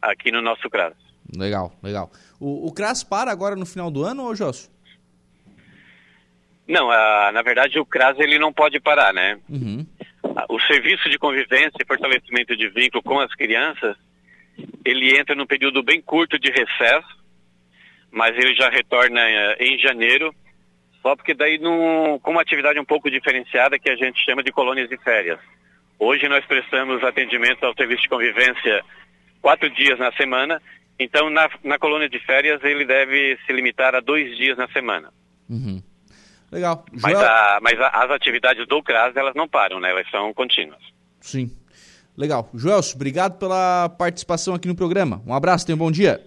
aqui 0.01 0.31
no 0.31 0.43
nosso 0.43 0.69
CRAS. 0.69 0.95
Legal, 1.37 1.73
legal. 1.83 2.11
O, 2.41 2.69
o 2.69 2.73
CRAS 2.73 3.03
para 3.03 3.31
agora 3.31 3.57
no 3.57 3.67
final 3.67 3.91
do 3.91 4.05
ano, 4.05 4.25
ou 4.25 4.35
Josso? 4.35 4.71
Não, 6.67 6.91
a, 6.91 7.31
na 7.33 7.43
verdade 7.43 7.79
o 7.79 7.87
CRAS 7.87 8.19
ele 8.19 8.39
não 8.39 8.53
pode 8.53 8.81
parar, 8.81 9.13
né? 9.13 9.39
Uhum. 9.49 9.87
O 10.49 10.61
serviço 10.61 11.09
de 11.11 11.19
convivência 11.19 11.77
e 11.81 11.87
fortalecimento 11.87 12.57
de 12.57 12.69
vínculo 12.69 13.03
com 13.03 13.21
as 13.21 13.33
crianças, 13.35 13.97
ele 14.85 15.19
entra 15.19 15.35
num 15.35 15.47
período 15.47 15.83
bem 15.83 16.01
curto 16.01 16.39
de 16.39 16.51
recesso, 16.51 17.25
mas 18.11 18.37
ele 18.37 18.55
já 18.55 18.69
retorna 18.69 19.21
eh, 19.21 19.57
em 19.61 19.79
janeiro, 19.79 20.35
só 21.03 21.17
porque 21.17 21.35
daí 21.35 21.59
num, 21.59 22.19
com 22.21 22.31
uma 22.31 22.43
atividade 22.43 22.79
um 22.79 22.85
pouco 22.85 23.11
diferenciada 23.11 23.79
que 23.79 23.91
a 23.91 23.97
gente 23.97 24.25
chama 24.25 24.43
de 24.43 24.53
colônias 24.53 24.89
de 24.89 24.97
férias. 24.99 25.41
Hoje 25.99 26.29
nós 26.29 26.45
prestamos 26.47 27.03
atendimento 27.03 27.65
ao 27.65 27.75
serviço 27.75 28.03
de 28.03 28.09
convivência 28.09 28.85
quatro 29.41 29.69
dias 29.71 29.99
na 29.99 30.13
semana, 30.13 30.61
então 30.99 31.29
na, 31.29 31.49
na 31.63 31.79
colônia 31.79 32.09
de 32.09 32.19
férias 32.21 32.63
ele 32.63 32.85
deve 32.85 33.39
se 33.47 33.53
limitar 33.53 33.95
a 33.95 34.01
dois 34.01 34.37
dias 34.37 34.57
na 34.57 34.69
semana. 34.69 35.13
Uhum. 35.49 35.83
Legal. 36.51 36.85
Joel... 36.93 37.03
Mas, 37.03 37.23
a, 37.23 37.59
mas 37.61 37.81
a, 37.81 37.89
as 38.05 38.11
atividades 38.13 38.67
do 38.67 38.83
CRAS 38.83 39.17
elas 39.17 39.35
não 39.35 39.49
param, 39.49 39.81
né? 39.81 39.91
Elas 39.91 40.09
são 40.11 40.33
contínuas. 40.33 40.81
Sim. 41.21 41.51
Legal. 42.17 42.49
Joelso, 42.55 42.95
obrigado 42.95 43.39
pela 43.39 43.89
participação 43.89 44.55
aqui 44.55 44.69
no 44.69 44.75
programa. 44.75 45.23
Um 45.27 45.35
abraço, 45.35 45.67
tenha 45.67 45.75
um 45.75 45.79
bom 45.79 45.91
dia. 45.91 46.25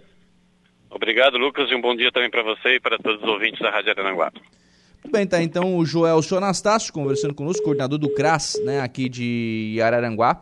Obrigado, 0.89 1.37
Lucas, 1.37 1.69
e 1.71 1.75
um 1.75 1.81
bom 1.81 1.95
dia 1.95 2.11
também 2.11 2.29
para 2.29 2.43
você 2.43 2.75
e 2.75 2.79
para 2.79 2.97
todos 2.97 3.21
os 3.21 3.29
ouvintes 3.29 3.59
da 3.59 3.69
Rádio 3.69 3.91
Aranguá. 3.91 4.31
Muito 5.03 5.11
bem, 5.11 5.25
tá 5.25 5.41
então 5.41 5.77
o 5.77 5.85
Joelso 5.85 6.35
Anastácio 6.35 6.91
conversando 6.91 7.33
conosco, 7.33 7.63
coordenador 7.63 7.97
do 7.97 8.09
CRAS, 8.09 8.59
né, 8.65 8.81
aqui 8.81 9.07
de 9.07 9.79
Araranguá, 9.81 10.41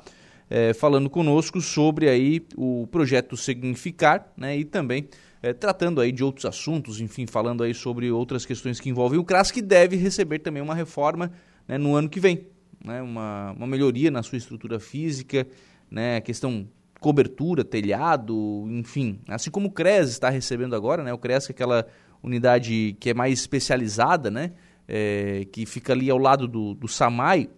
é, 0.50 0.74
falando 0.74 1.10
conosco 1.10 1.62
sobre 1.62 2.10
aí 2.10 2.42
o 2.56 2.88
projeto 2.92 3.38
Significar, 3.38 4.32
né, 4.36 4.58
e 4.58 4.66
também 4.66 5.08
é, 5.44 5.54
tratando 5.54 6.02
aí 6.02 6.12
de 6.12 6.24
outros 6.24 6.46
assuntos, 6.46 7.00
enfim, 7.00 7.28
falando 7.28 7.64
aí 7.64 7.74
sobre 7.74 8.10
outras 8.10 8.46
questões 8.46 8.80
que 8.80 8.90
envolvem 8.90 9.20
o 9.20 9.24
CRAS, 9.24 9.52
que 9.52 9.62
deve 9.62 9.96
receber 9.98 10.40
também 10.40 10.64
uma 10.64 10.74
reforma 10.74 11.32
né, 11.68 11.78
no 11.78 11.96
ano 11.96 12.10
que 12.10 12.20
vem 12.20 12.48
né, 12.84 13.02
uma, 13.02 13.54
uma 13.54 13.68
melhoria 13.68 14.12
na 14.12 14.24
sua 14.24 14.38
estrutura 14.38 14.80
física, 14.80 15.48
né, 15.90 16.22
questão 16.22 16.68
cobertura, 17.00 17.64
telhado, 17.64 18.66
enfim. 18.70 19.20
Assim 19.28 19.52
como 19.52 19.68
o 19.68 19.72
CRES 19.72 20.10
está 20.10 20.30
recebendo 20.30 20.76
agora, 20.76 21.04
né, 21.04 21.14
o 21.14 21.18
CRES 21.18 21.50
é 21.50 21.52
aquela 21.52 21.86
unidade 22.24 22.96
que 23.00 23.12
é 23.12 23.14
mais 23.14 23.40
especializada, 23.40 24.32
né, 24.32 24.52
é, 24.88 25.46
que 25.52 25.66
fica 25.66 25.94
ali 25.94 26.10
ao 26.10 26.18
lado 26.18 26.48
do, 26.48 26.74
do 26.74 26.88
SAMAI, 26.88 27.50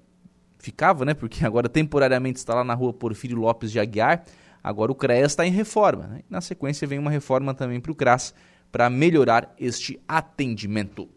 ficava, 0.59 1.05
né, 1.05 1.13
porque 1.13 1.45
agora 1.45 1.70
temporariamente 1.70 2.39
está 2.39 2.55
lá 2.55 2.63
na 2.63 2.74
rua 2.74 2.93
Porfírio 2.93 3.38
Lopes 3.38 3.72
de 3.72 3.80
Aguiar, 3.80 4.24
agora 4.63 4.91
o 4.91 4.95
CRES 4.95 5.28
está 5.28 5.45
em 5.45 5.51
reforma. 5.51 6.07
Né, 6.07 6.22
na 6.30 6.41
sequência 6.41 6.88
vem 6.88 6.99
uma 6.99 7.11
reforma 7.11 7.53
também 7.53 7.80
para 7.80 7.91
o 7.91 7.95
CRAS 7.95 8.34
para 8.72 8.89
melhorar 8.89 9.53
este 9.57 9.99
atendimento. 10.07 11.09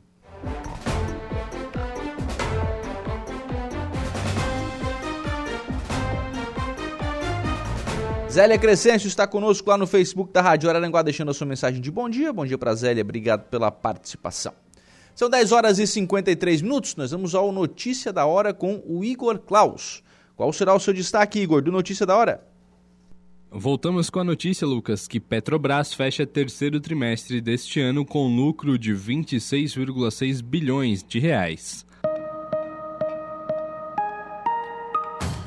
Zélia 8.30 8.56
Crescêncio 8.56 9.08
está 9.08 9.26
conosco 9.26 9.68
lá 9.68 9.76
no 9.76 9.88
Facebook 9.88 10.32
da 10.32 10.40
Rádio 10.40 10.70
Araranguá, 10.70 11.02
deixando 11.02 11.32
a 11.32 11.34
sua 11.34 11.48
mensagem 11.48 11.80
de 11.80 11.90
bom 11.90 12.08
dia. 12.08 12.32
Bom 12.32 12.46
dia 12.46 12.56
para 12.56 12.72
Zélia, 12.76 13.02
obrigado 13.02 13.48
pela 13.48 13.72
participação. 13.72 14.52
São 15.16 15.28
10 15.28 15.50
horas 15.50 15.80
e 15.80 15.86
53 15.86 16.62
minutos, 16.62 16.94
nós 16.94 17.10
vamos 17.10 17.34
ao 17.34 17.50
Notícia 17.50 18.12
da 18.12 18.24
Hora 18.26 18.54
com 18.54 18.80
o 18.86 19.04
Igor 19.04 19.40
Klaus. 19.40 20.04
Qual 20.36 20.52
será 20.52 20.72
o 20.72 20.78
seu 20.78 20.94
destaque, 20.94 21.40
Igor, 21.40 21.60
do 21.60 21.72
Notícia 21.72 22.06
da 22.06 22.16
Hora? 22.16 22.46
Voltamos 23.50 24.08
com 24.08 24.20
a 24.20 24.24
notícia, 24.24 24.64
Lucas, 24.64 25.08
que 25.08 25.18
Petrobras 25.18 25.92
fecha 25.92 26.24
terceiro 26.24 26.78
trimestre 26.78 27.40
deste 27.40 27.80
ano 27.80 28.06
com 28.06 28.28
lucro 28.28 28.78
de 28.78 28.94
26,6 28.94 30.40
bilhões 30.40 31.02
de 31.02 31.18
reais. 31.18 31.84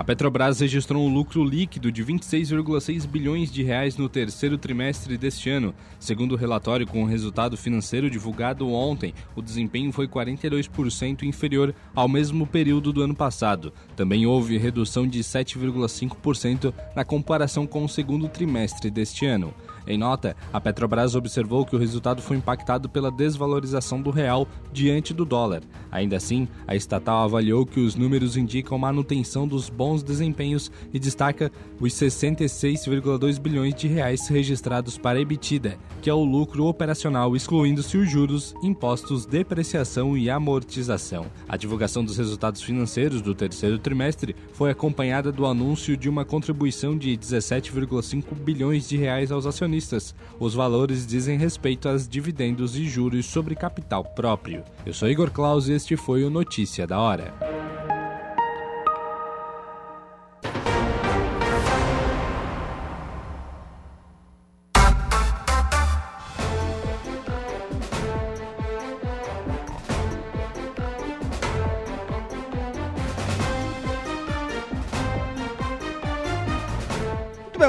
A 0.00 0.02
Petrobras 0.02 0.60
registrou 0.60 1.06
um 1.06 1.12
lucro 1.12 1.44
líquido 1.44 1.92
de 1.92 2.02
26,6 2.02 3.06
bilhões 3.06 3.52
de 3.52 3.62
reais 3.62 3.98
no 3.98 4.08
terceiro 4.08 4.56
trimestre 4.56 5.18
deste 5.18 5.50
ano. 5.50 5.74
Segundo 5.98 6.32
o 6.32 6.36
relatório 6.36 6.86
com 6.86 7.02
o 7.02 7.06
resultado 7.06 7.54
financeiro 7.54 8.08
divulgado 8.08 8.66
ontem, 8.72 9.12
o 9.36 9.42
desempenho 9.42 9.92
foi 9.92 10.08
42% 10.08 11.24
inferior 11.24 11.74
ao 11.94 12.08
mesmo 12.08 12.46
período 12.46 12.94
do 12.94 13.02
ano 13.02 13.14
passado. 13.14 13.74
Também 13.94 14.24
houve 14.24 14.56
redução 14.56 15.06
de 15.06 15.20
7,5% 15.20 16.72
na 16.96 17.04
comparação 17.04 17.66
com 17.66 17.84
o 17.84 17.88
segundo 17.88 18.26
trimestre 18.26 18.90
deste 18.90 19.26
ano. 19.26 19.52
Em 19.90 19.98
nota, 19.98 20.36
a 20.52 20.60
Petrobras 20.60 21.16
observou 21.16 21.66
que 21.66 21.74
o 21.74 21.78
resultado 21.78 22.22
foi 22.22 22.36
impactado 22.36 22.88
pela 22.88 23.10
desvalorização 23.10 24.00
do 24.00 24.10
real 24.10 24.46
diante 24.72 25.12
do 25.12 25.24
dólar. 25.24 25.62
Ainda 25.90 26.16
assim, 26.16 26.46
a 26.64 26.76
estatal 26.76 27.24
avaliou 27.24 27.66
que 27.66 27.80
os 27.80 27.96
números 27.96 28.36
indicam 28.36 28.78
manutenção 28.78 29.48
dos 29.48 29.68
bons 29.68 30.04
desempenhos 30.04 30.70
e 30.94 30.98
destaca 31.00 31.50
os 31.80 31.92
66,2 31.92 33.40
bilhões 33.40 33.74
de 33.74 33.88
reais 33.88 34.28
registrados 34.28 34.96
para 34.96 35.18
a 35.18 35.22
EBITDA, 35.22 35.76
que 36.00 36.08
é 36.08 36.14
o 36.14 36.22
lucro 36.22 36.66
operacional 36.66 37.34
excluindo-se 37.34 37.98
os 37.98 38.08
juros, 38.08 38.54
impostos, 38.62 39.26
depreciação 39.26 40.16
e 40.16 40.30
amortização. 40.30 41.26
A 41.48 41.56
divulgação 41.56 42.04
dos 42.04 42.16
resultados 42.16 42.62
financeiros 42.62 43.20
do 43.20 43.34
terceiro 43.34 43.76
trimestre 43.76 44.36
foi 44.52 44.70
acompanhada 44.70 45.32
do 45.32 45.46
anúncio 45.46 45.96
de 45.96 46.08
uma 46.08 46.24
contribuição 46.24 46.96
de 46.96 47.16
17,5 47.18 48.36
bilhões 48.36 48.88
de 48.88 48.96
reais 48.96 49.32
aos 49.32 49.46
acionistas 49.46 49.79
acionistas. 49.80 50.14
Os 50.38 50.54
valores 50.54 51.06
dizem 51.06 51.38
respeito 51.38 51.88
aos 51.88 52.06
dividendos 52.06 52.76
e 52.76 52.86
juros 52.86 53.26
sobre 53.26 53.54
capital 53.54 54.04
próprio. 54.04 54.62
Eu 54.84 54.92
sou 54.92 55.08
Igor 55.08 55.30
Claus 55.30 55.68
e 55.68 55.72
este 55.72 55.96
foi 55.96 56.24
o 56.24 56.30
Notícia 56.30 56.86
da 56.86 56.98
Hora. 57.00 57.79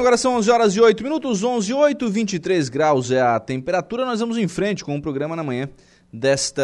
Agora 0.02 0.18
são 0.18 0.36
11 0.38 0.50
horas 0.50 0.76
e 0.76 0.82
8 0.82 1.04
minutos, 1.04 1.44
11 1.44 1.70
e 1.70 1.74
8, 1.76 2.10
23 2.10 2.70
graus 2.70 3.12
é 3.12 3.22
a 3.22 3.40
temperatura. 3.40 4.04
Nós 4.04 4.20
vamos 4.20 4.36
em 4.36 4.48
frente 4.48 4.84
com 4.84 4.96
o 4.96 5.02
programa 5.02 5.36
na 5.36 5.44
manhã 5.44 5.70
desta 6.12 6.64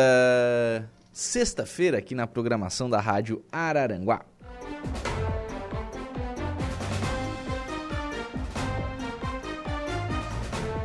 sexta-feira 1.14 2.00
aqui 2.00 2.16
na 2.16 2.26
programação 2.26 2.90
da 2.90 3.00
Rádio 3.00 3.46
Araranguá. 3.52 4.26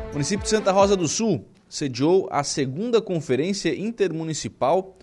O 0.09 0.13
município 0.13 0.43
de 0.43 0.49
Santa 0.49 0.71
Rosa 0.71 0.95
do 0.95 1.07
Sul 1.07 1.43
sediou 1.67 2.29
a 2.31 2.43
segunda 2.43 3.01
Conferência 3.01 3.75
Intermunicipal 3.75 4.95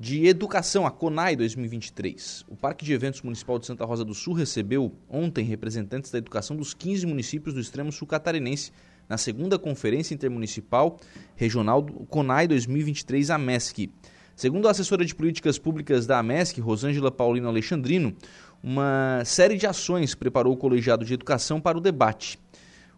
de 0.00 0.28
Educação, 0.28 0.86
a 0.86 0.92
CONAI 0.92 1.34
2023. 1.34 2.44
O 2.48 2.54
Parque 2.54 2.84
de 2.84 2.92
Eventos 2.92 3.20
Municipal 3.20 3.58
de 3.58 3.66
Santa 3.66 3.84
Rosa 3.84 4.04
do 4.04 4.14
Sul 4.14 4.32
recebeu 4.32 4.94
ontem 5.10 5.44
representantes 5.44 6.12
da 6.12 6.18
educação 6.18 6.56
dos 6.56 6.72
15 6.72 7.04
municípios 7.04 7.52
do 7.52 7.60
extremo 7.60 7.90
sul 7.90 8.06
catarinense 8.06 8.70
na 9.08 9.18
segunda 9.18 9.58
Conferência 9.58 10.14
Intermunicipal 10.14 11.00
Regional 11.34 11.82
do 11.82 12.06
CONAI 12.06 12.46
2023 12.46 13.28
AMESC. 13.28 13.90
Segundo 14.36 14.68
a 14.68 14.70
assessora 14.70 15.04
de 15.04 15.16
políticas 15.16 15.58
públicas 15.58 16.06
da 16.06 16.20
AMESC, 16.20 16.60
Rosângela 16.60 17.10
Paulino 17.10 17.48
Alexandrino, 17.48 18.14
uma 18.62 19.24
série 19.24 19.56
de 19.56 19.66
ações 19.66 20.14
preparou 20.14 20.52
o 20.52 20.56
colegiado 20.56 21.04
de 21.04 21.14
educação 21.14 21.60
para 21.60 21.76
o 21.76 21.80
debate 21.80 22.38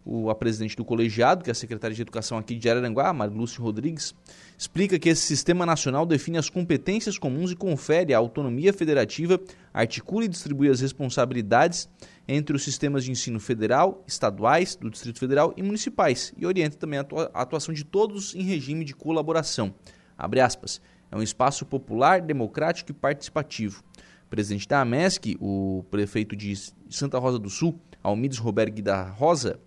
o, 0.05 0.29
a 0.29 0.35
presidente 0.35 0.75
do 0.75 0.83
colegiado, 0.83 1.43
que 1.43 1.49
é 1.49 1.53
a 1.53 1.55
secretária 1.55 1.95
de 1.95 2.01
Educação 2.01 2.37
aqui 2.37 2.55
de 2.55 2.69
Araranguá, 2.69 3.13
Marilúcio 3.13 3.61
Rodrigues, 3.61 4.15
explica 4.57 4.97
que 4.97 5.09
esse 5.09 5.21
sistema 5.21 5.65
nacional 5.65 6.05
define 6.05 6.37
as 6.37 6.49
competências 6.49 7.17
comuns 7.17 7.51
e 7.51 7.55
confere 7.55 8.13
a 8.13 8.17
autonomia 8.17 8.73
federativa, 8.73 9.39
articula 9.73 10.25
e 10.25 10.27
distribui 10.27 10.69
as 10.69 10.81
responsabilidades 10.81 11.87
entre 12.27 12.55
os 12.55 12.63
sistemas 12.63 13.03
de 13.03 13.11
ensino 13.11 13.39
federal, 13.39 14.03
estaduais, 14.07 14.75
do 14.75 14.89
Distrito 14.89 15.19
Federal 15.19 15.53
e 15.57 15.63
municipais, 15.63 16.33
e 16.37 16.45
orienta 16.45 16.77
também 16.77 16.99
a 16.99 17.41
atuação 17.41 17.73
de 17.73 17.83
todos 17.83 18.33
em 18.35 18.43
regime 18.43 18.85
de 18.85 18.95
colaboração. 18.95 19.73
Aspas. 20.17 20.81
É 21.11 21.17
um 21.17 21.21
espaço 21.21 21.65
popular, 21.65 22.21
democrático 22.21 22.91
e 22.91 22.93
participativo. 22.93 23.83
O 24.27 24.29
presidente 24.29 24.65
da 24.65 24.79
AMESC, 24.79 25.35
o 25.41 25.83
prefeito 25.91 26.37
de 26.37 26.53
Santa 26.89 27.19
Rosa 27.19 27.37
do 27.37 27.49
Sul, 27.49 27.77
Almides 28.01 28.37
Roberg 28.37 28.81
da 28.81 29.09
Rosa, 29.09 29.59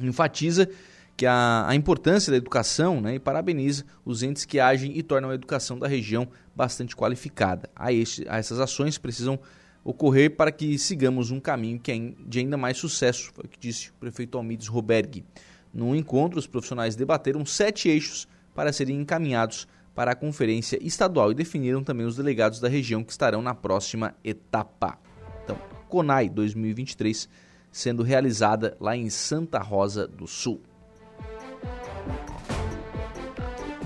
enfatiza 0.00 0.68
que 1.16 1.26
a, 1.26 1.66
a 1.68 1.74
importância 1.74 2.30
da 2.30 2.36
educação 2.36 3.00
né, 3.00 3.16
e 3.16 3.18
parabeniza 3.18 3.84
os 4.04 4.22
entes 4.22 4.44
que 4.44 4.60
agem 4.60 4.96
e 4.96 5.02
tornam 5.02 5.30
a 5.30 5.34
educação 5.34 5.78
da 5.78 5.88
região 5.88 6.28
bastante 6.54 6.94
qualificada. 6.94 7.68
A, 7.74 7.92
este, 7.92 8.24
a 8.28 8.38
essas 8.38 8.60
ações 8.60 8.98
precisam 8.98 9.38
ocorrer 9.82 10.36
para 10.36 10.52
que 10.52 10.78
sigamos 10.78 11.30
um 11.30 11.40
caminho 11.40 11.80
que 11.80 11.90
é 11.90 12.12
de 12.26 12.38
ainda 12.38 12.56
mais 12.56 12.76
sucesso, 12.76 13.32
foi 13.34 13.46
o 13.46 13.48
que 13.48 13.58
disse 13.58 13.90
o 13.90 13.94
prefeito 13.94 14.38
Almides 14.38 14.68
Roberg. 14.68 15.24
No 15.72 15.94
encontro, 15.96 16.38
os 16.38 16.46
profissionais 16.46 16.94
debateram 16.94 17.44
sete 17.44 17.88
eixos 17.88 18.28
para 18.54 18.72
serem 18.72 19.00
encaminhados 19.00 19.66
para 19.94 20.12
a 20.12 20.14
conferência 20.14 20.78
estadual 20.80 21.32
e 21.32 21.34
definiram 21.34 21.82
também 21.82 22.06
os 22.06 22.16
delegados 22.16 22.60
da 22.60 22.68
região 22.68 23.02
que 23.02 23.10
estarão 23.10 23.42
na 23.42 23.54
próxima 23.54 24.14
etapa. 24.22 24.96
Então, 25.42 25.58
CONAI 25.88 26.28
2023 26.28 27.28
sendo 27.70 28.02
realizada 28.02 28.76
lá 28.80 28.96
em 28.96 29.10
Santa 29.10 29.58
Rosa 29.58 30.06
do 30.06 30.26
Sul. 30.26 30.60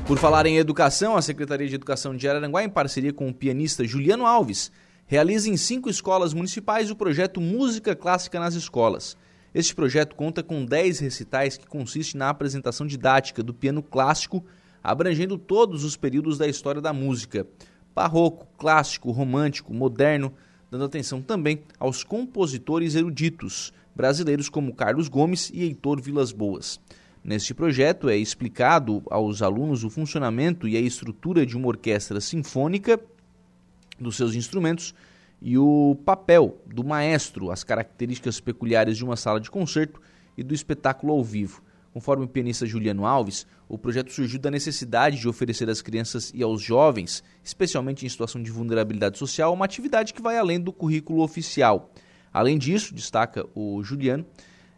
Por 0.06 0.18
falar 0.18 0.46
em 0.46 0.58
educação, 0.58 1.16
a 1.16 1.22
Secretaria 1.22 1.68
de 1.68 1.74
Educação 1.74 2.16
de 2.16 2.28
Araranguá, 2.28 2.64
em 2.64 2.68
parceria 2.68 3.12
com 3.12 3.28
o 3.28 3.34
pianista 3.34 3.84
Juliano 3.84 4.26
Alves, 4.26 4.72
realiza 5.06 5.48
em 5.48 5.56
cinco 5.56 5.88
escolas 5.88 6.34
municipais 6.34 6.90
o 6.90 6.96
projeto 6.96 7.40
Música 7.40 7.94
Clássica 7.94 8.40
nas 8.40 8.54
Escolas. 8.54 9.16
Este 9.54 9.74
projeto 9.74 10.16
conta 10.16 10.42
com 10.42 10.64
10 10.64 10.98
recitais 10.98 11.56
que 11.56 11.66
consiste 11.66 12.16
na 12.16 12.30
apresentação 12.30 12.86
didática 12.86 13.42
do 13.42 13.52
piano 13.54 13.82
clássico, 13.82 14.44
abrangendo 14.82 15.36
todos 15.38 15.84
os 15.84 15.96
períodos 15.96 16.38
da 16.38 16.48
história 16.48 16.80
da 16.80 16.92
música: 16.92 17.46
barroco, 17.94 18.46
clássico, 18.56 19.10
romântico, 19.10 19.72
moderno, 19.72 20.32
dando 20.72 20.86
atenção 20.86 21.20
também 21.20 21.64
aos 21.78 22.02
compositores 22.02 22.94
eruditos 22.94 23.74
brasileiros 23.94 24.48
como 24.48 24.74
Carlos 24.74 25.06
Gomes 25.06 25.50
e 25.52 25.64
Heitor 25.64 26.00
Vilas 26.00 26.32
Boas. 26.32 26.80
Neste 27.22 27.52
projeto 27.52 28.08
é 28.08 28.16
explicado 28.16 29.02
aos 29.10 29.42
alunos 29.42 29.84
o 29.84 29.90
funcionamento 29.90 30.66
e 30.66 30.74
a 30.74 30.80
estrutura 30.80 31.44
de 31.44 31.58
uma 31.58 31.68
orquestra 31.68 32.22
sinfônica, 32.22 32.98
dos 34.00 34.16
seus 34.16 34.34
instrumentos 34.34 34.94
e 35.42 35.58
o 35.58 35.94
papel 36.06 36.58
do 36.66 36.82
maestro, 36.82 37.50
as 37.50 37.62
características 37.62 38.40
peculiares 38.40 38.96
de 38.96 39.04
uma 39.04 39.14
sala 39.14 39.38
de 39.38 39.50
concerto 39.50 40.00
e 40.38 40.42
do 40.42 40.54
espetáculo 40.54 41.12
ao 41.12 41.22
vivo. 41.22 41.62
Conforme 41.92 42.24
o 42.24 42.28
pianista 42.28 42.64
Juliano 42.64 43.04
Alves, 43.04 43.46
o 43.68 43.76
projeto 43.76 44.10
surgiu 44.10 44.40
da 44.40 44.50
necessidade 44.50 45.20
de 45.20 45.28
oferecer 45.28 45.68
às 45.68 45.82
crianças 45.82 46.32
e 46.34 46.42
aos 46.42 46.62
jovens, 46.62 47.22
especialmente 47.44 48.06
em 48.06 48.08
situação 48.08 48.42
de 48.42 48.50
vulnerabilidade 48.50 49.18
social, 49.18 49.52
uma 49.52 49.66
atividade 49.66 50.14
que 50.14 50.22
vai 50.22 50.38
além 50.38 50.58
do 50.58 50.72
currículo 50.72 51.22
oficial. 51.22 51.92
Além 52.32 52.56
disso, 52.56 52.94
destaca 52.94 53.46
o 53.54 53.82
Juliano, 53.82 54.24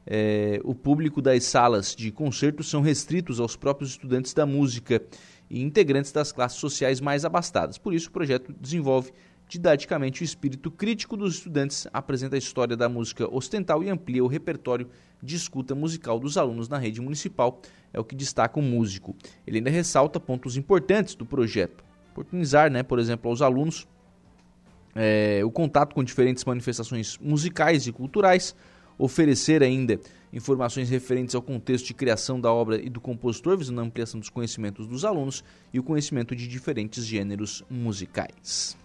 é, 0.06 0.60
o 0.64 0.74
público 0.74 1.22
das 1.22 1.44
salas 1.44 1.94
de 1.94 2.10
concerto 2.10 2.62
são 2.62 2.82
restritos 2.82 3.40
aos 3.40 3.56
próprios 3.56 3.90
estudantes 3.90 4.34
da 4.34 4.44
música 4.44 5.02
e 5.48 5.62
integrantes 5.62 6.12
das 6.12 6.32
classes 6.32 6.58
sociais 6.58 7.00
mais 7.00 7.24
abastadas. 7.24 7.78
Por 7.78 7.94
isso, 7.94 8.08
o 8.08 8.12
projeto 8.12 8.52
desenvolve 8.60 9.12
didaticamente 9.48 10.22
o 10.22 10.24
espírito 10.24 10.70
crítico 10.70 11.16
dos 11.16 11.36
estudantes, 11.36 11.86
apresenta 11.92 12.34
a 12.34 12.38
história 12.38 12.76
da 12.76 12.88
música 12.88 13.32
ostental 13.32 13.82
e 13.82 13.90
amplia 13.90 14.24
o 14.24 14.26
repertório 14.26 14.88
de 15.25 15.37
escuta 15.37 15.75
musical 15.75 16.20
dos 16.20 16.37
alunos 16.37 16.68
na 16.68 16.79
rede 16.79 17.01
municipal, 17.01 17.61
é 17.93 17.99
o 17.99 18.05
que 18.05 18.14
destaca 18.14 18.61
o 18.61 18.62
músico. 18.62 19.16
Ele 19.47 19.59
ainda 19.59 19.70
ressalta 19.70 20.20
pontos 20.20 20.57
importantes 20.57 21.14
do 21.14 21.25
projeto. 21.25 21.83
Oportunizar, 22.12 22.70
né, 22.70 22.83
por 22.83 22.99
exemplo, 22.99 23.31
aos 23.31 23.43
alunos 23.43 23.89
é, 24.95 25.41
o 25.45 25.51
contato 25.51 25.95
com 25.95 26.05
diferentes 26.05 26.45
manifestações 26.45 27.18
musicais 27.18 27.87
e 27.87 27.93
culturais, 27.93 28.55
oferecer 28.97 29.62
ainda 29.62 29.99
informações 30.33 30.89
referentes 30.89 31.35
ao 31.35 31.43
contexto 31.43 31.87
de 31.87 31.95
criação 31.95 32.41
da 32.41 32.53
obra 32.53 32.81
e 32.81 32.89
do 32.89 33.01
compositor, 33.01 33.57
visando 33.57 33.81
a 33.81 33.85
ampliação 33.85 34.20
dos 34.20 34.29
conhecimentos 34.29 34.87
dos 34.87 35.05
alunos 35.05 35.43
e 35.72 35.81
o 35.81 35.83
conhecimento 35.83 36.35
de 36.35 36.47
diferentes 36.47 37.05
gêneros 37.05 37.64
musicais. 37.70 38.77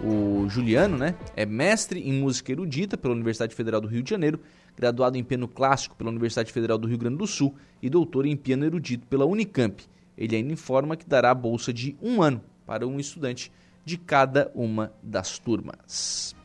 O 0.00 0.48
Juliano 0.48 0.96
né, 0.96 1.16
é 1.34 1.44
mestre 1.44 2.00
em 2.00 2.12
música 2.12 2.52
erudita 2.52 2.96
pela 2.96 3.14
Universidade 3.14 3.54
Federal 3.54 3.80
do 3.80 3.88
Rio 3.88 4.02
de 4.02 4.10
Janeiro, 4.10 4.40
graduado 4.76 5.18
em 5.18 5.24
piano 5.24 5.48
clássico 5.48 5.96
pela 5.96 6.10
Universidade 6.10 6.52
Federal 6.52 6.78
do 6.78 6.86
Rio 6.86 6.98
Grande 6.98 7.16
do 7.16 7.26
Sul 7.26 7.54
e 7.82 7.90
doutor 7.90 8.24
em 8.24 8.36
piano 8.36 8.64
erudito 8.64 9.06
pela 9.08 9.26
Unicamp. 9.26 9.84
Ele 10.16 10.36
ainda 10.36 10.52
informa 10.52 10.96
que 10.96 11.06
dará 11.06 11.32
a 11.32 11.34
bolsa 11.34 11.72
de 11.72 11.96
um 12.00 12.22
ano 12.22 12.40
para 12.64 12.86
um 12.86 13.00
estudante 13.00 13.50
de 13.84 13.96
cada 13.96 14.52
uma 14.54 14.92
das 15.02 15.38
turmas. 15.38 16.36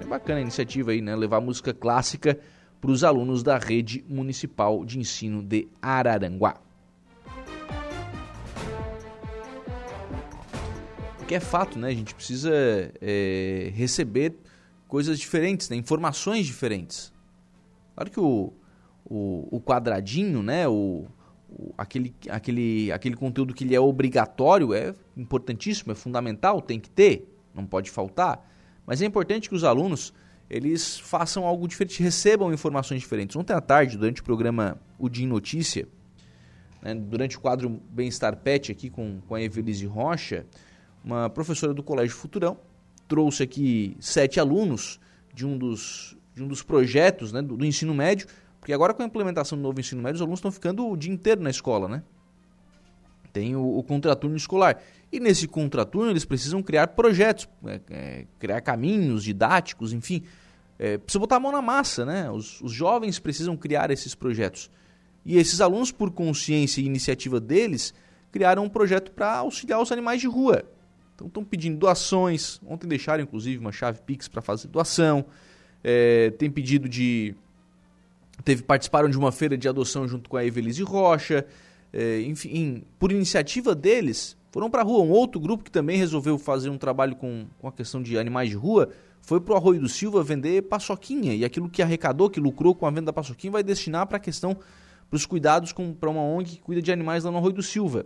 É 0.00 0.04
bacana 0.04 0.38
a 0.38 0.42
iniciativa 0.42 0.90
aí, 0.90 1.00
né? 1.00 1.14
Levar 1.14 1.40
música 1.40 1.72
clássica 1.72 2.38
para 2.80 2.90
os 2.90 3.04
alunos 3.04 3.44
da 3.44 3.58
rede 3.58 4.04
municipal 4.08 4.84
de 4.84 4.98
ensino 4.98 5.40
de 5.40 5.68
Araranguá. 5.80 6.56
Porque 11.32 11.36
é 11.36 11.40
fato, 11.40 11.78
né? 11.78 11.88
A 11.88 11.94
gente 11.94 12.14
precisa 12.14 12.52
é, 13.00 13.72
receber 13.74 14.34
coisas 14.86 15.18
diferentes, 15.18 15.70
né? 15.70 15.76
informações 15.76 16.44
diferentes. 16.44 17.10
Claro 17.94 18.10
que 18.10 18.20
o, 18.20 18.52
o, 19.06 19.48
o 19.50 19.60
quadradinho, 19.60 20.42
né? 20.42 20.68
O, 20.68 21.06
aquele, 21.78 22.14
aquele, 22.28 22.92
aquele 22.92 23.16
conteúdo 23.16 23.54
que 23.54 23.64
ele 23.64 23.74
é 23.74 23.80
obrigatório 23.80 24.74
é 24.74 24.94
importantíssimo, 25.16 25.92
é 25.92 25.94
fundamental, 25.94 26.60
tem 26.60 26.78
que 26.78 26.90
ter, 26.90 27.34
não 27.54 27.64
pode 27.64 27.90
faltar. 27.90 28.46
Mas 28.86 29.00
é 29.00 29.06
importante 29.06 29.48
que 29.48 29.54
os 29.54 29.64
alunos 29.64 30.12
eles 30.50 30.98
façam 30.98 31.46
algo 31.46 31.66
diferente, 31.66 32.02
recebam 32.02 32.52
informações 32.52 33.00
diferentes. 33.00 33.34
Ontem 33.36 33.54
à 33.54 33.60
tarde, 33.60 33.96
durante 33.96 34.20
o 34.20 34.24
programa 34.24 34.78
O 34.98 35.08
Dia 35.08 35.24
em 35.24 35.28
Notícia, 35.28 35.88
né, 36.82 36.94
durante 36.94 37.38
o 37.38 37.40
quadro 37.40 37.80
Bem-Estar 37.90 38.36
Pet 38.36 38.70
aqui 38.70 38.90
com, 38.90 39.20
com 39.26 39.34
a 39.34 39.40
Evelise 39.40 39.86
Rocha, 39.86 40.44
uma 41.04 41.28
professora 41.28 41.74
do 41.74 41.82
Colégio 41.82 42.16
Futurão 42.16 42.56
trouxe 43.08 43.42
aqui 43.42 43.96
sete 44.00 44.38
alunos 44.40 45.00
de 45.34 45.46
um 45.46 45.58
dos, 45.58 46.16
de 46.34 46.42
um 46.42 46.48
dos 46.48 46.62
projetos 46.62 47.32
né, 47.32 47.42
do, 47.42 47.56
do 47.56 47.64
ensino 47.64 47.94
médio 47.94 48.26
porque 48.62 48.72
agora 48.72 48.94
com 48.94 49.02
a 49.02 49.06
implementação 49.06 49.58
do 49.58 49.62
novo 49.62 49.80
ensino 49.80 50.00
médio, 50.00 50.14
os 50.14 50.22
alunos 50.22 50.38
estão 50.38 50.52
ficando 50.52 50.88
o 50.88 50.96
dia 50.96 51.12
inteiro 51.12 51.42
na 51.42 51.50
escola, 51.50 51.88
né? 51.88 52.00
Tem 53.32 53.56
o, 53.56 53.78
o 53.78 53.82
contraturno 53.82 54.36
escolar. 54.36 54.80
E 55.10 55.18
nesse 55.18 55.48
contraturno 55.48 56.12
eles 56.12 56.24
precisam 56.24 56.62
criar 56.62 56.86
projetos, 56.86 57.48
é, 57.66 57.80
é, 57.90 58.26
criar 58.38 58.60
caminhos 58.60 59.24
didáticos, 59.24 59.92
enfim. 59.92 60.22
É, 60.78 60.96
precisa 60.96 61.18
botar 61.18 61.36
a 61.36 61.40
mão 61.40 61.50
na 61.50 61.60
massa, 61.60 62.06
né? 62.06 62.30
Os, 62.30 62.60
os 62.60 62.70
jovens 62.70 63.18
precisam 63.18 63.56
criar 63.56 63.90
esses 63.90 64.14
projetos. 64.14 64.70
E 65.26 65.36
esses 65.38 65.60
alunos, 65.60 65.90
por 65.90 66.12
consciência 66.12 66.80
e 66.80 66.84
iniciativa 66.84 67.40
deles, 67.40 67.92
criaram 68.30 68.62
um 68.62 68.68
projeto 68.68 69.10
para 69.10 69.38
auxiliar 69.38 69.82
os 69.82 69.90
animais 69.90 70.20
de 70.20 70.28
rua. 70.28 70.62
Então 71.14 71.26
estão 71.26 71.44
pedindo 71.44 71.78
doações. 71.78 72.60
Ontem 72.66 72.86
deixaram, 72.86 73.22
inclusive, 73.22 73.58
uma 73.58 73.72
chave 73.72 74.00
Pix 74.02 74.28
para 74.28 74.42
fazer 74.42 74.68
doação. 74.68 75.24
É, 75.82 76.30
tem 76.38 76.50
pedido 76.50 76.88
de 76.88 77.34
teve 78.44 78.62
participaram 78.62 79.08
de 79.08 79.16
uma 79.16 79.30
feira 79.30 79.56
de 79.56 79.68
adoção 79.68 80.06
junto 80.08 80.28
com 80.28 80.36
a 80.36 80.44
Evelise 80.44 80.82
Rocha, 80.82 81.46
é, 81.92 82.22
enfim, 82.22 82.82
por 82.98 83.12
iniciativa 83.12 83.74
deles, 83.74 84.36
foram 84.50 84.70
para 84.70 84.82
a 84.82 84.84
rua. 84.84 85.02
Um 85.02 85.10
outro 85.10 85.40
grupo 85.40 85.62
que 85.62 85.70
também 85.70 85.96
resolveu 85.96 86.38
fazer 86.38 86.70
um 86.70 86.78
trabalho 86.78 87.14
com, 87.16 87.46
com 87.58 87.68
a 87.68 87.72
questão 87.72 88.02
de 88.02 88.18
animais 88.18 88.50
de 88.50 88.56
rua 88.56 88.90
foi 89.20 89.40
para 89.40 89.54
o 89.54 89.56
Arroio 89.56 89.80
do 89.80 89.88
Silva 89.88 90.22
vender 90.22 90.62
paçoquinha. 90.62 91.34
E 91.34 91.44
aquilo 91.44 91.68
que 91.68 91.82
arrecadou, 91.82 92.28
que 92.28 92.40
lucrou 92.40 92.74
com 92.74 92.86
a 92.86 92.90
venda 92.90 93.06
da 93.06 93.12
paçoquinha, 93.12 93.52
vai 93.52 93.62
destinar 93.62 94.06
para 94.06 94.16
a 94.16 94.20
questão, 94.20 94.54
para 95.08 95.16
os 95.16 95.24
cuidados 95.24 95.72
para 96.00 96.10
uma 96.10 96.22
ONG 96.22 96.56
que 96.56 96.60
cuida 96.60 96.82
de 96.82 96.90
animais 96.90 97.24
lá 97.24 97.30
no 97.30 97.38
Arroio 97.38 97.54
do 97.54 97.62
Silva. 97.62 98.04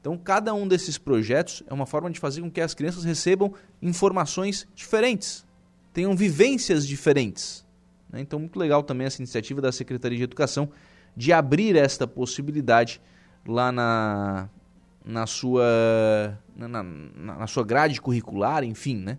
Então, 0.00 0.16
cada 0.16 0.54
um 0.54 0.66
desses 0.66 0.96
projetos 0.96 1.62
é 1.66 1.74
uma 1.74 1.86
forma 1.86 2.10
de 2.10 2.20
fazer 2.20 2.40
com 2.40 2.50
que 2.50 2.60
as 2.60 2.74
crianças 2.74 3.04
recebam 3.04 3.52
informações 3.82 4.66
diferentes, 4.74 5.44
tenham 5.92 6.16
vivências 6.16 6.86
diferentes. 6.86 7.66
Né? 8.10 8.20
Então, 8.20 8.38
muito 8.38 8.58
legal 8.58 8.82
também 8.82 9.06
essa 9.06 9.20
iniciativa 9.20 9.60
da 9.60 9.72
Secretaria 9.72 10.16
de 10.16 10.24
Educação 10.24 10.70
de 11.16 11.32
abrir 11.32 11.76
esta 11.76 12.06
possibilidade 12.06 13.00
lá 13.46 13.72
na, 13.72 14.48
na, 15.04 15.26
sua, 15.26 16.38
na, 16.54 16.82
na 16.82 17.46
sua 17.46 17.64
grade 17.64 18.00
curricular, 18.00 18.62
enfim, 18.62 18.96
né? 18.96 19.18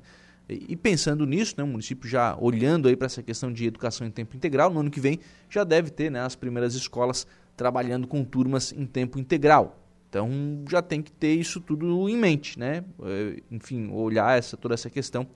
E 0.50 0.76
pensando 0.76 1.28
nisso, 1.28 1.54
né, 1.58 1.64
o 1.64 1.68
município 1.68 2.10
já 2.10 2.36
olhando 2.40 2.88
aí 2.88 2.96
para 2.96 3.06
essa 3.06 3.22
questão 3.22 3.54
de 3.54 3.68
educação 3.68 4.08
em 4.08 4.10
tempo 4.10 4.36
integral, 4.36 4.72
no 4.72 4.80
ano 4.80 4.90
que 4.90 5.00
vem 5.00 5.20
já 5.48 5.64
deve 5.64 5.92
ter 5.92 6.10
né, 6.10 6.22
as 6.22 6.36
primeiras 6.36 6.74
escolas 6.74 7.28
trabalhando 7.56 8.08
com 8.08 8.24
turmas 8.24 8.72
em 8.72 8.84
tempo 8.88 9.20
integral. 9.20 9.78
Então 10.10 10.30
já 10.68 10.82
tem 10.82 11.02
que 11.04 11.12
ter 11.12 11.36
isso 11.36 11.62
tudo 11.62 12.10
em 12.10 12.18
mente, 12.18 12.58
né? 12.58 12.84
É, 13.04 13.42
enfim, 13.52 13.92
olhar 13.92 14.38
essa, 14.38 14.58
toda 14.58 14.74
essa 14.74 14.90
questão 14.90 15.28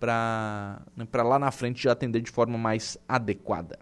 para 0.00 0.82
né, 0.96 1.06
lá 1.14 1.38
na 1.38 1.50
frente 1.50 1.84
já 1.84 1.92
atender 1.92 2.20
de 2.20 2.30
forma 2.30 2.58
mais 2.58 2.98
adequada. 3.08 3.78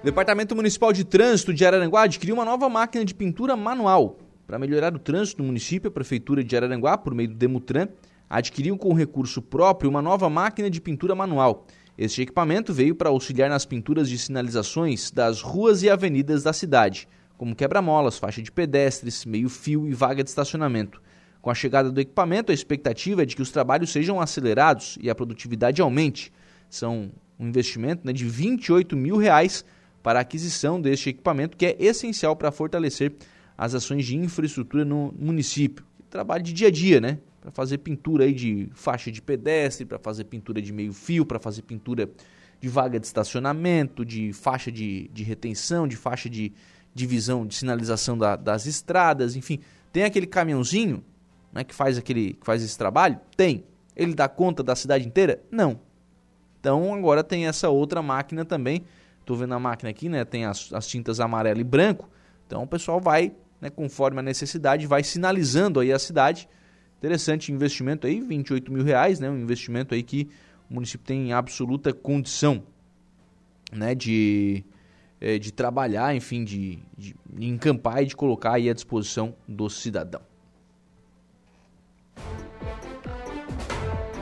O 0.00 0.04
Departamento 0.04 0.54
Municipal 0.56 0.92
de 0.92 1.04
Trânsito 1.04 1.52
de 1.52 1.64
Araranguá 1.64 2.02
adquiriu 2.02 2.34
uma 2.34 2.44
nova 2.44 2.68
máquina 2.68 3.04
de 3.04 3.14
pintura 3.14 3.56
manual. 3.56 4.18
Para 4.46 4.58
melhorar 4.58 4.94
o 4.94 4.98
trânsito 4.98 5.42
no 5.42 5.46
município, 5.46 5.88
a 5.88 5.92
Prefeitura 5.92 6.42
de 6.42 6.56
Araranguá, 6.56 6.98
por 6.98 7.14
meio 7.14 7.28
do 7.28 7.36
Demutran, 7.36 7.88
adquiriu 8.28 8.76
com 8.76 8.92
recurso 8.94 9.40
próprio 9.40 9.88
uma 9.88 10.02
nova 10.02 10.28
máquina 10.28 10.68
de 10.68 10.80
pintura 10.80 11.14
manual. 11.14 11.66
Este 11.96 12.22
equipamento 12.22 12.72
veio 12.72 12.94
para 12.94 13.10
auxiliar 13.10 13.50
nas 13.50 13.66
pinturas 13.66 14.08
de 14.08 14.16
sinalizações 14.16 15.10
das 15.10 15.42
ruas 15.42 15.82
e 15.82 15.90
avenidas 15.90 16.42
da 16.42 16.52
cidade, 16.52 17.06
como 17.36 17.54
quebra-molas, 17.54 18.18
faixa 18.18 18.40
de 18.40 18.50
pedestres, 18.50 19.24
meio-fio 19.26 19.86
e 19.86 19.92
vaga 19.92 20.24
de 20.24 20.30
estacionamento. 20.30 21.02
Com 21.42 21.50
a 21.50 21.54
chegada 21.54 21.90
do 21.90 22.00
equipamento, 22.00 22.50
a 22.50 22.54
expectativa 22.54 23.22
é 23.22 23.26
de 23.26 23.36
que 23.36 23.42
os 23.42 23.50
trabalhos 23.50 23.90
sejam 23.90 24.20
acelerados 24.20 24.96
e 25.02 25.10
a 25.10 25.14
produtividade 25.14 25.82
aumente. 25.82 26.32
São 26.70 27.10
um 27.38 27.48
investimento 27.48 28.06
né, 28.06 28.12
de 28.12 28.24
28 28.24 28.96
mil 28.96 29.16
reais 29.16 29.64
para 30.02 30.20
a 30.20 30.22
aquisição 30.22 30.80
deste 30.80 31.10
equipamento, 31.10 31.56
que 31.56 31.66
é 31.66 31.76
essencial 31.78 32.36
para 32.36 32.52
fortalecer 32.52 33.12
as 33.58 33.74
ações 33.74 34.06
de 34.06 34.16
infraestrutura 34.16 34.84
no 34.84 35.14
município. 35.18 35.84
Trabalho 36.08 36.42
de 36.42 36.52
dia 36.52 36.68
a 36.68 36.70
dia, 36.70 37.00
né? 37.00 37.18
Para 37.42 37.50
fazer 37.50 37.78
pintura 37.78 38.24
aí 38.24 38.32
de 38.32 38.70
faixa 38.72 39.12
de 39.12 39.20
pedestre, 39.20 39.84
para 39.84 39.98
fazer 39.98 40.24
pintura 40.24 40.62
de 40.62 40.72
meio 40.72 40.92
fio, 40.92 41.26
para 41.26 41.38
fazer 41.38 41.62
pintura 41.62 42.08
de 42.60 42.68
vaga 42.68 42.98
de 42.98 43.04
estacionamento, 43.04 44.04
de 44.04 44.32
faixa 44.32 44.72
de, 44.72 45.10
de 45.12 45.22
retenção, 45.24 45.86
de 45.86 45.96
faixa 45.96 46.30
de 46.30 46.52
divisão 46.94 47.46
de 47.46 47.54
sinalização 47.54 48.16
da, 48.16 48.36
das 48.36 48.66
estradas, 48.66 49.36
enfim. 49.36 49.58
Tem 49.92 50.04
aquele 50.04 50.26
caminhãozinho 50.26 51.02
né, 51.52 51.64
que 51.64 51.74
faz 51.74 51.98
aquele 51.98 52.34
que 52.34 52.46
faz 52.46 52.62
esse 52.62 52.78
trabalho? 52.78 53.18
Tem. 53.36 53.64
Ele 53.94 54.14
dá 54.14 54.28
conta 54.28 54.62
da 54.62 54.74
cidade 54.74 55.06
inteira? 55.06 55.42
Não. 55.50 55.80
Então 56.60 56.94
agora 56.94 57.24
tem 57.24 57.46
essa 57.46 57.68
outra 57.68 58.00
máquina 58.00 58.44
também. 58.44 58.84
Estou 59.20 59.36
vendo 59.36 59.54
a 59.54 59.58
máquina 59.58 59.90
aqui, 59.90 60.08
né? 60.08 60.24
Tem 60.24 60.44
as, 60.44 60.72
as 60.72 60.86
tintas 60.86 61.20
amarelo 61.20 61.60
e 61.60 61.64
branco. 61.64 62.08
Então 62.46 62.62
o 62.62 62.66
pessoal 62.66 63.00
vai, 63.00 63.32
né, 63.60 63.70
conforme 63.70 64.20
a 64.20 64.22
necessidade, 64.22 64.86
vai 64.86 65.02
sinalizando 65.02 65.80
aí 65.80 65.92
a 65.92 65.98
cidade. 65.98 66.48
Interessante 67.02 67.50
investimento 67.50 68.06
aí, 68.06 68.20
28 68.20 68.72
mil 68.72 68.84
reais, 68.84 69.18
né? 69.18 69.28
Um 69.28 69.36
investimento 69.36 69.92
aí 69.92 70.04
que 70.04 70.28
o 70.70 70.74
município 70.74 71.04
tem 71.04 71.32
absoluta 71.32 71.92
condição, 71.92 72.62
né? 73.72 73.92
De, 73.92 74.62
é, 75.20 75.36
de 75.36 75.52
trabalhar, 75.52 76.14
enfim, 76.14 76.44
de, 76.44 76.78
de, 76.96 77.16
encampar 77.40 78.04
e 78.04 78.06
de 78.06 78.14
colocar 78.14 78.52
aí 78.52 78.70
à 78.70 78.72
disposição 78.72 79.34
do 79.48 79.68
cidadão. 79.68 80.22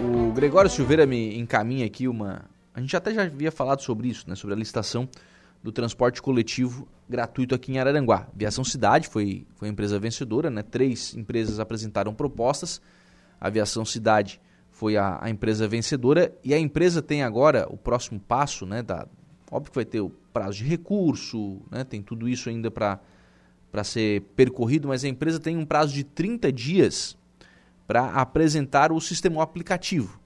O 0.03 0.33
Gregório 0.33 0.71
Silveira 0.71 1.05
me 1.05 1.39
encaminha 1.39 1.85
aqui 1.85 2.09
uma. 2.09 2.47
A 2.73 2.81
gente 2.81 2.97
até 2.97 3.13
já 3.13 3.25
havia 3.25 3.53
falado 3.53 3.83
sobre 3.83 4.09
isso, 4.09 4.25
né? 4.27 4.35
Sobre 4.35 4.55
a 4.55 4.59
licitação 4.59 5.07
do 5.63 5.71
transporte 5.71 6.23
coletivo 6.23 6.89
gratuito 7.11 7.55
aqui 7.55 7.73
em 7.73 7.79
Araranguá. 7.79 8.29
Aviação 8.35 8.65
Cidade 8.65 9.09
foi, 9.09 9.47
foi 9.57 9.69
a 9.69 9.71
empresa 9.71 9.99
vencedora, 9.99 10.49
né? 10.49 10.63
Três 10.63 11.15
empresas 11.15 11.59
apresentaram 11.59 12.15
propostas. 12.15 12.81
A 13.41 13.49
Aviação 13.49 13.85
Cidade 13.85 14.41
foi 14.71 14.97
a, 14.97 15.19
a, 15.21 15.29
empresa 15.29 15.69
vencedora 15.69 16.35
e 16.43 16.55
a 16.55 16.59
empresa 16.59 17.03
tem 17.03 17.23
agora 17.23 17.67
o 17.69 17.77
próximo 17.77 18.21
passo, 18.21 18.65
né? 18.65 18.83
Da, 18.83 19.07
óbvio 19.51 19.73
que 19.73 19.77
vai 19.77 19.85
ter 19.85 20.01
o 20.01 20.11
prazo 20.33 20.59
de 20.59 20.65
recurso, 20.65 21.61
né? 21.71 21.85
Tem 21.85 22.01
tudo 22.01 22.29
isso 22.29 22.49
ainda 22.49 22.71
para 22.71 22.99
ser 23.85 24.23
percorrido, 24.37 24.89
mas 24.89 25.05
a 25.05 25.09
empresa 25.09 25.41
tem 25.41 25.57
um 25.57 25.67
prazo 25.67 25.93
de 25.93 26.05
30 26.05 26.53
dias 26.53 27.19
para 27.87 28.07
apresentar 28.13 28.93
o 28.93 29.01
sistema 29.01 29.39
o 29.39 29.41
aplicativo. 29.41 30.21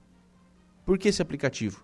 Por 0.85 0.99
que 0.99 1.09
esse 1.09 1.21
aplicativo? 1.21 1.83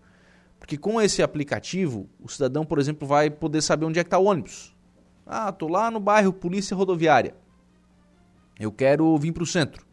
Porque 0.60 0.78
com 0.78 1.02
esse 1.02 1.24
aplicativo, 1.24 2.08
o 2.20 2.30
cidadão, 2.30 2.64
por 2.64 2.78
exemplo, 2.78 3.08
vai 3.08 3.32
poder 3.32 3.64
saber 3.64 3.86
onde 3.86 4.00
é 4.00 4.04
que 4.04 4.08
está 4.08 4.20
o 4.20 4.26
ônibus. 4.26 4.76
Ah, 5.26 5.50
estou 5.50 5.70
lá 5.70 5.90
no 5.92 6.00
bairro 6.00 6.34
Polícia 6.34 6.76
Rodoviária. 6.76 7.36
Eu 8.60 8.72
quero 8.72 9.18
vir 9.18 9.32
para 9.32 9.44
o 9.44 9.48
centro. 9.48 9.86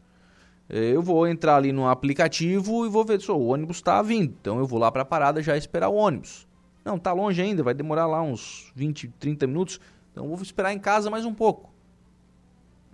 Eu 0.69 1.01
vou 1.01 1.27
entrar 1.27 1.57
ali 1.57 1.73
no 1.73 1.89
aplicativo 1.89 2.85
e 2.85 2.89
vou 2.89 3.05
ver 3.05 3.21
se 3.21 3.31
o 3.31 3.39
ônibus 3.39 3.79
está 3.79 4.03
vindo. 4.03 4.35
Então 4.41 4.59
eu 4.59 4.67
vou 4.67 4.79
lá 4.79 4.93
para 4.93 5.03
a 5.03 5.07
parada 5.07 5.43
já 5.43 5.57
esperar 5.57 5.89
o 5.89 5.95
ônibus. 5.95 6.47
Não, 6.85 6.97
está 6.97 7.13
longe 7.13 7.41
ainda, 7.41 7.63
vai 7.63 7.75
demorar 7.75 8.07
lá 8.07 8.23
uns 8.23 8.71
20, 8.75 9.09
30 9.19 9.47
minutos. 9.47 9.81
Então 10.13 10.29
vou 10.29 10.43
esperar 10.43 10.73
em 10.73 10.79
casa 10.79 11.11
mais 11.11 11.25
um 11.25 11.33
pouco. 11.33 11.73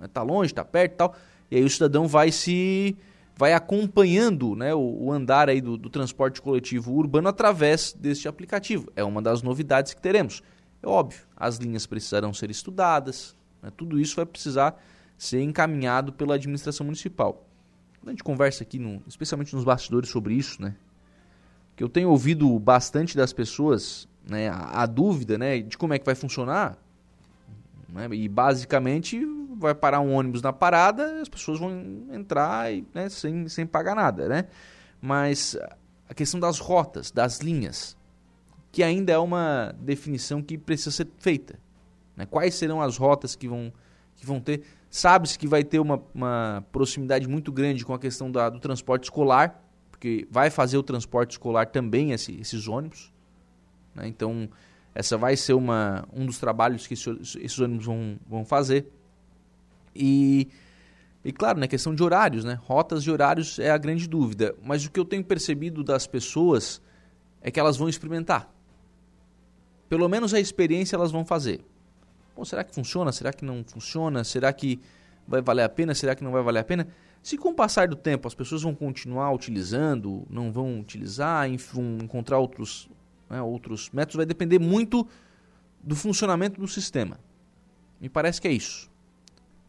Está 0.03 0.23
longe, 0.23 0.53
está 0.53 0.65
perto 0.65 0.93
e 0.93 0.97
tal. 0.97 1.15
E 1.51 1.57
aí 1.57 1.65
o 1.65 1.71
cidadão 1.71 2.07
vai 2.07 2.31
se 2.31 2.97
vai 3.37 3.53
acompanhando 3.53 4.55
né, 4.55 4.73
o, 4.75 5.07
o 5.07 5.13
andar 5.13 5.49
aí 5.49 5.61
do, 5.61 5.77
do, 5.77 5.91
transporte 5.91 6.41
coletivo 6.41 6.93
urbano 6.93 7.29
através 7.29 7.93
deste 7.93 8.29
aplicativo. 8.29 8.93
É 8.95 9.03
uma 9.03 9.21
das 9.21 9.43
novidades 9.43 9.93
que 9.93 10.01
teremos. 10.01 10.43
É 10.85 10.89
óbvio, 10.89 11.23
as 11.35 11.57
linhas 11.57 11.87
precisarão 11.87 12.35
ser 12.35 12.51
estudadas, 12.51 13.35
né, 13.63 13.73
tudo 13.75 13.99
isso 13.99 14.17
vai 14.17 14.27
precisar 14.27 14.79
ser 15.17 15.41
encaminhado 15.41 16.13
pela 16.13 16.35
administração 16.35 16.85
municipal. 16.85 17.47
A 18.07 18.11
gente 18.11 18.23
conversa 18.23 18.63
aqui, 18.63 18.79
no, 18.79 19.03
especialmente 19.07 19.55
nos 19.55 19.65
bastidores, 19.65 20.11
sobre 20.11 20.35
isso, 20.35 20.61
né? 20.61 20.75
Que 21.75 21.83
eu 21.83 21.89
tenho 21.89 22.11
ouvido 22.11 22.59
bastante 22.59 23.17
das 23.17 23.33
pessoas 23.33 24.07
né, 24.29 24.51
a, 24.51 24.83
a 24.83 24.87
dúvida 24.87 25.39
né, 25.39 25.61
de 25.61 25.79
como 25.79 25.95
é 25.95 25.99
que 25.99 26.05
vai 26.05 26.15
funcionar. 26.15 26.77
Né, 27.89 28.07
e 28.13 28.29
basicamente 28.29 29.25
vai 29.57 29.75
parar 29.75 30.01
um 30.01 30.13
ônibus 30.13 30.43
na 30.43 30.53
parada, 30.53 31.23
as 31.23 31.31
pessoas 31.31 31.59
vão 31.59 31.73
entrar 32.13 32.71
e, 32.75 32.87
né, 32.93 33.09
sem, 33.09 33.49
sem 33.49 33.65
pagar 33.65 33.95
nada, 33.95 34.29
né? 34.29 34.49
Mas 35.01 35.57
a 36.07 36.13
questão 36.13 36.39
das 36.39 36.59
rotas, 36.59 37.11
das 37.11 37.41
linhas, 37.41 37.97
que 38.75 38.83
ainda 38.83 39.13
é 39.13 39.19
uma 39.19 39.73
definição 39.79 40.43
que 40.43 40.59
precisa 40.59 40.91
ser 40.91 41.07
feita. 41.19 41.61
Né? 42.17 42.27
Quais 42.27 42.57
serão 42.57 42.83
as 42.83 42.97
rotas 42.97 43.37
que 43.37 43.47
vão, 43.47 43.73
que 44.17 44.27
vão 44.27 44.41
ter? 44.41 44.65
Sabe-se 44.91 45.39
que 45.39 45.47
vai 45.47 45.63
ter 45.63 45.79
uma, 45.79 46.03
uma 46.13 46.67
proximidade 46.73 47.29
muito 47.29 47.53
grande 47.53 47.85
com 47.85 47.95
a 47.95 48.01
questão 48.01 48.33
da, 48.33 48.51
do 48.51 48.59
transporte 48.59 49.05
escolar, 49.05 49.63
porque 49.93 50.27
vai 50.29 50.51
fazer 50.51 50.77
o 50.77 50.83
transporte 50.83 51.31
escolar 51.31 51.69
também 51.69 52.11
esse, 52.11 52.33
esses 52.41 52.67
ônibus. 52.67 53.13
Né? 53.95 54.09
Então, 54.09 54.49
essa 54.93 55.17
vai 55.17 55.37
ser 55.37 55.53
uma, 55.53 56.05
um 56.13 56.27
dos 56.27 56.41
trabalhos 56.41 56.85
que 56.85 56.95
esses, 56.95 57.37
esses 57.37 57.59
ônibus 57.61 57.87
vão, 57.87 58.19
vão 58.29 58.45
fazer. 58.45 58.91
E, 59.95 60.49
e 61.25 61.31
claro, 61.31 61.59
na 61.59 61.67
né, 61.67 61.69
questão 61.69 61.95
de 61.95 62.03
horários, 62.03 62.45
né? 62.45 62.59
Rotas 62.61 63.05
de 63.05 63.11
horários 63.13 63.61
é 63.61 63.71
a 63.71 63.79
grande 63.79 64.09
dúvida. 64.09 64.53
Mas 64.65 64.85
o 64.85 64.91
que 64.91 64.99
eu 64.99 65.05
tenho 65.05 65.23
percebido 65.23 65.85
das 65.85 66.09
pessoas 66.09 66.83
é 67.41 67.53
que 67.53 67.61
elas 67.61 67.77
vão 67.77 67.89
experimentar. 67.89 68.53
Pelo 69.95 70.09
menos 70.09 70.35
a 70.35 70.41
experiência 70.41 70.97
elas 70.97 71.13
vão 71.13 71.25
fazer. 71.25 71.65
Bom, 72.35 72.45
será 72.45 72.65
que 72.65 72.75
funciona? 72.75 73.13
Será 73.13 73.33
que 73.33 73.45
não 73.45 73.63
funciona? 73.65 74.25
Será 74.25 74.53
que 74.53 74.81
vai 75.25 75.41
valer 75.41 75.63
a 75.63 75.69
pena? 75.69 75.95
Será 75.95 76.17
que 76.17 76.25
não 76.25 76.33
vai 76.33 76.43
valer 76.43 76.59
a 76.59 76.65
pena? 76.65 76.89
Se 77.23 77.39
com 77.39 77.51
o 77.51 77.55
passar 77.55 77.87
do 77.87 77.95
tempo 77.95 78.27
as 78.27 78.35
pessoas 78.35 78.63
vão 78.63 78.75
continuar 78.75 79.31
utilizando, 79.31 80.27
não 80.29 80.51
vão 80.51 80.81
utilizar, 80.81 81.49
encontrar 81.49 82.41
outros, 82.41 82.91
né, 83.31 83.41
outros 83.41 83.89
métodos, 83.91 84.17
vai 84.17 84.27
depender 84.27 84.59
muito 84.59 85.07
do 85.81 85.95
funcionamento 85.95 86.61
do 86.61 86.67
sistema. 86.67 87.21
Me 88.01 88.09
parece 88.09 88.41
que 88.41 88.49
é 88.49 88.53
isso. 88.53 88.91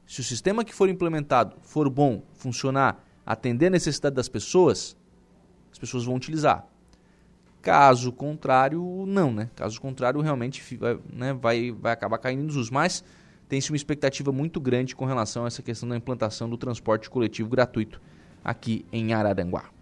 Se 0.07 0.21
o 0.21 0.23
sistema 0.23 0.65
que 0.65 0.73
for 0.73 0.89
implementado 0.89 1.55
for 1.61 1.88
bom, 1.88 2.23
funcionar, 2.34 2.99
atender 3.23 3.67
a 3.67 3.69
necessidade 3.69 4.15
das 4.15 4.28
pessoas, 4.28 4.97
as 5.71 5.78
pessoas 5.78 6.03
vão 6.03 6.15
utilizar. 6.15 6.67
Caso 7.66 8.11
contrário, 8.11 9.05
não, 9.07 9.34
né? 9.34 9.49
Caso 9.55 9.82
contrário, 9.82 10.22
realmente 10.22 10.78
vai, 10.78 10.99
né, 11.11 11.34
vai, 11.34 11.72
vai 11.72 11.93
acabar 11.93 12.20
caindo 12.20 12.43
em 12.43 12.45
desuso. 12.45 12.72
Mas 12.72 13.03
tem-se 13.49 13.72
uma 13.72 13.76
expectativa 13.76 14.32
muito 14.32 14.61
grande 14.61 14.95
com 14.95 15.03
relação 15.03 15.45
a 15.45 15.47
essa 15.47 15.63
questão 15.63 15.89
da 15.89 15.97
implantação 15.97 16.47
do 16.47 16.59
transporte 16.59 17.09
coletivo 17.09 17.49
gratuito 17.49 17.99
aqui 18.43 18.86
em 18.91 19.16
Araranguá. 19.16 19.74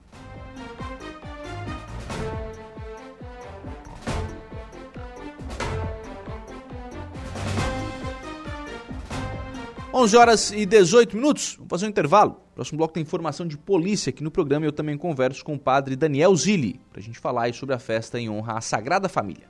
11 10.03 10.17
horas 10.17 10.51
e 10.51 10.65
18 10.65 11.15
minutos, 11.15 11.55
vamos 11.55 11.69
fazer 11.69 11.85
um 11.85 11.89
intervalo. 11.89 12.41
Próximo 12.53 12.77
bloco 12.77 12.93
tem 12.93 13.01
informação 13.01 13.47
de 13.47 13.57
polícia 13.57 14.09
aqui 14.09 14.21
no 14.21 14.29
programa. 14.29 14.65
Eu 14.65 14.73
também 14.73 14.97
converso 14.97 15.45
com 15.45 15.55
o 15.55 15.59
padre 15.59 15.95
Daniel 15.95 16.35
Zilli 16.35 16.81
para 16.91 16.99
a 16.99 17.03
gente 17.03 17.17
falar 17.17 17.53
sobre 17.53 17.73
a 17.73 17.79
festa 17.79 18.19
em 18.19 18.29
honra 18.29 18.57
à 18.57 18.61
Sagrada 18.61 19.07
Família. 19.07 19.47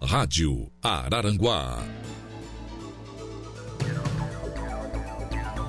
Rádio 0.00 0.70
Araranguá. 0.82 1.84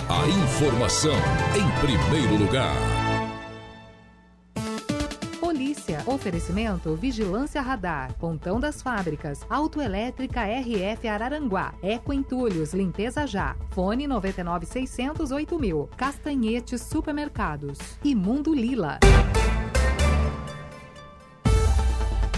A 0.07 0.27
informação 0.29 1.15
em 1.57 1.85
primeiro 1.85 2.41
lugar. 2.41 2.98
Oferecimento 6.09 6.95
Vigilância 6.95 7.61
Radar, 7.61 8.17
Pontão 8.17 8.59
das 8.59 8.81
Fábricas, 8.81 9.41
Autoelétrica 9.47 10.41
RF 10.41 11.07
Araranguá, 11.07 11.75
Eco 11.83 12.11
Entulhos, 12.11 12.73
Limpeza 12.73 13.27
Já, 13.27 13.55
Fone 13.69 14.07
99608 14.07 15.59
mil, 15.59 15.87
Castanhetes 15.95 16.81
Supermercados 16.81 17.77
e 18.03 18.15
Mundo 18.15 18.55
Lila. 18.55 18.97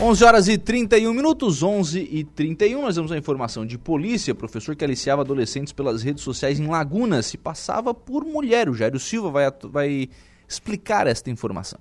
11 0.02 0.24
horas 0.26 0.48
e 0.50 0.58
31 0.58 1.14
minutos, 1.14 1.64
11 1.64 2.10
e 2.12 2.26
31. 2.26 2.82
Nós 2.82 2.96
temos 2.96 3.12
a 3.14 3.18
informação 3.18 3.66
de 3.66 3.78
polícia. 3.78 4.36
Professor 4.36 4.76
que 4.76 4.84
aliciava 4.84 5.22
adolescentes 5.22 5.72
pelas 5.72 6.04
redes 6.04 6.24
sociais 6.26 6.60
em 6.60 6.68
Laguna 6.68 7.22
se 7.22 7.38
passava 7.38 7.94
por 7.94 8.26
mulher. 8.26 8.68
O 8.68 8.74
Jairo 8.74 9.00
Silva 9.00 9.30
vai, 9.30 9.46
vai 9.64 10.10
explicar 10.46 11.08
esta 11.08 11.30
informação. 11.30 11.80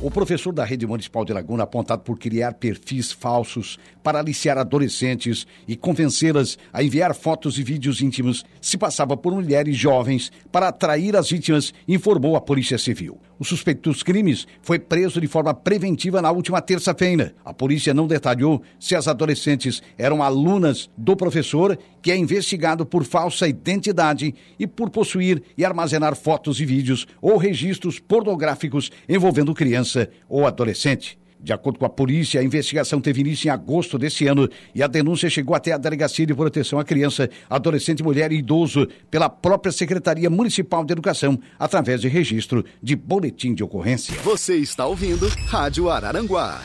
O 0.00 0.12
professor 0.12 0.52
da 0.52 0.64
rede 0.64 0.86
municipal 0.86 1.24
de 1.24 1.32
Laguna, 1.32 1.64
apontado 1.64 2.02
por 2.02 2.16
criar 2.20 2.54
perfis 2.54 3.10
falsos 3.10 3.80
para 4.00 4.20
aliciar 4.20 4.56
adolescentes 4.56 5.44
e 5.66 5.74
convencê-las 5.74 6.56
a 6.72 6.84
enviar 6.84 7.12
fotos 7.16 7.58
e 7.58 7.64
vídeos 7.64 8.00
íntimos, 8.00 8.44
se 8.60 8.78
passava 8.78 9.16
por 9.16 9.34
mulheres 9.34 9.76
jovens 9.76 10.30
para 10.52 10.68
atrair 10.68 11.16
as 11.16 11.30
vítimas, 11.30 11.74
informou 11.88 12.36
a 12.36 12.40
Polícia 12.40 12.78
Civil. 12.78 13.18
O 13.38 13.44
suspeito 13.44 13.88
dos 13.88 14.02
crimes 14.02 14.48
foi 14.60 14.80
preso 14.80 15.20
de 15.20 15.28
forma 15.28 15.54
preventiva 15.54 16.20
na 16.20 16.30
última 16.32 16.60
terça-feira. 16.60 17.36
A 17.44 17.54
polícia 17.54 17.94
não 17.94 18.08
detalhou 18.08 18.62
se 18.80 18.96
as 18.96 19.06
adolescentes 19.06 19.80
eram 19.96 20.22
alunas 20.22 20.90
do 20.96 21.16
professor, 21.16 21.78
que 22.02 22.10
é 22.10 22.16
investigado 22.16 22.84
por 22.84 23.04
falsa 23.04 23.46
identidade 23.46 24.34
e 24.58 24.66
por 24.66 24.90
possuir 24.90 25.40
e 25.56 25.64
armazenar 25.64 26.16
fotos 26.16 26.60
e 26.60 26.64
vídeos 26.64 27.06
ou 27.22 27.36
registros 27.36 28.00
pornográficos 28.00 28.90
envolvendo 29.08 29.54
criança 29.54 30.10
ou 30.28 30.44
adolescente. 30.44 31.16
De 31.40 31.52
acordo 31.52 31.78
com 31.78 31.84
a 31.84 31.88
polícia, 31.88 32.40
a 32.40 32.44
investigação 32.44 33.00
teve 33.00 33.20
início 33.20 33.48
em 33.48 33.50
agosto 33.50 33.98
deste 33.98 34.26
ano 34.26 34.48
e 34.74 34.82
a 34.82 34.86
denúncia 34.86 35.30
chegou 35.30 35.54
até 35.54 35.72
a 35.72 35.78
Delegacia 35.78 36.26
de 36.26 36.34
Proteção 36.34 36.78
à 36.78 36.84
Criança, 36.84 37.30
Adolescente, 37.48 38.02
Mulher 38.02 38.32
e 38.32 38.38
Idoso 38.38 38.88
pela 39.10 39.28
própria 39.28 39.70
Secretaria 39.70 40.28
Municipal 40.28 40.84
de 40.84 40.92
Educação, 40.92 41.38
através 41.58 42.00
de 42.00 42.08
registro 42.08 42.64
de 42.82 42.96
boletim 42.96 43.54
de 43.54 43.62
ocorrência. 43.62 44.14
Você 44.22 44.56
está 44.56 44.86
ouvindo 44.86 45.28
Rádio 45.46 45.88
Araranguá. 45.88 46.60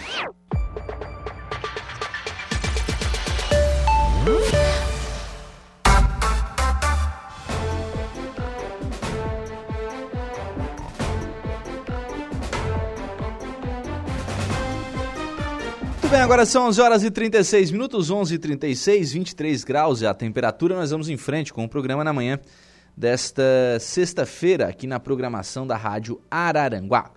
Bem, 16.14 16.22
agora 16.22 16.45
são 16.45 16.68
11 16.68 16.80
horas 16.80 17.03
e 17.03 17.09
36 17.09 17.72
minutos, 17.72 18.11
11 18.11 18.36
e 18.36 18.38
36, 18.38 19.14
23 19.14 19.64
graus 19.64 20.03
é 20.03 20.07
a 20.07 20.14
temperatura. 20.14 20.76
Nós 20.76 20.91
vamos 20.91 21.09
em 21.09 21.18
frente 21.18 21.51
com 21.51 21.64
o 21.66 21.68
programa 21.68 22.03
na 22.03 22.14
manhã 22.14 22.39
desta 22.95 23.41
sexta-feira 23.80 24.68
aqui 24.68 24.86
na 24.86 24.99
programação 24.99 25.66
da 25.66 25.76
Rádio 25.76 26.22
Araranguá. 26.30 27.09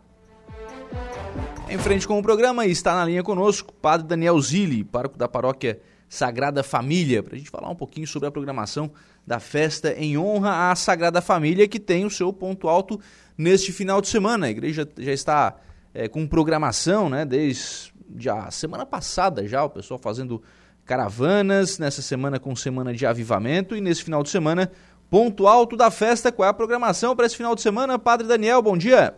Em 1.69 1.77
frente 1.77 2.09
com 2.09 2.19
o 2.19 2.23
programa 2.23 2.65
está 2.65 2.95
na 2.95 3.05
linha 3.05 3.23
conosco 3.23 3.71
Padre 3.71 4.07
Daniel 4.07 4.41
Zilli, 4.41 4.83
pároco 4.83 5.19
da 5.19 5.29
paróquia 5.29 5.79
Sagrada 6.09 6.63
Família, 6.63 7.23
para 7.23 7.35
a 7.35 7.39
gente 7.39 7.51
falar 7.51 7.69
um 7.69 7.77
pouquinho 7.77 8.07
sobre 8.07 8.31
a 8.31 8.33
programação 8.33 8.91
da 9.27 9.39
festa 9.39 9.93
em 9.93 10.17
honra 10.17 10.71
à 10.71 10.75
Sagrada 10.75 11.21
Família, 11.21 11.69
que 11.69 11.79
tem 11.79 12.07
o 12.07 12.11
seu 12.11 12.33
ponto 12.33 12.67
alto 12.67 12.99
neste 13.37 13.73
final 13.73 14.01
de 14.01 14.09
semana. 14.09 14.47
A 14.47 14.51
igreja 14.51 14.89
já 14.97 15.13
está 15.13 15.55
é, 15.93 16.09
com 16.09 16.27
programação, 16.27 17.11
né, 17.11 17.27
desde 17.27 17.95
já 18.17 18.51
semana 18.51 18.85
passada 18.87 19.47
já, 19.47 19.65
o 19.65 19.71
pessoal 19.71 19.99
fazendo 19.99 20.43
caravanas, 20.85 21.79
nessa 21.79 22.01
semana 22.01 22.39
com 22.39 22.55
semana 22.55 22.95
de 22.95 23.05
avivamento 23.05 23.75
e 23.75 23.81
nesse 23.81 24.05
final 24.05 24.23
de 24.23 24.31
semana, 24.31 24.71
ponto 25.11 25.47
alto 25.47 25.77
da 25.77 25.91
festa. 25.91 26.31
Qual 26.31 26.47
é 26.47 26.51
a 26.51 26.55
programação 26.55 27.17
para 27.17 27.27
esse 27.27 27.37
final 27.37 27.55
de 27.55 27.61
semana? 27.61 27.99
Padre 27.99 28.27
Daniel, 28.27 28.63
bom 28.63 28.77
dia. 28.77 29.15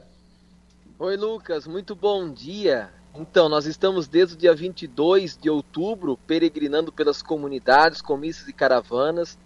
Oi, 0.98 1.16
Lucas, 1.16 1.66
muito 1.66 1.94
bom 1.94 2.32
dia. 2.32 2.90
Então, 3.14 3.48
nós 3.48 3.66
estamos 3.66 4.08
desde 4.08 4.34
o 4.34 4.38
dia 4.38 4.54
22 4.54 5.36
de 5.36 5.50
outubro 5.50 6.18
peregrinando 6.26 6.90
pelas 6.90 7.20
comunidades, 7.20 8.00
com 8.00 8.16
missas 8.16 8.48
e 8.48 8.52
caravanas. 8.52 9.38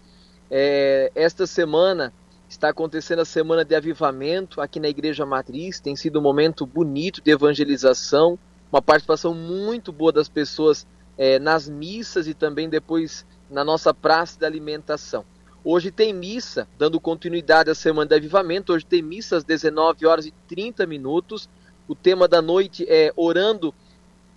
É, 0.49 1.11
esta 1.15 1.45
semana 1.45 2.13
está 2.47 2.69
acontecendo 2.69 3.19
a 3.19 3.25
semana 3.25 3.65
de 3.65 3.75
avivamento 3.75 4.61
aqui 4.61 4.79
na 4.79 4.87
Igreja 4.87 5.25
Matriz. 5.25 5.79
Tem 5.79 5.95
sido 5.95 6.19
um 6.19 6.21
momento 6.21 6.65
bonito 6.65 7.21
de 7.21 7.31
evangelização 7.31 8.37
uma 8.73 8.81
participação 8.81 9.35
muito 9.35 9.91
boa 9.91 10.11
das 10.11 10.27
pessoas 10.27 10.87
é, 11.15 11.37
nas 11.37 11.69
missas 11.69 12.27
e 12.27 12.33
também 12.33 12.67
depois 12.67 13.23
na 13.47 13.63
nossa 13.63 13.93
praça 13.93 14.39
de 14.39 14.47
alimentação. 14.47 15.23
Hoje 15.63 15.91
tem 15.91 16.11
missa, 16.11 16.67
dando 16.75 16.99
continuidade 16.99 17.69
à 17.69 17.75
Semana 17.75 18.09
de 18.09 18.15
Avivamento. 18.15 18.73
Hoje 18.73 18.83
tem 18.83 19.03
missa 19.03 19.37
às 19.37 19.43
19 19.43 20.07
horas 20.07 20.25
e 20.25 20.33
30 20.47 20.87
minutos. 20.87 21.47
O 21.87 21.93
tema 21.93 22.27
da 22.27 22.41
noite 22.41 22.83
é 22.89 23.13
Orando 23.15 23.75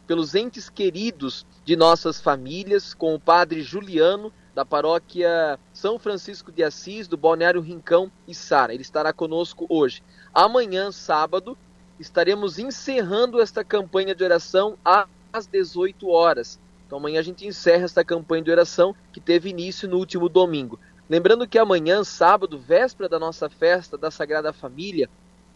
pelos 0.07 0.35
entes 0.35 0.69
queridos 0.69 1.47
de 1.65 1.75
nossas 1.75 2.21
famílias, 2.21 2.93
com 2.93 3.15
o 3.15 3.21
padre 3.21 3.63
Juliano, 3.63 4.31
da 4.55 4.67
paróquia 4.67 5.59
São 5.73 5.99
Francisco 5.99 6.53
de 6.53 6.63
Assis, 6.63 7.09
do 7.09 7.17
Balneário 7.17 7.63
Rincão 7.63 8.13
e 8.29 8.35
Sara. 8.35 8.75
Ele 8.75 8.83
estará 8.83 9.15
conosco 9.15 9.65
hoje. 9.69 10.03
Amanhã, 10.33 10.93
sábado, 10.93 11.57
estaremos 11.99 12.59
encerrando 12.59 13.41
esta 13.41 13.65
campanha 13.65 14.15
de 14.15 14.23
oração 14.23 14.77
às 14.85 15.47
18 15.47 16.09
horas. 16.09 16.59
Então 16.87 16.99
amanhã 16.99 17.21
a 17.21 17.23
gente 17.23 17.47
encerra 17.47 17.85
esta 17.85 18.05
campanha 18.05 18.45
de 18.45 18.51
oração 18.51 18.95
que 19.13 19.21
teve 19.21 19.51
início 19.51 19.89
no 19.89 19.99
último 19.99 20.29
domingo. 20.29 20.79
Lembrando 21.09 21.47
que 21.47 21.59
amanhã, 21.59 22.03
sábado, 22.05 22.59
véspera 22.59 23.09
da 23.09 23.19
nossa 23.19 23.49
festa 23.49 23.97
da 23.97 24.11
Sagrada 24.11 24.53
Família, 24.53 25.09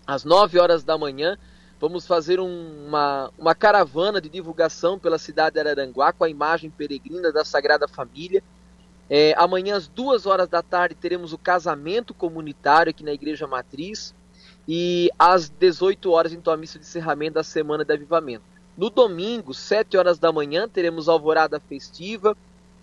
às 0.07 0.25
9 0.25 0.59
horas 0.59 0.85
da 0.85 0.97
manhã, 0.97 1.37
vamos 1.81 2.07
fazer 2.07 2.41
um, 2.41 2.87
uma, 2.87 3.31
uma 3.39 3.55
caravana 3.55 4.21
de 4.21 4.29
divulgação 4.29 4.99
pela 4.99 5.19
cidade 5.19 5.55
de 5.55 5.61
Araranguá 5.61 6.13
com 6.13 6.25
a 6.25 6.29
imagem 6.29 6.71
peregrina 6.71 7.33
da 7.33 7.45
Sagrada 7.45 7.89
Família. 7.89 8.43
É, 9.09 9.35
amanhã, 9.37 9.77
às 9.77 9.89
2 9.89 10.25
horas 10.27 10.49
da 10.49 10.63
tarde, 10.63 10.95
teremos 10.95 11.33
o 11.33 11.39
casamento 11.39 12.15
comunitário 12.15 12.91
aqui 12.91 13.03
na 13.03 13.13
Igreja 13.13 13.47
Matriz 13.47 14.15
e 14.67 15.11
às 15.19 15.49
18 15.49 16.11
horas, 16.11 16.33
então, 16.33 16.53
a 16.53 16.57
missa 16.57 16.79
de 16.79 16.85
encerramento 16.85 17.35
da 17.35 17.43
Semana 17.43 17.85
de 17.85 17.93
Avivamento. 17.93 18.45
No 18.77 18.89
domingo, 18.89 19.53
7 19.53 19.97
horas 19.97 20.19
da 20.19 20.33
manhã, 20.33 20.69
teremos 20.69 21.09
a 21.09 21.13
alvorada 21.13 21.61
festiva. 21.61 22.37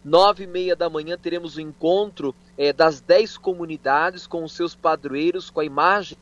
9 0.04 0.44
e 0.44 0.48
meia 0.48 0.76
da 0.76 0.90
manhã 0.90 1.18
teremos 1.18 1.56
o 1.56 1.62
encontro 1.62 2.36
é, 2.58 2.72
das 2.72 3.02
10 3.02 3.38
comunidades 3.38 4.28
com 4.28 4.44
os 4.44 4.54
seus 4.54 4.76
padroeiros, 4.76 5.50
com 5.50 5.60
a 5.60 5.66
imagem 5.66 6.18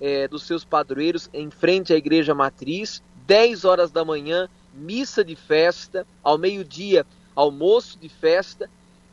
é, 0.00 0.26
dos 0.28 0.42
seus 0.42 0.64
padroeiros 0.64 1.30
em 1.32 1.50
frente 1.50 1.92
à 1.92 1.96
igreja 1.96 2.34
matriz. 2.34 3.02
10 3.26 3.64
horas 3.64 3.90
da 3.90 4.04
manhã, 4.04 4.48
missa 4.74 5.24
de 5.24 5.36
festa. 5.36 6.06
Ao 6.22 6.36
meio-dia, 6.36 7.06
almoço 7.34 7.98
de 7.98 8.08
festa. 8.08 8.68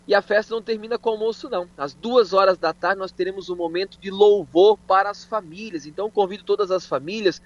E 0.08 0.14
a 0.14 0.22
festa 0.22 0.54
não 0.54 0.62
termina 0.62 0.98
com 1.00 1.10
almoço, 1.10 1.50
não. 1.50 1.68
Às 1.78 1.94
duas 1.94 2.32
horas 2.32 2.58
da 2.58 2.74
tarde 2.74 3.00
nós 3.00 3.12
teremos 3.12 3.50
um 3.50 3.56
momento 3.56 4.00
de 4.00 4.12
louvor 4.12 4.78
para 4.88 5.10
as 5.10 5.24
famílias. 5.24 5.86
Então 5.86 6.12
convido 6.12 6.44
todas 6.44 6.70
as 6.70 6.86
famílias 6.86 7.42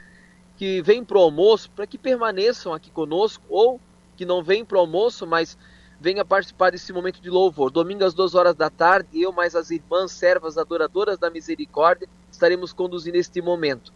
que 0.57 0.81
vêm 0.81 1.05
para 1.05 1.17
o 1.17 1.21
almoço 1.21 1.71
para 1.71 1.87
que 1.87 1.97
permaneçam 1.97 2.73
aqui 2.73 2.91
conosco 2.91 3.43
ou 3.47 3.79
que 4.17 4.25
não 4.25 4.43
vêm 4.43 4.65
para 4.65 4.77
o 4.77 4.81
almoço, 4.81 5.25
mas 5.25 5.57
venha 6.01 6.25
participar 6.25 6.71
desse 6.71 6.91
momento 6.91 7.21
de 7.21 7.29
louvor. 7.29 7.71
Domingo 7.71 8.03
às 8.03 8.13
duas 8.13 8.35
horas 8.35 8.55
da 8.55 8.69
tarde, 8.69 9.21
eu 9.21 9.31
mais 9.31 9.55
as 9.55 9.71
irmãs 9.71 10.11
servas 10.11 10.57
adoradoras 10.57 11.17
da 11.17 11.29
misericórdia 11.29 12.09
estaremos 12.29 12.73
conduzindo 12.73 13.15
este 13.15 13.41
momento. 13.41 13.93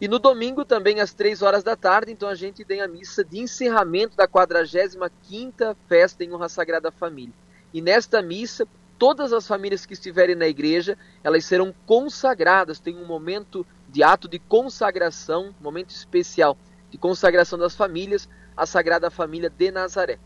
E 0.00 0.06
no 0.06 0.18
domingo 0.18 0.64
também 0.64 1.00
às 1.00 1.14
três 1.14 1.42
horas 1.42 1.64
da 1.64 1.74
tarde, 1.74 2.12
então 2.12 2.28
a 2.28 2.34
gente 2.34 2.64
tem 2.64 2.82
a 2.82 2.88
missa 2.88 3.24
de 3.24 3.38
encerramento 3.38 4.16
da 4.16 4.28
45 4.28 5.10
quinta 5.22 5.76
festa 5.88 6.22
em 6.22 6.32
honra 6.32 6.48
Sagrada 6.48 6.90
Família. 6.90 7.34
E 7.76 7.82
nesta 7.82 8.22
missa, 8.22 8.66
todas 8.98 9.34
as 9.34 9.46
famílias 9.46 9.84
que 9.84 9.92
estiverem 9.92 10.34
na 10.34 10.48
igreja, 10.48 10.96
elas 11.22 11.44
serão 11.44 11.74
consagradas, 11.84 12.80
tem 12.80 12.96
um 12.96 13.04
momento 13.04 13.66
de 13.86 14.02
ato 14.02 14.26
de 14.26 14.38
consagração, 14.38 15.54
momento 15.60 15.90
especial 15.90 16.56
de 16.90 16.96
consagração 16.96 17.58
das 17.58 17.76
famílias, 17.76 18.26
a 18.56 18.64
Sagrada 18.64 19.10
Família 19.10 19.50
de 19.50 19.70
Nazaré. 19.70 20.18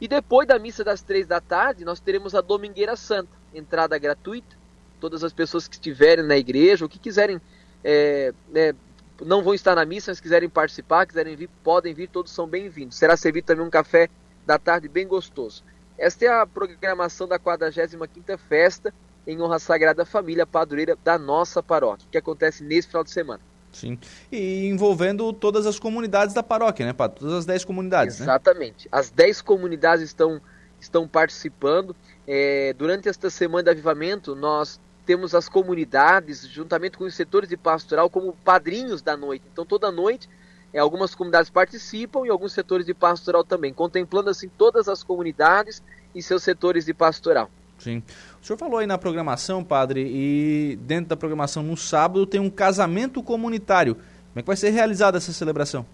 E 0.00 0.08
depois 0.08 0.48
da 0.48 0.58
missa 0.58 0.82
das 0.82 1.02
três 1.02 1.26
da 1.26 1.38
tarde, 1.38 1.84
nós 1.84 2.00
teremos 2.00 2.34
a 2.34 2.40
Domingueira 2.40 2.96
Santa, 2.96 3.36
entrada 3.52 3.98
gratuita. 3.98 4.56
Todas 4.98 5.22
as 5.22 5.34
pessoas 5.34 5.68
que 5.68 5.74
estiverem 5.74 6.24
na 6.24 6.38
igreja 6.38 6.86
ou 6.86 6.88
que 6.88 6.98
quiserem, 6.98 7.38
é, 7.84 8.32
é, 8.54 8.74
não 9.20 9.42
vão 9.42 9.52
estar 9.52 9.74
na 9.74 9.84
missa, 9.84 10.10
mas 10.10 10.18
quiserem 10.18 10.48
participar, 10.48 11.04
quiserem 11.04 11.36
vir, 11.36 11.50
podem 11.62 11.92
vir, 11.92 12.08
todos 12.08 12.32
são 12.32 12.48
bem-vindos. 12.48 12.96
Será 12.96 13.18
servido 13.18 13.48
também 13.48 13.66
um 13.66 13.70
café 13.70 14.08
da 14.46 14.58
tarde 14.58 14.88
bem 14.88 15.06
gostoso. 15.06 15.62
Esta 15.98 16.24
é 16.24 16.28
a 16.28 16.46
programação 16.46 17.26
da 17.26 17.38
45ª 17.38 18.38
Festa 18.38 18.92
em 19.26 19.40
honra 19.40 19.56
à 19.56 19.58
Sagrada 19.58 20.04
Família 20.04 20.46
Padroeira 20.46 20.96
da 21.02 21.18
nossa 21.18 21.62
paróquia, 21.62 22.06
que 22.10 22.18
acontece 22.18 22.62
nesse 22.62 22.88
final 22.88 23.02
de 23.02 23.10
semana. 23.10 23.40
Sim. 23.72 23.98
E 24.30 24.66
envolvendo 24.66 25.32
todas 25.32 25.66
as 25.66 25.78
comunidades 25.78 26.34
da 26.34 26.42
paróquia, 26.42 26.86
né, 26.86 26.92
Padre? 26.92 27.20
Todas 27.20 27.34
as 27.34 27.46
10 27.46 27.64
comunidades, 27.64 28.18
né? 28.20 28.24
Exatamente. 28.24 28.86
Né? 28.86 28.90
As 28.92 29.10
10 29.10 29.42
comunidades 29.42 30.04
estão, 30.04 30.40
estão 30.80 31.06
participando. 31.06 31.94
É, 32.26 32.72
durante 32.74 33.08
esta 33.08 33.28
semana 33.28 33.64
de 33.64 33.70
avivamento, 33.70 34.34
nós 34.34 34.80
temos 35.04 35.34
as 35.34 35.48
comunidades, 35.48 36.48
juntamente 36.48 36.96
com 36.96 37.04
os 37.04 37.14
setores 37.14 37.48
de 37.48 37.56
pastoral, 37.56 38.08
como 38.08 38.32
padrinhos 38.44 39.02
da 39.02 39.16
noite. 39.16 39.44
Então, 39.52 39.66
toda 39.66 39.90
noite 39.92 40.28
é, 40.76 40.78
algumas 40.78 41.14
comunidades 41.14 41.48
participam 41.48 42.26
e 42.26 42.28
alguns 42.28 42.52
setores 42.52 42.84
de 42.84 42.92
pastoral 42.92 43.42
também, 43.42 43.72
contemplando 43.72 44.28
assim 44.28 44.46
todas 44.46 44.88
as 44.88 45.02
comunidades 45.02 45.82
e 46.14 46.22
seus 46.22 46.42
setores 46.42 46.84
de 46.84 46.92
pastoral. 46.92 47.50
Sim. 47.78 48.02
O 48.42 48.44
senhor 48.44 48.58
falou 48.58 48.78
aí 48.78 48.86
na 48.86 48.98
programação, 48.98 49.64
padre, 49.64 50.06
e 50.06 50.76
dentro 50.82 51.08
da 51.08 51.16
programação 51.16 51.62
no 51.62 51.78
sábado 51.78 52.26
tem 52.26 52.38
um 52.38 52.50
casamento 52.50 53.22
comunitário. 53.22 53.94
Como 53.94 54.04
é 54.36 54.42
que 54.42 54.46
vai 54.46 54.56
ser 54.56 54.68
realizada 54.68 55.16
essa 55.16 55.32
celebração? 55.32 55.86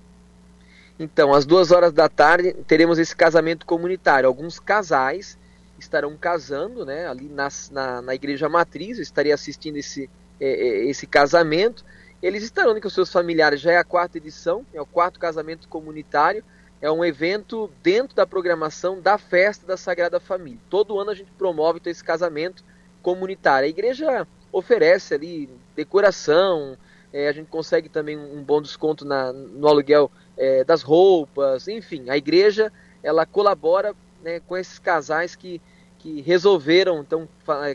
Então, 0.99 1.33
às 1.33 1.47
duas 1.47 1.71
horas 1.71 1.93
da 1.93 2.09
tarde, 2.09 2.53
teremos 2.67 2.99
esse 2.99 3.15
casamento 3.15 3.65
comunitário. 3.65 4.27
Alguns 4.27 4.59
casais 4.59 5.39
estarão 5.79 6.17
casando, 6.17 6.85
né, 6.85 7.07
ali 7.07 7.29
na, 7.29 7.49
na, 7.71 8.03
na 8.03 8.15
igreja 8.17 8.49
matriz, 8.49 8.99
eu 8.99 9.03
estaria 9.05 9.33
assistindo 9.33 9.77
esse, 9.77 10.11
é, 10.41 10.49
é, 10.49 10.87
esse 10.87 11.07
casamento. 11.07 11.85
Eles 12.23 12.45
estarão 12.45 12.81
com 12.81 12.89
seus 12.89 13.11
familiares, 13.11 13.61
já 13.61 13.73
é 13.73 13.77
a 13.79 13.85
quarta 13.85 14.19
edição, 14.19 14.65
é 14.73 14.81
o 14.81 14.87
quarto 14.87 15.19
casamento 15.19 15.69
comunitário. 15.69 16.45
É 16.81 16.91
um 16.91 17.05
evento 17.05 17.71
dentro 17.83 18.17
da 18.17 18.27
programação 18.27 19.01
da 19.01 19.17
festa 19.17 19.67
da 19.67 19.77
Sagrada 19.77 20.19
Família. 20.19 20.59
Todo 20.69 20.99
ano 20.99 21.11
a 21.11 21.15
gente 21.15 21.31
promove 21.33 21.79
então, 21.79 21.91
esse 21.91 22.03
casamento 22.03 22.65
comunitário. 23.03 23.67
A 23.67 23.71
igreja 23.71 24.27
oferece 24.53 25.15
ali 25.15 25.49
decoração, 25.77 26.77
é, 27.13 27.29
a 27.29 27.33
gente 27.33 27.49
consegue 27.49 27.89
também 27.89 28.19
um 28.19 28.43
bom 28.43 28.61
desconto 28.61 29.05
na, 29.05 29.33
no 29.33 29.69
aluguel 29.69 30.11
é, 30.37 30.65
das 30.65 30.83
roupas, 30.83 31.69
enfim, 31.69 32.09
a 32.09 32.17
igreja 32.17 32.73
ela 33.03 33.27
colabora 33.27 33.95
né, 34.23 34.41
com 34.41 34.57
esses 34.57 34.79
casais 34.79 35.37
que, 35.37 35.61
que 36.03 36.21
resolveram 36.21 37.01
então 37.01 37.29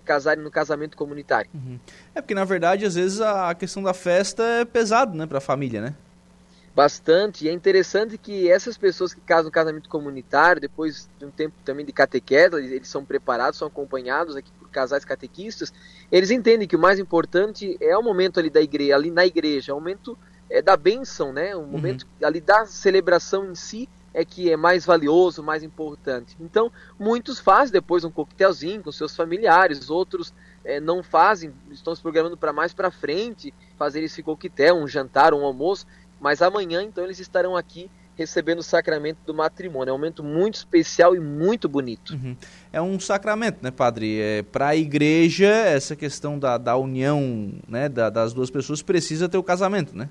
casarem 0.03 0.43
no 0.43 0.51
casamento 0.51 0.97
comunitário. 0.97 1.49
Uhum. 1.53 1.79
É 2.13 2.21
porque 2.21 2.35
na 2.35 2.43
verdade 2.43 2.85
às 2.85 2.95
vezes 2.95 3.21
a 3.21 3.55
questão 3.55 3.81
da 3.81 3.93
festa 3.93 4.43
é 4.43 4.65
pesado, 4.65 5.17
né, 5.17 5.25
para 5.25 5.37
a 5.37 5.41
família, 5.41 5.81
né? 5.81 5.95
Bastante. 6.75 7.45
E 7.45 7.49
é 7.49 7.51
interessante 7.51 8.19
que 8.19 8.51
essas 8.51 8.77
pessoas 8.77 9.11
que 9.11 9.21
casam 9.21 9.45
no 9.45 9.51
casamento 9.51 9.89
comunitário, 9.89 10.61
depois 10.61 11.09
de 11.17 11.25
um 11.25 11.31
tempo 11.31 11.55
também 11.65 11.83
de 11.83 11.91
catequese, 11.91 12.55
eles 12.55 12.87
são 12.87 13.03
preparados, 13.03 13.57
são 13.57 13.67
acompanhados 13.67 14.35
aqui 14.35 14.51
por 14.59 14.69
casais 14.69 15.03
catequistas, 15.03 15.73
eles 16.11 16.29
entendem 16.29 16.67
que 16.67 16.75
o 16.75 16.79
mais 16.79 16.99
importante 16.99 17.75
é 17.81 17.97
o 17.97 18.03
momento 18.03 18.39
ali 18.39 18.51
da 18.51 18.61
igreja, 18.61 18.95
ali 18.95 19.09
na 19.09 19.25
igreja, 19.25 19.71
é 19.71 19.73
o 19.73 19.79
momento 19.79 20.15
é, 20.51 20.61
da 20.61 20.77
bênção, 20.77 21.33
né? 21.33 21.55
O 21.55 21.63
momento 21.63 22.03
uhum. 22.03 22.27
ali 22.27 22.41
da 22.41 22.65
celebração 22.65 23.49
em 23.49 23.55
si 23.55 23.89
é 24.13 24.25
que 24.25 24.51
é 24.51 24.57
mais 24.57 24.85
valioso, 24.85 25.43
mais 25.43 25.63
importante. 25.63 26.35
Então, 26.39 26.71
muitos 26.99 27.39
fazem 27.39 27.71
depois 27.71 28.03
um 28.03 28.11
coquetelzinho 28.11 28.81
com 28.81 28.91
seus 28.91 29.15
familiares, 29.15 29.89
outros 29.89 30.33
é, 30.63 30.79
não 30.79 31.03
fazem, 31.03 31.53
estão 31.71 31.95
se 31.95 32.01
programando 32.01 32.37
para 32.37 32.51
mais 32.51 32.73
para 32.73 32.91
frente, 32.91 33.53
fazer 33.77 34.03
esse 34.03 34.23
coquetel, 34.23 34.75
um 34.75 34.87
jantar, 34.87 35.33
um 35.33 35.45
almoço, 35.45 35.85
mas 36.19 36.41
amanhã 36.41 36.81
então 36.81 37.03
eles 37.03 37.19
estarão 37.19 37.55
aqui 37.55 37.89
recebendo 38.17 38.59
o 38.59 38.63
sacramento 38.63 39.19
do 39.25 39.33
matrimônio. 39.33 39.91
É 39.91 39.93
um 39.93 39.97
momento 39.97 40.23
muito 40.23 40.55
especial 40.55 41.15
e 41.15 41.19
muito 41.19 41.69
bonito. 41.69 42.13
Uhum. 42.15 42.35
É 42.73 42.81
um 42.81 42.99
sacramento, 42.99 43.59
né, 43.61 43.69
padre? 43.69 44.19
É, 44.19 44.41
Para 44.41 44.69
a 44.69 44.75
igreja, 44.75 45.47
essa 45.47 45.95
questão 45.95 46.39
da, 46.39 46.57
da 46.57 46.75
união 46.75 47.53
né, 47.67 47.87
da, 47.87 48.09
das 48.09 48.33
duas 48.33 48.49
pessoas 48.49 48.81
precisa 48.81 49.29
ter 49.29 49.37
o 49.37 49.43
casamento, 49.43 49.95
né? 49.95 50.09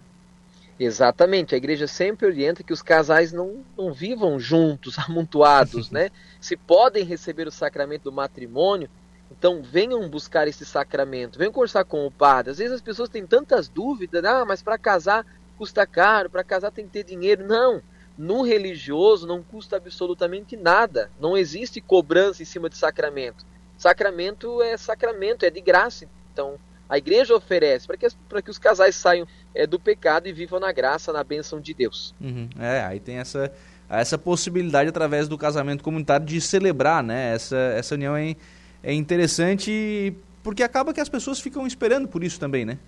Exatamente, 0.79 1.55
a 1.55 1.59
igreja 1.59 1.87
sempre 1.87 2.27
orienta 2.27 2.63
que 2.63 2.73
os 2.73 2.83
casais 2.83 3.33
não, 3.33 3.65
não 3.77 3.93
vivam 3.93 4.39
juntos, 4.39 4.99
amontoados, 5.09 5.91
né? 5.91 6.11
Se 6.41 6.57
podem 6.57 7.03
receber 7.03 7.47
o 7.47 7.53
sacramento 7.53 8.05
do 8.05 8.13
matrimônio, 8.13 8.89
então 9.31 9.63
venham 9.63 10.09
buscar 10.09 10.47
esse 10.47 10.67
sacramento, 10.67 11.39
venham 11.39 11.53
conversar 11.53 11.85
com 11.85 12.07
o 12.07 12.11
padre. 12.11 12.51
Às 12.51 12.59
vezes 12.59 12.75
as 12.75 12.83
pessoas 12.83 13.09
têm 13.09 13.27
tantas 13.27 13.69
dúvidas, 13.69 14.23
ah, 14.25 14.45
mas 14.45 14.63
para 14.63 14.79
casar 14.79 15.25
custa 15.57 15.87
caro, 15.87 16.29
para 16.29 16.45
casar 16.45 16.71
tem 16.71 16.85
que 16.85 16.93
ter 16.93 17.05
dinheiro. 17.05 17.47
Não, 17.47 17.83
no 18.17 18.43
religioso 18.43 19.27
não 19.27 19.43
custa 19.43 19.77
absolutamente 19.77 20.57
nada, 20.57 21.11
não 21.19 21.37
existe 21.37 21.81
cobrança 21.81 22.43
em 22.43 22.47
cima 22.47 22.69
de 22.69 22.77
sacramento. 22.77 23.45
Sacramento 23.79 24.63
é 24.63 24.77
sacramento, 24.77 25.45
é 25.45 25.51
de 25.51 25.61
graça. 25.61 26.07
Então, 26.33 26.59
a 26.89 26.99
igreja 26.99 27.35
oferece 27.35 27.87
para 27.87 27.97
que, 27.97 28.07
para 28.29 28.43
que 28.43 28.51
os 28.51 28.59
casais 28.59 28.95
saiam 28.95 29.27
é, 29.57 29.67
do 29.67 29.81
pecado 29.81 30.29
e 30.29 30.33
vivam 30.33 30.61
na 30.61 30.71
graça, 30.71 31.13
na 31.13 31.25
bênção 31.25 31.61
de 31.61 31.73
Deus. 31.73 32.15
Uhum. 32.21 32.49
É, 32.59 32.83
aí 32.83 33.01
tem 33.01 33.17
essa, 33.17 33.51
essa 33.89 34.19
possibilidade 34.19 34.89
através 34.89 35.27
do 35.27 35.39
casamento 35.39 35.83
comunitário 35.83 36.27
de 36.27 36.41
celebrar, 36.41 37.03
né? 37.03 37.35
Essa, 37.35 37.57
essa 37.57 37.95
união 37.95 38.17
é, 38.17 38.37
é 38.83 38.93
interessante 38.93 40.15
porque 40.43 40.63
acaba 40.63 40.93
que 40.93 41.01
as 41.01 41.09
pessoas 41.09 41.41
ficam 41.41 41.67
esperando 41.67 42.07
por 42.07 42.23
isso 42.23 42.39
também, 42.39 42.65
né? 42.65 42.79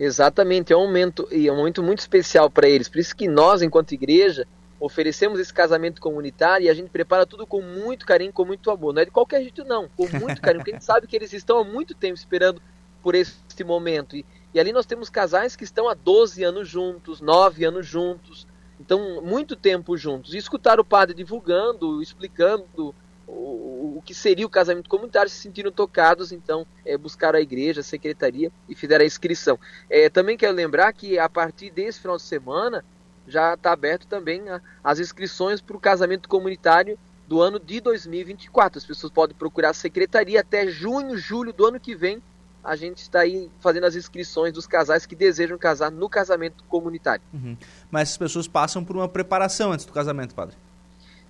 Exatamente, 0.00 0.72
é 0.72 0.76
um 0.76 0.86
momento, 0.86 1.28
e 1.30 1.46
é 1.46 1.52
um 1.52 1.56
momento 1.56 1.82
muito 1.82 2.00
especial 2.00 2.50
para 2.50 2.68
eles. 2.68 2.88
Por 2.88 2.98
isso 2.98 3.14
que 3.14 3.28
nós, 3.28 3.62
enquanto 3.62 3.92
igreja, 3.92 4.44
oferecemos 4.80 5.38
esse 5.38 5.54
casamento 5.54 6.00
comunitário 6.00 6.66
e 6.66 6.68
a 6.68 6.74
gente 6.74 6.90
prepara 6.90 7.24
tudo 7.24 7.46
com 7.46 7.62
muito 7.62 8.04
carinho, 8.04 8.32
com 8.32 8.44
muito 8.44 8.70
amor. 8.70 8.92
Não 8.92 9.02
é 9.02 9.04
de 9.04 9.12
qualquer 9.12 9.40
jeito, 9.42 9.64
não, 9.64 9.88
com 9.96 10.08
muito 10.18 10.40
carinho, 10.40 10.64
porque 10.64 10.72
a 10.72 10.74
gente 10.74 10.84
sabe 10.84 11.06
que 11.06 11.14
eles 11.14 11.32
estão 11.32 11.58
há 11.58 11.64
muito 11.64 11.94
tempo 11.94 12.14
esperando 12.14 12.60
por 13.02 13.14
este 13.14 13.62
momento. 13.62 14.16
E, 14.16 14.26
e 14.54 14.60
ali 14.60 14.72
nós 14.72 14.86
temos 14.86 15.10
casais 15.10 15.56
que 15.56 15.64
estão 15.64 15.88
há 15.88 15.94
12 15.94 16.44
anos 16.44 16.68
juntos, 16.68 17.20
9 17.20 17.64
anos 17.64 17.84
juntos, 17.84 18.46
então 18.78 19.20
muito 19.20 19.56
tempo 19.56 19.96
juntos. 19.96 20.32
E 20.32 20.38
escutar 20.38 20.78
o 20.78 20.84
padre 20.84 21.12
divulgando, 21.12 22.00
explicando 22.00 22.94
o, 23.26 23.96
o 23.96 24.02
que 24.04 24.14
seria 24.14 24.46
o 24.46 24.50
casamento 24.50 24.88
comunitário, 24.88 25.28
se 25.28 25.38
sentiram 25.38 25.72
tocados, 25.72 26.30
então 26.30 26.64
é, 26.84 26.96
buscaram 26.96 27.36
a 27.36 27.42
igreja, 27.42 27.80
a 27.80 27.84
secretaria 27.84 28.52
e 28.68 28.76
fizeram 28.76 29.02
a 29.02 29.06
inscrição. 29.06 29.58
É, 29.90 30.08
também 30.08 30.36
quero 30.36 30.54
lembrar 30.54 30.92
que 30.92 31.18
a 31.18 31.28
partir 31.28 31.70
desse 31.70 32.00
final 32.00 32.16
de 32.16 32.22
semana 32.22 32.84
já 33.26 33.54
está 33.54 33.72
aberto 33.72 34.06
também 34.06 34.48
a, 34.48 34.60
as 34.84 35.00
inscrições 35.00 35.60
para 35.60 35.76
o 35.76 35.80
casamento 35.80 36.28
comunitário 36.28 36.96
do 37.26 37.40
ano 37.40 37.58
de 37.58 37.80
2024. 37.80 38.78
As 38.78 38.86
pessoas 38.86 39.12
podem 39.12 39.36
procurar 39.36 39.70
a 39.70 39.74
secretaria 39.74 40.40
até 40.40 40.68
junho, 40.68 41.16
julho 41.16 41.52
do 41.52 41.66
ano 41.66 41.80
que 41.80 41.96
vem 41.96 42.22
a 42.64 42.74
gente 42.74 42.98
está 42.98 43.20
aí 43.20 43.50
fazendo 43.60 43.84
as 43.84 43.94
inscrições 43.94 44.52
dos 44.52 44.66
casais 44.66 45.04
que 45.04 45.14
desejam 45.14 45.58
casar 45.58 45.90
no 45.90 46.08
casamento 46.08 46.64
comunitário. 46.64 47.22
Uhum. 47.32 47.56
Mas 47.90 48.10
as 48.10 48.16
pessoas 48.16 48.48
passam 48.48 48.82
por 48.82 48.96
uma 48.96 49.08
preparação 49.08 49.72
antes 49.72 49.84
do 49.84 49.92
casamento, 49.92 50.34
padre? 50.34 50.56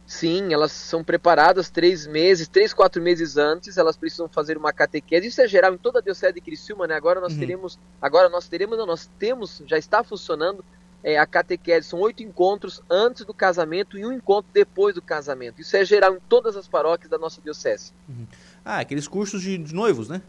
Sim, 0.07 0.53
elas 0.53 0.71
são 0.71 1.03
preparadas 1.03 1.71
três 1.71 2.07
meses, 2.07 2.47
três, 2.47 2.75
quatro 2.75 3.03
meses 3.03 3.37
antes, 3.37 3.79
elas 3.79 3.97
precisam 3.97 4.29
fazer 4.29 4.57
uma 4.57 4.73
catequese. 4.73 5.27
Isso 5.27 5.41
é 5.41 5.49
geral 5.49 5.75
em 5.75 5.79
toda 5.79 5.99
a 5.99 6.03
Diocese 6.03 6.35
de 6.35 6.41
Criciúma, 6.43 6.87
né? 6.87 6.95
Agora 6.95 7.21
nós 7.21 7.33
uhum. 7.33 7.39
teremos, 7.39 7.79
agora 8.01 8.29
nós 8.29 8.47
teremos, 8.47 8.77
não, 8.77 8.87
nós 8.87 9.11
temos, 9.19 9.63
já 9.67 9.79
está 9.79 10.05
funcionando 10.05 10.63
é, 11.03 11.19
a 11.19 11.27
catequese. 11.27 11.89
São 11.89 12.01
oito 12.01 12.23
encontros 12.23 12.83
antes 12.89 13.25
do 13.25 13.33
casamento 13.33 13.99
e 13.99 14.05
um 14.05 14.13
encontro 14.13 14.51
depois 14.53 14.95
do 14.95 15.01
casamento. 15.01 15.63
Isso 15.63 15.75
é 15.75 15.85
geral 15.85 16.15
em 16.15 16.21
todas 16.29 16.55
as 16.55 16.69
paróquias 16.69 17.11
da 17.11 17.19
nossa 17.19 17.41
Diocese. 17.41 17.93
Uhum. 18.07 18.27
Ah, 18.63 18.81
aqueles 18.81 19.09
cursos 19.09 19.41
de, 19.41 19.57
de 19.57 19.75
noivos, 19.75 20.09
né? 20.09 20.21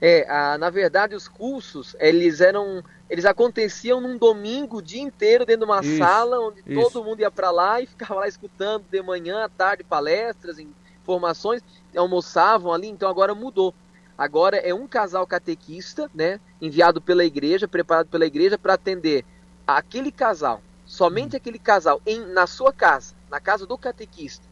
É, 0.00 0.28
a, 0.28 0.58
na 0.58 0.68
verdade, 0.68 1.14
os 1.14 1.26
cursos, 1.26 1.96
eles 1.98 2.40
eram. 2.40 2.82
Eles 3.08 3.24
aconteciam 3.24 4.00
num 4.00 4.18
domingo 4.18 4.78
o 4.78 4.82
dia 4.82 5.00
inteiro 5.00 5.46
dentro 5.46 5.64
de 5.64 5.72
uma 5.72 5.80
isso, 5.80 5.96
sala 5.96 6.40
onde 6.40 6.60
isso. 6.66 6.90
todo 6.90 7.04
mundo 7.04 7.20
ia 7.20 7.30
para 7.30 7.52
lá 7.52 7.80
e 7.80 7.86
ficava 7.86 8.20
lá 8.20 8.28
escutando 8.28 8.84
de 8.90 9.00
manhã 9.00 9.44
à 9.44 9.48
tarde 9.48 9.84
palestras, 9.84 10.58
informações, 11.02 11.62
almoçavam 11.96 12.72
ali, 12.72 12.88
então 12.88 13.08
agora 13.08 13.32
mudou. 13.32 13.72
Agora 14.18 14.56
é 14.56 14.74
um 14.74 14.88
casal 14.88 15.26
catequista, 15.26 16.10
né, 16.12 16.40
enviado 16.60 17.00
pela 17.00 17.24
igreja, 17.24 17.68
preparado 17.68 18.08
pela 18.08 18.26
igreja 18.26 18.58
para 18.58 18.74
atender 18.74 19.24
aquele 19.66 20.10
casal, 20.10 20.62
somente 20.84 21.34
hum. 21.34 21.36
aquele 21.36 21.58
casal 21.58 22.00
em 22.04 22.20
na 22.32 22.46
sua 22.46 22.72
casa, 22.72 23.14
na 23.30 23.38
casa 23.38 23.66
do 23.66 23.78
catequista. 23.78 24.44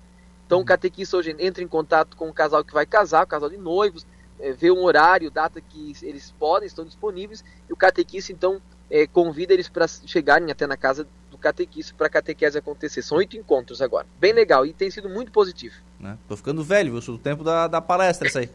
Então 0.46 0.58
o 0.58 0.62
hum. 0.62 0.64
catequista 0.64 1.16
hoje 1.16 1.34
entra 1.38 1.62
em 1.62 1.68
contato 1.68 2.16
com 2.16 2.28
o 2.28 2.32
casal 2.32 2.62
que 2.62 2.74
vai 2.74 2.86
casar, 2.86 3.24
o 3.24 3.26
casal 3.26 3.48
de 3.48 3.56
noivos, 3.56 4.06
é, 4.38 4.52
ver 4.52 4.70
um 4.70 4.82
horário, 4.82 5.30
data 5.30 5.60
que 5.60 5.94
eles 6.02 6.32
podem, 6.38 6.66
estão 6.66 6.84
disponíveis, 6.84 7.44
e 7.68 7.72
o 7.72 7.76
catequista 7.76 8.32
então 8.32 8.60
é, 8.90 9.06
convida 9.06 9.52
eles 9.52 9.68
para 9.68 9.86
chegarem 9.88 10.50
até 10.50 10.66
na 10.66 10.76
casa 10.76 11.06
do 11.30 11.38
catequista 11.38 11.94
para 11.96 12.06
a 12.06 12.10
catequese 12.10 12.58
acontecer. 12.58 13.02
São 13.02 13.18
oito 13.18 13.36
encontros 13.36 13.82
agora. 13.82 14.06
Bem 14.20 14.32
legal 14.32 14.64
e 14.64 14.72
tem 14.72 14.90
sido 14.90 15.08
muito 15.08 15.32
positivo. 15.32 15.74
Né? 15.98 16.18
Tô 16.28 16.36
ficando 16.36 16.62
velho, 16.62 16.92
viu? 16.92 17.02
Sou 17.02 17.16
do 17.16 17.22
tempo 17.22 17.42
da, 17.42 17.66
da 17.66 17.80
palestra 17.80 18.28
isso 18.28 18.38
aí. 18.38 18.48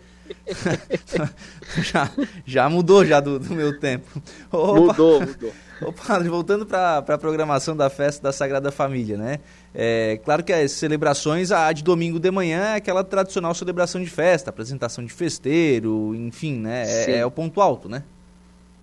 já, 1.82 2.12
já 2.46 2.70
mudou 2.70 3.06
já 3.06 3.20
do, 3.20 3.40
do 3.40 3.54
meu 3.54 3.80
tempo. 3.80 4.22
Opa. 4.52 4.80
Mudou, 4.80 5.22
mudou. 5.22 5.54
Ô 5.82 5.94
padre, 5.94 6.28
voltando 6.28 6.66
para 6.66 6.98
a 6.98 7.18
programação 7.18 7.76
da 7.76 7.90
festa 7.90 8.22
da 8.22 8.32
Sagrada 8.34 8.70
Família, 8.70 9.18
né? 9.18 9.40
É, 9.74 10.20
claro 10.26 10.44
que 10.44 10.52
as 10.52 10.74
celebrações, 10.74 11.52
a 11.52 11.72
de 11.72 11.84
domingo 11.84 12.20
de 12.20 12.30
manhã 12.30 12.74
é 12.74 12.76
aquela 12.76 13.04
tradicional 13.04 13.54
celebração 13.54 14.04
de 14.04 14.10
festa, 14.10 14.50
apresentação 14.50 15.06
de 15.06 15.14
festeiro, 15.14 16.14
enfim, 16.16 16.60
né? 16.60 16.84
É, 16.86 17.18
é 17.20 17.26
o 17.26 17.32
ponto 17.32 17.62
alto, 17.62 17.88
né? 17.88 18.04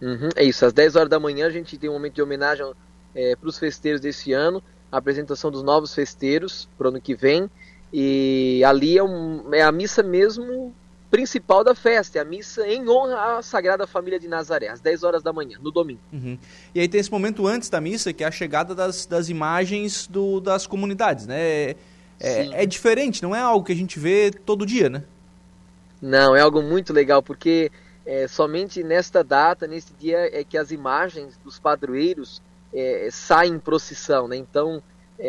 Uhum, 0.00 0.30
é 0.36 0.44
isso, 0.44 0.64
às 0.64 0.72
10 0.72 0.96
horas 0.96 1.10
da 1.10 1.20
manhã 1.20 1.46
a 1.46 1.50
gente 1.50 1.76
tem 1.76 1.90
um 1.90 1.94
momento 1.94 2.14
de 2.14 2.22
homenagem 2.22 2.66
é, 3.14 3.36
para 3.36 3.48
os 3.48 3.58
festeiros 3.58 4.00
desse 4.00 4.32
ano, 4.32 4.62
a 4.90 4.96
apresentação 4.96 5.50
dos 5.50 5.62
novos 5.62 5.94
festeiros 5.94 6.68
para 6.78 6.86
o 6.86 6.88
ano 6.88 7.00
que 7.00 7.14
vem, 7.14 7.50
e 7.92 8.62
ali 8.64 8.96
é, 8.96 9.02
um, 9.02 9.52
é 9.52 9.62
a 9.62 9.72
missa 9.72 10.02
mesmo 10.02 10.74
principal 11.10 11.62
da 11.62 11.74
festa, 11.74 12.18
é 12.18 12.22
a 12.22 12.24
missa 12.24 12.66
em 12.66 12.88
honra 12.88 13.38
à 13.38 13.42
Sagrada 13.42 13.86
Família 13.86 14.18
de 14.18 14.28
Nazaré, 14.28 14.68
às 14.68 14.80
10 14.80 15.02
horas 15.02 15.22
da 15.22 15.32
manhã, 15.32 15.58
no 15.60 15.70
domingo. 15.70 16.00
Uhum. 16.12 16.38
E 16.74 16.80
aí 16.80 16.88
tem 16.88 17.00
esse 17.00 17.10
momento 17.10 17.46
antes 17.46 17.68
da 17.68 17.80
missa, 17.80 18.12
que 18.12 18.24
é 18.24 18.26
a 18.26 18.30
chegada 18.30 18.74
das, 18.74 19.06
das 19.06 19.28
imagens 19.28 20.06
do, 20.06 20.40
das 20.40 20.66
comunidades, 20.66 21.26
né? 21.26 21.40
É, 21.40 21.76
é, 22.18 22.62
é, 22.62 22.66
diferente, 22.66 23.22
não 23.22 23.34
é 23.34 23.40
algo 23.40 23.64
que 23.64 23.72
a 23.72 23.76
gente 23.76 23.98
vê 23.98 24.30
todo 24.30 24.64
dia, 24.64 24.88
né? 24.88 25.04
Não, 26.00 26.34
é 26.34 26.40
algo 26.40 26.62
muito 26.62 26.92
legal, 26.92 27.22
porque 27.22 27.70
é, 28.04 28.26
somente 28.26 28.82
nesta 28.82 29.22
data, 29.22 29.66
neste 29.66 29.92
dia, 29.94 30.18
é 30.32 30.44
que 30.44 30.56
as 30.56 30.70
imagens 30.70 31.38
dos 31.44 31.58
padroeiros 31.58 32.40
é, 32.72 33.08
saem 33.10 33.54
em 33.54 33.58
procissão, 33.58 34.28
né? 34.28 34.36
Então, 34.36 34.82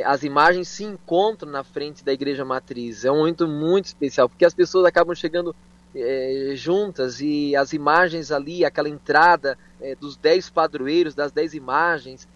as 0.06 0.24
imagens 0.24 0.68
se 0.68 0.84
encontram 0.84 1.52
na 1.52 1.64
frente 1.64 2.04
da 2.04 2.12
igreja 2.12 2.44
matriz. 2.44 3.06
É 3.06 3.12
um 3.12 3.18
momento 3.18 3.48
muito 3.48 3.86
especial, 3.86 4.28
porque 4.28 4.46
as 4.46 4.54
pessoas 4.54 4.86
acabam 4.86 5.16
chegando 5.16 5.56
é, 5.96 6.52
juntas 6.56 7.22
e 7.22 7.56
as 7.56 7.74
imagens 7.74 8.32
ali, 8.32 8.66
aquela 8.66 8.90
entrada 8.90 9.58
é, 9.82 9.96
dos 9.96 10.18
dez 10.18 10.50
padroeiros, 10.50 11.16
das 11.16 11.32
dez 11.32 11.54
imagens, 11.54 12.28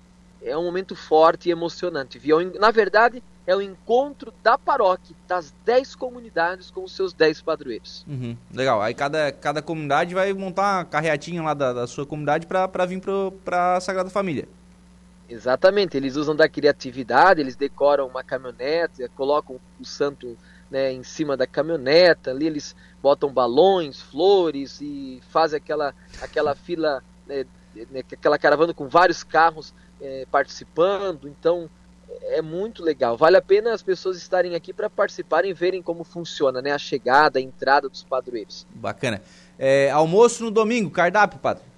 é 0.42 0.58
um 0.58 0.64
momento 0.64 0.96
forte 0.96 1.50
e 1.50 1.52
emocionante. 1.52 2.18
Viu? 2.18 2.52
Na 2.60 2.72
verdade, 2.72 3.22
é 3.46 3.56
o 3.56 3.62
encontro 3.62 4.34
da 4.42 4.58
paróquia, 4.58 5.16
das 5.28 5.54
dez 5.66 5.94
comunidades 5.96 6.72
com 6.72 6.84
os 6.84 6.96
seus 6.96 7.14
dez 7.14 7.42
padroeiros. 7.42 8.06
Uhum, 8.08 8.36
legal. 8.54 8.82
Aí 8.82 8.94
cada, 8.94 9.32
cada 9.32 9.62
comunidade 9.62 10.14
vai 10.14 10.34
montar 10.34 10.78
uma 10.78 10.86
carreatinha 10.86 11.44
lá 11.44 11.54
da, 11.54 11.74
da 11.74 11.88
sua 11.88 12.06
comunidade 12.06 12.48
para 12.48 12.86
vir 12.86 13.02
para 13.44 13.78
a 13.78 13.82
Sagrada 13.82 14.10
Família. 14.10 14.48
Exatamente, 15.32 15.96
eles 15.96 16.18
usam 16.18 16.36
da 16.36 16.50
criatividade, 16.50 17.40
eles 17.40 17.56
decoram 17.56 18.06
uma 18.06 18.22
caminhonete, 18.22 19.08
colocam 19.16 19.62
o 19.80 19.86
santo 19.86 20.38
né, 20.70 20.92
em 20.92 21.04
cima 21.04 21.38
da 21.38 21.48
caminhoneta, 21.48 22.32
ali 22.32 22.48
eles 22.48 22.76
botam 23.02 23.32
balões, 23.32 24.02
flores 24.02 24.82
e 24.82 25.22
fazem 25.30 25.56
aquela, 25.56 25.96
aquela 26.22 26.54
fila, 26.54 27.02
né, 27.26 27.46
né 27.90 28.02
aquela 28.12 28.38
caravana 28.38 28.74
com 28.74 28.90
vários 28.90 29.24
carros 29.24 29.74
é, 30.02 30.28
participando. 30.30 31.30
Então 31.30 31.70
é 32.24 32.42
muito 32.42 32.84
legal. 32.84 33.16
Vale 33.16 33.38
a 33.38 33.42
pena 33.42 33.74
as 33.74 33.82
pessoas 33.82 34.18
estarem 34.18 34.54
aqui 34.54 34.74
para 34.74 34.90
participarem 34.90 35.52
e 35.52 35.54
verem 35.54 35.82
como 35.82 36.04
funciona 36.04 36.62
né, 36.62 36.72
a 36.72 36.78
chegada, 36.78 37.40
a 37.40 37.42
entrada 37.42 37.88
dos 37.88 38.04
padroeiros. 38.04 38.68
Bacana. 38.76 39.22
É, 39.58 39.90
almoço 39.92 40.44
no 40.44 40.52
domingo, 40.52 40.92
cardápio, 40.92 41.40
padre? 41.40 41.71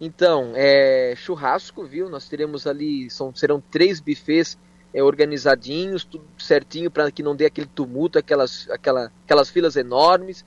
Então, 0.00 0.52
é, 0.54 1.14
churrasco, 1.16 1.84
viu? 1.84 2.08
Nós 2.10 2.28
teremos 2.28 2.66
ali, 2.66 3.08
são, 3.10 3.34
serão 3.34 3.62
três 3.70 4.00
buffets 4.00 4.58
é, 4.92 5.02
organizadinhos, 5.02 6.04
tudo 6.04 6.24
certinho 6.38 6.90
para 6.90 7.10
que 7.10 7.22
não 7.22 7.34
dê 7.34 7.46
aquele 7.46 7.66
tumulto, 7.66 8.18
aquelas, 8.18 8.68
aquela, 8.70 9.10
aquelas 9.24 9.50
filas 9.50 9.76
enormes. 9.76 10.44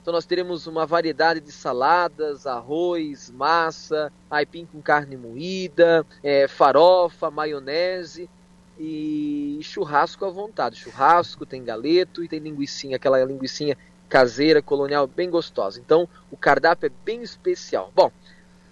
Então 0.00 0.12
nós 0.12 0.26
teremos 0.26 0.66
uma 0.66 0.84
variedade 0.84 1.40
de 1.40 1.50
saladas, 1.50 2.46
arroz, 2.46 3.30
massa, 3.30 4.12
aipim 4.30 4.66
com 4.66 4.82
carne 4.82 5.16
moída, 5.16 6.04
é, 6.22 6.46
farofa, 6.46 7.30
maionese 7.30 8.28
e 8.78 9.58
churrasco 9.62 10.24
à 10.26 10.30
vontade. 10.30 10.76
Churrasco, 10.76 11.46
tem 11.46 11.64
galeto 11.64 12.22
e 12.22 12.28
tem 12.28 12.38
linguiçinha, 12.38 12.96
aquela 12.96 13.24
linguiçinha 13.24 13.78
caseira, 14.06 14.60
colonial, 14.60 15.06
bem 15.06 15.30
gostosa. 15.30 15.80
Então 15.80 16.08
o 16.30 16.36
cardápio 16.36 16.86
é 16.86 16.92
bem 17.04 17.22
especial. 17.22 17.90
Bom, 17.94 18.12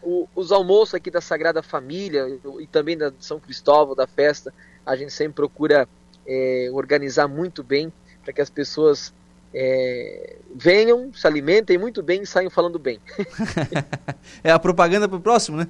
o, 0.03 0.29
os 0.35 0.53
almoços 0.53 0.95
aqui 0.95 1.11
da 1.11 1.21
Sagrada 1.21 1.63
Família 1.63 2.27
e 2.61 2.67
também 2.67 2.97
da 2.97 3.13
São 3.19 3.39
Cristóvão, 3.39 3.95
da 3.95 4.07
festa, 4.07 4.53
a 4.85 4.97
gente 4.97 5.13
sempre 5.13 5.35
procura 5.35 5.89
é, 6.27 6.69
organizar 6.73 7.29
muito 7.29 7.63
bem 7.63 7.93
para 8.23 8.33
que 8.33 8.41
as 8.41 8.51
pessoas 8.51 9.13
é, 9.55 10.37
venham, 10.55 11.13
se 11.13 11.27
alimentem 11.27 11.79
muito 11.79 12.03
bem 12.03 12.23
e 12.23 12.27
saiam 12.27 12.51
falando 12.51 12.79
bem. 12.79 13.01
é 14.43 14.51
a 14.51 14.59
propaganda 14.59 15.09
para 15.09 15.19
o 15.19 15.21
próximo, 15.21 15.57
né? 15.57 15.69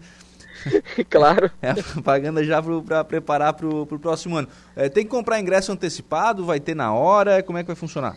claro. 1.11 1.51
É 1.61 1.71
a 1.71 1.75
propaganda 1.75 2.45
já 2.45 2.63
para 2.63 3.05
preparar 3.05 3.53
para 3.55 3.67
o 3.67 3.99
próximo 3.99 4.37
ano. 4.37 4.49
É, 4.77 4.89
tem 4.89 5.05
que 5.05 5.11
comprar 5.11 5.41
ingresso 5.41 5.73
antecipado? 5.73 6.45
Vai 6.45 6.61
ter 6.61 6.75
na 6.75 6.93
hora? 6.93 7.43
Como 7.43 7.59
é 7.59 7.63
que 7.63 7.67
vai 7.67 7.77
funcionar? 7.77 8.17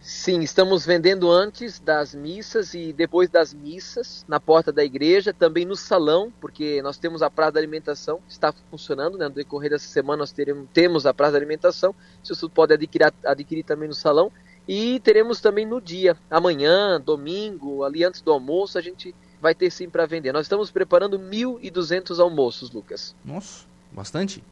Sim, 0.00 0.40
estamos 0.40 0.86
vendendo 0.86 1.30
antes 1.30 1.78
das 1.80 2.14
missas 2.14 2.72
e 2.72 2.92
depois 2.92 3.28
das 3.28 3.52
missas 3.52 4.24
na 4.28 4.40
porta 4.40 4.72
da 4.72 4.84
igreja, 4.84 5.34
também 5.34 5.64
no 5.64 5.76
salão, 5.76 6.32
porque 6.40 6.80
nós 6.82 6.96
temos 6.96 7.22
a 7.22 7.28
praça 7.28 7.52
da 7.52 7.60
alimentação 7.60 8.20
está 8.28 8.52
funcionando, 8.70 9.18
né? 9.18 9.28
No 9.28 9.34
decorrer 9.34 9.70
dessa 9.70 9.88
semana 9.88 10.18
nós 10.18 10.32
teremos, 10.32 10.68
temos 10.72 11.04
a 11.04 11.12
praça 11.12 11.32
da 11.32 11.38
alimentação, 11.38 11.94
você 12.22 12.48
pode 12.48 12.72
adquirir, 12.72 13.12
adquirir 13.24 13.64
também 13.64 13.88
no 13.88 13.94
salão 13.94 14.32
e 14.66 15.00
teremos 15.00 15.40
também 15.40 15.66
no 15.66 15.80
dia, 15.80 16.16
amanhã, 16.30 17.00
domingo, 17.00 17.84
ali 17.84 18.04
antes 18.04 18.20
do 18.20 18.30
almoço, 18.30 18.78
a 18.78 18.82
gente 18.82 19.14
vai 19.40 19.54
ter 19.54 19.70
sim 19.70 19.88
para 19.88 20.06
vender. 20.06 20.32
Nós 20.32 20.46
estamos 20.46 20.70
preparando 20.70 21.18
1.200 21.18 22.18
almoços, 22.18 22.70
Lucas. 22.70 23.14
Nossa, 23.24 23.64
bastante? 23.90 24.44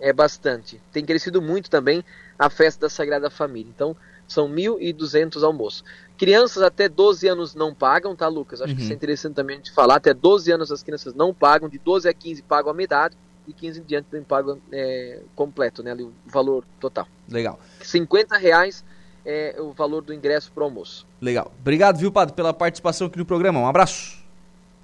É 0.00 0.12
bastante. 0.12 0.80
Tem 0.90 1.04
crescido 1.04 1.40
muito 1.40 1.70
também 1.70 2.04
a 2.36 2.50
festa 2.50 2.82
da 2.82 2.88
Sagrada 2.88 3.30
Família. 3.30 3.70
Então, 3.70 3.96
são 4.32 4.48
1.200 4.48 5.42
almoços. 5.42 5.84
Crianças 6.16 6.62
até 6.62 6.88
12 6.88 7.26
anos 7.28 7.54
não 7.54 7.74
pagam, 7.74 8.14
tá, 8.14 8.28
Lucas? 8.28 8.60
Acho 8.60 8.70
uhum. 8.70 8.76
que 8.76 8.82
isso 8.82 8.92
é 8.92 8.94
interessante 8.94 9.34
também 9.34 9.60
de 9.60 9.72
falar. 9.72 9.96
Até 9.96 10.14
12 10.14 10.52
anos 10.52 10.72
as 10.72 10.82
crianças 10.82 11.14
não 11.14 11.34
pagam, 11.34 11.68
de 11.68 11.78
12 11.78 12.08
a 12.08 12.14
15 12.14 12.42
pagam 12.42 12.70
a 12.70 12.74
metade 12.74 13.16
e 13.46 13.52
15 13.52 13.80
em 13.80 13.82
diante 13.82 14.06
tem 14.10 14.22
pago 14.22 14.60
é, 14.70 15.20
completo, 15.34 15.82
né? 15.82 15.90
Ali, 15.90 16.04
o 16.04 16.12
valor 16.26 16.64
total. 16.78 17.06
Legal. 17.28 17.58
50 17.80 18.36
reais 18.36 18.84
é 19.24 19.56
o 19.58 19.72
valor 19.72 20.02
do 20.02 20.12
ingresso 20.12 20.50
para 20.52 20.62
o 20.62 20.64
almoço. 20.64 21.06
Legal. 21.20 21.52
Obrigado, 21.60 21.98
viu, 21.98 22.12
Padre, 22.12 22.34
pela 22.34 22.52
participação 22.52 23.06
aqui 23.06 23.18
no 23.18 23.26
programa. 23.26 23.60
Um 23.60 23.66
abraço. 23.66 24.22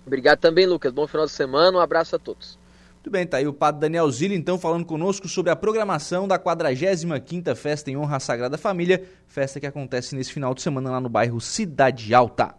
Obrigado 0.07 0.38
também, 0.38 0.66
Lucas. 0.66 0.92
Bom 0.92 1.07
final 1.07 1.26
de 1.26 1.32
semana. 1.32 1.78
Um 1.78 1.80
abraço 1.80 2.16
a 2.16 2.18
todos. 2.18 2.59
Muito 2.99 3.12
bem, 3.12 3.24
tá 3.24 3.36
aí 3.36 3.46
o 3.46 3.53
Padre 3.53 3.82
Daniel 3.82 4.11
Zilli, 4.11 4.34
então, 4.34 4.59
falando 4.59 4.84
conosco 4.84 5.28
sobre 5.28 5.53
a 5.53 5.57
programação 5.57 6.26
da 6.26 6.36
45ª 6.36 7.55
Festa 7.55 7.92
em 7.92 7.96
Honra 7.96 8.16
à 8.16 8.20
Sagrada 8.20 8.59
Família, 8.59 9.05
festa 9.28 9.61
que 9.61 9.66
acontece 9.66 10.16
nesse 10.16 10.32
final 10.32 10.53
de 10.53 10.61
semana 10.61 10.90
lá 10.90 11.01
no 11.01 11.09
bairro 11.09 11.40
Cidade 11.40 12.12
Alta. 12.12 12.57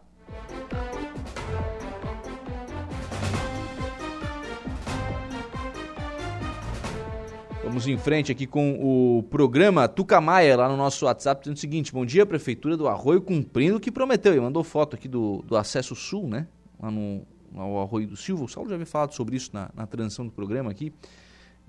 Vamos 7.62 7.86
em 7.86 7.98
frente 7.98 8.32
aqui 8.32 8.48
com 8.48 8.80
o 8.82 9.24
programa 9.24 9.90
Tucamaia 9.90 10.56
lá 10.56 10.70
no 10.70 10.78
nosso 10.78 11.06
WhatsApp, 11.06 11.42
dizendo 11.42 11.58
o 11.58 11.60
seguinte: 11.60 11.92
Bom 11.92 12.06
dia, 12.06 12.26
Prefeitura 12.26 12.78
do 12.78 12.88
Arroio, 12.88 13.22
cumprindo 13.22 13.76
o 13.76 13.80
que 13.80 13.92
prometeu. 13.92 14.34
E 14.34 14.40
mandou 14.40 14.64
foto 14.64 14.96
aqui 14.96 15.08
do, 15.08 15.44
do 15.46 15.58
acesso 15.58 15.94
sul, 15.96 16.28
né? 16.28 16.48
Lá 16.82 16.90
no 16.90 17.28
ao 17.56 17.82
Arroio 17.82 18.08
do 18.08 18.16
Silva. 18.16 18.44
O 18.44 18.48
Saulo 18.48 18.70
já 18.70 18.76
havia 18.76 18.86
falado 18.86 19.14
sobre 19.14 19.36
isso 19.36 19.52
na, 19.54 19.70
na 19.74 19.88
transição 19.88 20.26
do 20.26 20.32
programa 20.32 20.72
aqui. 20.72 20.94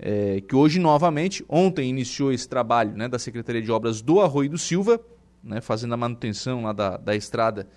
É, 0.03 0.41
que 0.41 0.55
hoje, 0.55 0.79
novamente, 0.79 1.45
ontem 1.47 1.89
iniciou 1.89 2.31
esse 2.33 2.49
trabalho 2.49 2.95
né, 2.95 3.07
da 3.07 3.19
Secretaria 3.19 3.61
de 3.61 3.71
Obras 3.71 4.01
do 4.01 4.19
Arroio 4.19 4.49
do 4.49 4.57
Silva, 4.57 4.99
né, 5.43 5.61
fazendo 5.61 5.93
a 5.93 5.97
manutenção 5.97 6.63
lá 6.63 6.73
da, 6.73 6.97
da 6.97 7.15
estrada 7.15 7.67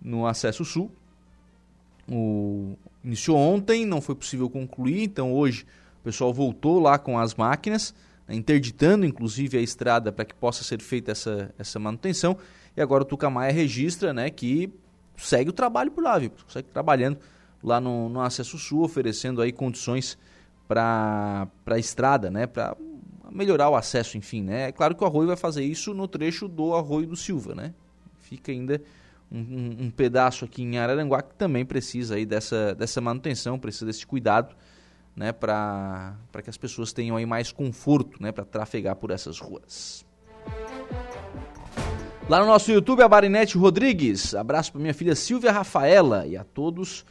no 0.00 0.26
acesso 0.26 0.64
sul. 0.64 0.90
O, 2.06 2.76
iniciou 3.02 3.38
ontem, 3.38 3.86
não 3.86 4.00
foi 4.00 4.14
possível 4.14 4.50
concluir, 4.50 5.04
então 5.04 5.32
hoje 5.32 5.64
o 6.00 6.04
pessoal 6.04 6.34
voltou 6.34 6.80
lá 6.80 6.98
com 6.98 7.18
as 7.18 7.34
máquinas, 7.34 7.94
né, 8.28 8.34
interditando 8.34 9.06
inclusive 9.06 9.56
a 9.56 9.60
estrada 9.62 10.12
para 10.12 10.26
que 10.26 10.34
possa 10.34 10.62
ser 10.62 10.82
feita 10.82 11.12
essa, 11.12 11.54
essa 11.58 11.78
manutenção. 11.78 12.36
E 12.76 12.82
agora 12.82 13.04
o 13.04 13.06
Tucamaia 13.06 13.52
registra 13.52 14.12
né, 14.12 14.28
que 14.28 14.70
segue 15.16 15.48
o 15.48 15.52
trabalho 15.52 15.90
por 15.90 16.04
lá, 16.04 16.18
viu? 16.18 16.30
segue 16.48 16.68
trabalhando 16.68 17.18
lá 17.62 17.80
no, 17.80 18.08
no 18.08 18.20
Acesso 18.20 18.58
Sul, 18.58 18.82
oferecendo 18.82 19.40
aí 19.42 19.52
condições 19.52 20.18
para 20.66 21.48
a 21.66 21.78
estrada, 21.78 22.30
né? 22.30 22.46
Para 22.46 22.76
melhorar 23.30 23.68
o 23.68 23.76
acesso, 23.76 24.16
enfim, 24.16 24.42
né? 24.42 24.68
É 24.68 24.72
claro 24.72 24.94
que 24.94 25.02
o 25.02 25.06
Arroio 25.06 25.28
vai 25.28 25.36
fazer 25.36 25.64
isso 25.64 25.94
no 25.94 26.08
trecho 26.08 26.48
do 26.48 26.74
Arroio 26.74 27.06
do 27.06 27.16
Silva, 27.16 27.54
né? 27.54 27.74
Fica 28.18 28.52
ainda 28.52 28.80
um, 29.30 29.86
um, 29.86 29.90
pedaço 29.90 30.44
aqui 30.44 30.62
em 30.62 30.78
Araranguá 30.78 31.22
que 31.22 31.34
também 31.34 31.64
precisa 31.64 32.16
aí 32.16 32.26
dessa, 32.26 32.74
dessa 32.74 33.00
manutenção, 33.00 33.58
precisa 33.58 33.86
desse 33.86 34.06
cuidado 34.06 34.54
né, 35.14 35.32
para 35.32 36.16
que 36.42 36.50
as 36.50 36.56
pessoas 36.56 36.92
tenham 36.92 37.16
aí 37.16 37.26
mais 37.26 37.52
conforto 37.52 38.22
né, 38.22 38.32
para 38.32 38.44
trafegar 38.44 38.96
por 38.96 39.10
essas 39.10 39.38
ruas. 39.38 40.04
Lá 42.28 42.40
no 42.40 42.46
nosso 42.46 42.70
YouTube, 42.70 43.02
a 43.02 43.08
Barinete 43.08 43.58
Rodrigues. 43.58 44.34
Abraço 44.34 44.72
para 44.72 44.80
minha 44.80 44.94
filha 44.94 45.16
Silvia 45.16 45.50
Rafaela 45.50 46.26
e 46.26 46.36
a 46.36 46.44
todos 46.44 47.04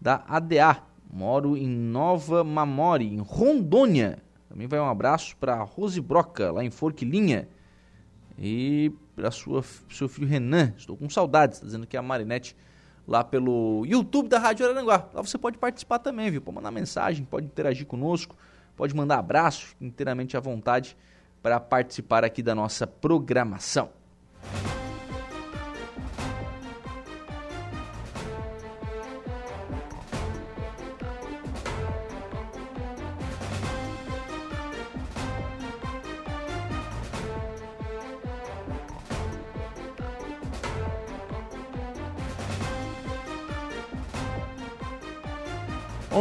da 0.00 0.24
ADA. 0.28 0.82
Moro 1.12 1.56
em 1.56 1.68
Nova 1.68 2.42
Mamori, 2.42 3.06
em 3.06 3.20
Rondônia. 3.20 4.18
Também 4.48 4.66
vai 4.66 4.80
um 4.80 4.88
abraço 4.88 5.36
para 5.36 5.62
Rose 5.62 6.00
Broca, 6.00 6.50
lá 6.50 6.64
em 6.64 6.70
Forquilinha. 6.70 7.48
E 8.38 8.92
para 9.14 9.30
seu 9.30 10.08
filho 10.08 10.26
Renan. 10.26 10.74
Estou 10.76 10.96
com 10.96 11.08
saudades, 11.08 11.58
está 11.58 11.66
dizendo 11.66 11.86
que 11.86 11.96
é 11.96 12.00
a 12.00 12.02
Marinete 12.02 12.56
lá 13.06 13.22
pelo 13.22 13.84
YouTube 13.86 14.28
da 14.28 14.38
Rádio 14.38 14.66
Araranguá. 14.66 15.08
Lá 15.12 15.22
você 15.22 15.38
pode 15.38 15.58
participar 15.58 15.98
também, 15.98 16.30
viu? 16.30 16.40
Pode 16.40 16.56
mandar 16.56 16.70
mensagem, 16.70 17.24
pode 17.24 17.46
interagir 17.46 17.86
conosco, 17.86 18.36
pode 18.76 18.94
mandar 18.94 19.18
abraço, 19.18 19.76
inteiramente 19.80 20.36
à 20.36 20.40
vontade 20.40 20.96
para 21.42 21.60
participar 21.60 22.24
aqui 22.24 22.42
da 22.42 22.54
nossa 22.54 22.86
programação. 22.86 23.90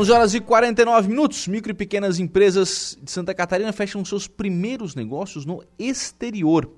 11 0.04 0.12
horas 0.12 0.34
e 0.34 0.41
49 0.41 1.08
minutos. 1.08 1.47
Micro 1.47 1.72
e 1.72 1.74
pequenas 1.74 2.20
empresas 2.20 2.99
de 3.01 3.10
Santa 3.10 3.34
Catarina 3.34 3.72
fecham 3.72 4.04
seus 4.04 4.28
primeiros 4.28 4.95
negócios 4.95 5.45
no 5.45 5.64
exterior. 5.80 6.70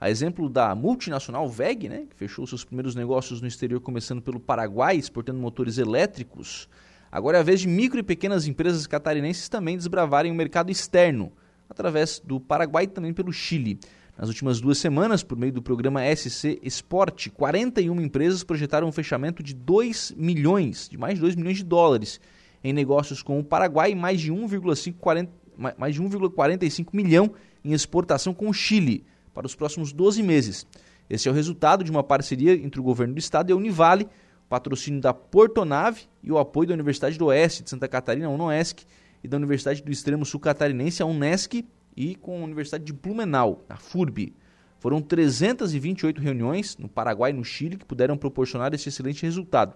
A 0.00 0.08
exemplo 0.08 0.48
da 0.48 0.74
multinacional 0.74 1.46
VEG, 1.46 1.90
né, 1.90 2.06
que 2.08 2.16
fechou 2.16 2.46
seus 2.46 2.64
primeiros 2.64 2.94
negócios 2.94 3.42
no 3.42 3.46
exterior, 3.46 3.82
começando 3.82 4.22
pelo 4.22 4.40
Paraguai, 4.40 4.96
exportando 4.96 5.38
motores 5.38 5.76
elétricos. 5.76 6.70
Agora 7.12 7.36
é 7.36 7.40
a 7.40 7.42
vez 7.42 7.60
de 7.60 7.68
micro 7.68 7.98
e 7.98 8.02
pequenas 8.02 8.46
empresas 8.46 8.86
catarinenses 8.86 9.46
também 9.50 9.76
desbravarem 9.76 10.32
o 10.32 10.34
mercado 10.34 10.72
externo, 10.72 11.30
através 11.68 12.18
do 12.24 12.40
Paraguai 12.40 12.84
e 12.84 12.88
também 12.88 13.12
pelo 13.12 13.30
Chile. 13.30 13.78
Nas 14.16 14.30
últimas 14.30 14.58
duas 14.58 14.78
semanas, 14.78 15.22
por 15.22 15.36
meio 15.36 15.52
do 15.52 15.60
programa 15.60 16.00
SC 16.16 16.58
Esporte, 16.62 17.28
41 17.28 18.00
empresas 18.00 18.42
projetaram 18.42 18.88
um 18.88 18.92
fechamento 18.92 19.42
de 19.42 19.52
2 19.52 20.14
milhões, 20.16 20.88
de 20.88 20.96
mais 20.96 21.16
de 21.16 21.20
2 21.20 21.34
milhões 21.36 21.58
de 21.58 21.64
dólares 21.64 22.18
em 22.62 22.72
negócios 22.72 23.22
com 23.22 23.38
o 23.38 23.44
Paraguai 23.44 23.92
e 23.92 23.94
mais 23.94 24.20
de 24.20 24.32
1,45 24.32 26.88
milhão 26.92 27.32
em 27.64 27.72
exportação 27.72 28.34
com 28.34 28.48
o 28.48 28.52
Chile 28.52 29.04
para 29.32 29.46
os 29.46 29.54
próximos 29.54 29.92
12 29.92 30.22
meses. 30.22 30.66
Esse 31.08 31.28
é 31.28 31.30
o 31.30 31.34
resultado 31.34 31.82
de 31.82 31.90
uma 31.90 32.02
parceria 32.02 32.54
entre 32.54 32.80
o 32.80 32.82
governo 32.82 33.14
do 33.14 33.18
estado 33.18 33.50
e 33.50 33.52
a 33.52 33.56
Univale, 33.56 34.08
patrocínio 34.48 35.00
da 35.00 35.12
Portonave 35.12 36.02
e 36.22 36.30
o 36.30 36.38
apoio 36.38 36.68
da 36.68 36.74
Universidade 36.74 37.18
do 37.18 37.26
Oeste 37.26 37.62
de 37.62 37.70
Santa 37.70 37.88
Catarina, 37.88 38.26
a 38.26 38.30
UNOESC, 38.30 38.84
e 39.22 39.28
da 39.28 39.36
Universidade 39.36 39.82
do 39.82 39.90
Extremo 39.90 40.24
Sul 40.24 40.40
Catarinense, 40.40 41.02
a 41.02 41.06
UNESCO, 41.06 41.62
e 41.96 42.14
com 42.14 42.40
a 42.40 42.44
Universidade 42.44 42.84
de 42.84 42.92
Blumenau, 42.92 43.64
a 43.68 43.76
FURB. 43.76 44.34
Foram 44.78 45.02
328 45.02 46.20
reuniões 46.20 46.76
no 46.78 46.88
Paraguai 46.88 47.30
e 47.30 47.34
no 47.34 47.44
Chile 47.44 47.76
que 47.76 47.84
puderam 47.84 48.16
proporcionar 48.16 48.72
esse 48.72 48.88
excelente 48.88 49.22
resultado. 49.22 49.74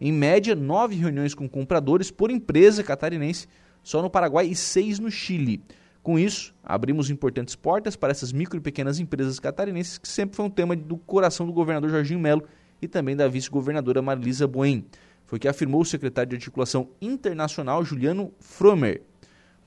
Em 0.00 0.12
média, 0.12 0.54
nove 0.54 0.94
reuniões 0.94 1.34
com 1.34 1.48
compradores 1.48 2.10
por 2.10 2.30
empresa 2.30 2.82
catarinense 2.82 3.48
só 3.82 4.02
no 4.02 4.10
Paraguai 4.10 4.46
e 4.46 4.54
seis 4.54 4.98
no 4.98 5.10
Chile. 5.10 5.62
Com 6.02 6.18
isso, 6.18 6.54
abrimos 6.62 7.10
importantes 7.10 7.56
portas 7.56 7.96
para 7.96 8.12
essas 8.12 8.32
micro 8.32 8.58
e 8.58 8.60
pequenas 8.60 9.00
empresas 9.00 9.40
catarinenses, 9.40 9.98
que 9.98 10.06
sempre 10.06 10.36
foi 10.36 10.44
um 10.44 10.50
tema 10.50 10.76
do 10.76 10.96
coração 10.96 11.46
do 11.46 11.52
governador 11.52 11.90
Jorginho 11.90 12.20
Melo 12.20 12.44
e 12.80 12.86
também 12.86 13.16
da 13.16 13.26
vice-governadora 13.26 14.02
Marilisa 14.02 14.46
Boen. 14.46 14.84
Foi 15.24 15.38
o 15.38 15.40
que 15.40 15.48
afirmou 15.48 15.80
o 15.80 15.84
secretário 15.84 16.30
de 16.30 16.36
Articulação 16.36 16.88
Internacional, 17.00 17.84
Juliano 17.84 18.32
Fromer. 18.38 19.02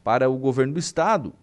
Para 0.03 0.29
o 0.29 0.37
governo 0.37 0.73
do 0.73 0.79
estado, 0.79 1.33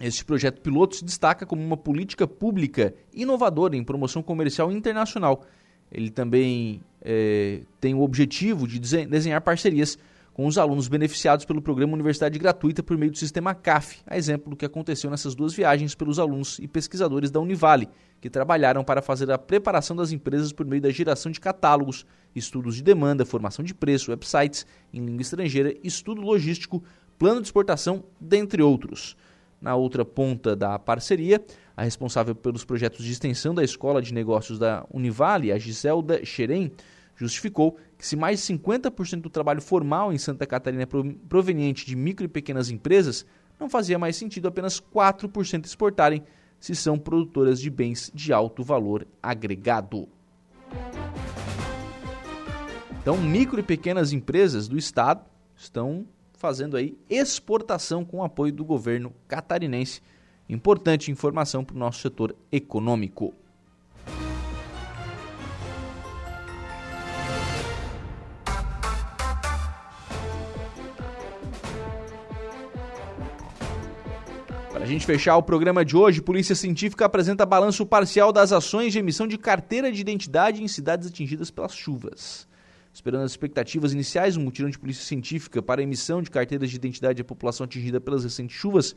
este 0.00 0.24
projeto 0.24 0.60
piloto 0.60 0.96
se 0.96 1.04
destaca 1.04 1.46
como 1.46 1.62
uma 1.62 1.76
política 1.76 2.26
pública 2.26 2.94
inovadora 3.12 3.76
em 3.76 3.84
promoção 3.84 4.22
comercial 4.22 4.70
internacional. 4.70 5.46
Ele 5.94 6.10
também 6.10 6.82
é, 7.00 7.60
tem 7.80 7.94
o 7.94 8.02
objetivo 8.02 8.66
de 8.66 8.78
desenhar 8.78 9.40
parcerias 9.40 9.96
com 10.34 10.46
os 10.46 10.58
alunos 10.58 10.88
beneficiados 10.88 11.44
pelo 11.44 11.62
programa 11.62 11.92
Universidade 11.92 12.36
Gratuita 12.40 12.82
por 12.82 12.98
meio 12.98 13.12
do 13.12 13.18
sistema 13.18 13.54
CAF, 13.54 14.00
a 14.04 14.18
exemplo 14.18 14.50
do 14.50 14.56
que 14.56 14.64
aconteceu 14.64 15.08
nessas 15.08 15.32
duas 15.32 15.54
viagens 15.54 15.94
pelos 15.94 16.18
alunos 16.18 16.58
e 16.58 16.66
pesquisadores 16.66 17.30
da 17.30 17.38
Univale, 17.38 17.88
que 18.20 18.28
trabalharam 18.28 18.82
para 18.82 19.00
fazer 19.00 19.30
a 19.30 19.38
preparação 19.38 19.94
das 19.94 20.10
empresas 20.10 20.52
por 20.52 20.66
meio 20.66 20.82
da 20.82 20.90
geração 20.90 21.30
de 21.30 21.38
catálogos, 21.38 22.04
estudos 22.34 22.74
de 22.74 22.82
demanda, 22.82 23.24
formação 23.24 23.64
de 23.64 23.72
preço, 23.72 24.10
websites 24.10 24.66
em 24.92 25.04
língua 25.04 25.22
estrangeira, 25.22 25.72
estudo 25.84 26.20
logístico, 26.20 26.82
plano 27.16 27.40
de 27.40 27.46
exportação, 27.46 28.02
dentre 28.20 28.60
outros. 28.60 29.16
Na 29.60 29.76
outra 29.76 30.04
ponta 30.04 30.56
da 30.56 30.78
parceria, 30.80 31.40
a 31.76 31.82
responsável 31.82 32.34
pelos 32.34 32.64
projetos 32.64 33.04
de 33.04 33.12
extensão 33.12 33.54
da 33.54 33.64
Escola 33.64 34.00
de 34.00 34.14
Negócios 34.14 34.58
da 34.58 34.86
Univale, 34.92 35.52
a 35.52 35.58
Giselda 35.58 36.24
Xerém, 36.24 36.72
justificou 37.16 37.76
que 37.96 38.06
se 38.06 38.16
mais 38.16 38.40
de 38.44 38.54
50% 38.54 39.20
do 39.20 39.30
trabalho 39.30 39.62
formal 39.62 40.12
em 40.12 40.18
Santa 40.18 40.46
Catarina 40.46 40.82
é 40.82 40.88
proveniente 41.28 41.86
de 41.86 41.96
micro 41.96 42.24
e 42.24 42.28
pequenas 42.28 42.70
empresas, 42.70 43.24
não 43.58 43.68
fazia 43.68 43.98
mais 43.98 44.16
sentido 44.16 44.48
apenas 44.48 44.80
4% 44.80 45.64
exportarem 45.64 46.22
se 46.58 46.74
são 46.74 46.98
produtoras 46.98 47.60
de 47.60 47.70
bens 47.70 48.10
de 48.14 48.32
alto 48.32 48.62
valor 48.62 49.06
agregado. 49.22 50.08
Então, 53.00 53.18
micro 53.18 53.60
e 53.60 53.62
pequenas 53.62 54.12
empresas 54.12 54.66
do 54.66 54.78
estado 54.78 55.24
estão 55.54 56.06
fazendo 56.32 56.76
aí 56.76 56.96
exportação 57.08 58.04
com 58.04 58.24
apoio 58.24 58.52
do 58.52 58.64
governo 58.64 59.12
catarinense. 59.28 60.00
Importante 60.48 61.10
informação 61.10 61.64
para 61.64 61.74
o 61.74 61.78
nosso 61.78 62.00
setor 62.00 62.36
econômico. 62.52 63.32
Para 74.70 74.82
a 74.82 74.86
gente 74.86 75.06
fechar 75.06 75.34
o 75.38 75.42
programa 75.42 75.82
de 75.82 75.96
hoje, 75.96 76.20
Polícia 76.20 76.54
Científica 76.54 77.06
apresenta 77.06 77.46
balanço 77.46 77.86
parcial 77.86 78.30
das 78.30 78.52
ações 78.52 78.92
de 78.92 78.98
emissão 78.98 79.26
de 79.26 79.38
carteira 79.38 79.90
de 79.90 79.98
identidade 79.98 80.62
em 80.62 80.68
cidades 80.68 81.08
atingidas 81.08 81.50
pelas 81.50 81.74
chuvas. 81.74 82.46
Esperando 82.92 83.24
as 83.24 83.30
expectativas 83.30 83.94
iniciais, 83.94 84.36
o 84.36 84.40
mutirão 84.40 84.68
de 84.68 84.78
polícia 84.78 85.04
científica 85.04 85.62
para 85.62 85.80
a 85.80 85.84
emissão 85.84 86.20
de 86.20 86.30
carteiras 86.30 86.68
de 86.68 86.76
identidade 86.76 87.22
à 87.22 87.24
população 87.24 87.64
atingida 87.64 87.98
pelas 87.98 88.24
recentes 88.24 88.56
chuvas 88.56 88.94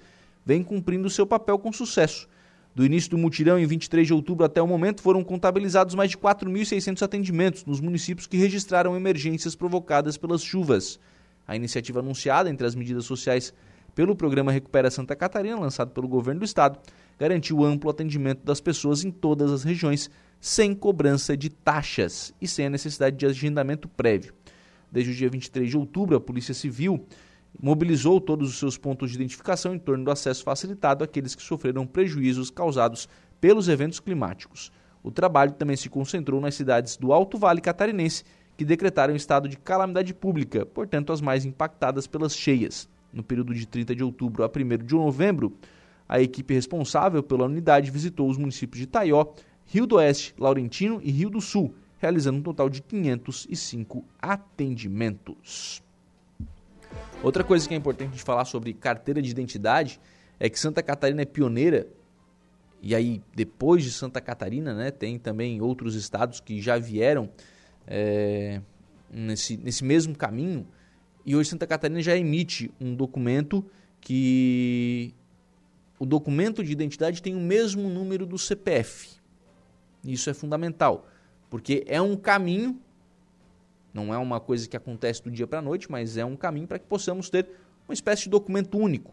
vem 0.48 0.64
cumprindo 0.64 1.10
seu 1.10 1.28
papel 1.28 1.60
com 1.60 1.74
sucesso. 1.74 2.26
Do 2.74 2.86
início 2.86 3.12
do 3.12 3.18
mutirão, 3.18 3.60
em 3.60 3.66
23 3.66 4.08
de 4.08 4.14
outubro 4.14 4.46
até 4.46 4.62
o 4.62 4.68
momento, 4.68 5.02
foram 5.02 5.22
contabilizados 5.22 5.94
mais 5.94 6.12
de 6.12 6.18
4.600 6.18 7.02
atendimentos 7.02 7.66
nos 7.66 7.82
municípios 7.82 8.28
que 8.28 8.38
registraram 8.38 8.96
emergências 8.96 9.56
provocadas 9.56 10.16
pelas 10.16 10.42
chuvas. 10.42 11.02
A 11.46 11.54
iniciativa 11.54 12.00
anunciada 12.00 12.50
entre 12.50 12.66
as 12.66 12.76
medidas 12.76 13.04
sociais 13.04 13.54
pelo 13.94 14.16
programa 14.16 14.50
Recupera 14.50 14.90
Santa 14.90 15.18
Catarina, 15.18 15.60
lançado 15.60 15.92
pelo 15.92 16.08
governo 16.08 16.40
do 16.40 16.46
estado, 16.46 16.80
garantiu 17.20 17.66
amplo 17.66 17.90
atendimento 17.90 18.46
das 18.46 18.62
pessoas 18.62 19.04
em 19.04 19.12
todas 19.12 19.52
as 19.52 19.64
regiões, 19.64 20.10
sem 20.40 20.74
cobrança 20.74 21.36
de 21.36 21.50
taxas 21.50 22.34
e 22.42 22.48
sem 22.48 22.68
a 22.68 22.70
necessidade 22.70 23.18
de 23.18 23.26
agendamento 23.26 23.90
prévio. 23.90 24.34
Desde 24.90 25.12
o 25.12 25.16
dia 25.16 25.30
23 25.30 25.70
de 25.70 25.78
outubro, 25.78 26.16
a 26.16 26.22
Polícia 26.22 26.54
Civil 26.54 27.06
mobilizou 27.60 28.22
todos 28.22 28.50
os 28.50 28.60
seus 28.60 28.78
pontos 28.78 29.10
de 29.10 29.16
identificação 29.16 29.74
em 29.74 29.80
torno 29.80 30.06
do 30.06 30.12
acesso 30.12 30.44
facilitado 30.44 31.04
àqueles 31.04 31.36
que 31.36 31.42
sofreram 31.42 31.88
prejuízos 31.88 32.50
causados 32.50 33.10
pelos 33.42 33.68
eventos 33.68 34.00
climáticos. 34.00 34.72
O 35.04 35.12
trabalho 35.12 35.54
também 35.54 35.76
se 35.76 35.90
concentrou 35.90 36.40
nas 36.42 36.56
cidades 36.56 36.98
do 36.98 37.14
Alto 37.14 37.38
Vale 37.38 37.62
Catarinense, 37.62 38.24
que 38.56 38.66
decretaram 38.66 39.16
estado 39.16 39.48
de 39.48 39.58
calamidade 39.58 40.14
pública, 40.14 40.66
portanto 40.66 41.14
as 41.14 41.22
mais 41.22 41.46
impactadas 41.46 42.08
pelas 42.08 42.36
cheias. 42.36 42.90
No 43.14 43.24
período 43.24 43.54
de 43.54 43.66
30 43.66 43.96
de 43.96 44.04
outubro 44.04 44.44
a 44.44 44.48
1 44.48 44.86
de 44.86 44.96
novembro, 44.96 45.54
a 46.10 46.22
equipe 46.22 46.54
responsável 46.54 47.22
pela 47.22 47.46
unidade 47.46 47.92
visitou 47.92 48.30
os 48.30 48.38
municípios 48.38 48.80
de 48.80 48.88
Taió, 48.88 49.28
Rio 49.66 49.86
do 49.86 49.96
Oeste, 49.96 50.34
Laurentino 50.38 51.00
e 51.04 51.12
Rio 51.12 51.30
do 51.30 51.42
Sul, 51.42 51.74
realizando 51.98 52.40
um 52.40 52.44
total 52.44 52.70
de 52.70 52.82
505 52.82 54.06
atendimentos. 54.22 55.87
Outra 57.24 57.44
coisa 57.44 57.68
que 57.68 57.74
é 57.74 57.78
importante 57.78 58.14
de 58.14 58.22
falar 58.22 58.46
sobre 58.46 58.74
carteira 58.74 59.22
de 59.22 59.30
identidade 59.30 60.00
é 60.40 60.50
que 60.50 60.60
Santa 60.60 60.84
Catarina 60.84 61.22
é 61.22 61.26
pioneira, 61.26 61.88
e 62.82 62.94
aí 62.94 63.22
depois 63.36 63.84
de 63.84 63.92
Santa 63.92 64.22
Catarina, 64.22 64.74
né, 64.74 64.92
tem 64.92 65.18
também 65.18 65.62
outros 65.62 65.96
estados 65.96 66.40
que 66.40 66.62
já 66.62 66.78
vieram 66.78 67.30
é, 67.88 68.62
nesse, 69.12 69.58
nesse 69.58 69.84
mesmo 69.84 70.16
caminho, 70.16 70.68
e 71.26 71.36
hoje 71.36 71.50
Santa 71.50 71.68
Catarina 71.68 72.02
já 72.02 72.16
emite 72.16 72.72
um 72.80 72.96
documento 72.96 73.66
que 74.00 75.14
o 76.00 76.06
documento 76.06 76.64
de 76.64 76.72
identidade 76.72 77.22
tem 77.22 77.36
o 77.36 77.40
mesmo 77.40 77.90
número 77.90 78.26
do 78.26 78.38
CPF. 78.38 79.18
Isso 80.04 80.30
é 80.30 80.34
fundamental, 80.34 81.08
porque 81.50 81.84
é 81.88 82.02
um 82.02 82.16
caminho, 82.16 82.80
não 83.98 84.14
é 84.14 84.18
uma 84.18 84.40
coisa 84.40 84.70
que 84.70 84.78
acontece 84.78 85.24
do 85.24 85.32
dia 85.32 85.48
para 85.48 85.58
a 85.58 85.62
noite, 85.62 85.92
mas 85.92 86.18
é 86.18 86.24
um 86.24 86.36
caminho 86.36 86.68
para 86.68 86.78
que 86.78 86.86
possamos 86.86 87.32
ter 87.32 87.50
uma 87.88 87.94
espécie 87.94 88.24
de 88.24 88.30
documento 88.30 88.78
único. 88.78 89.12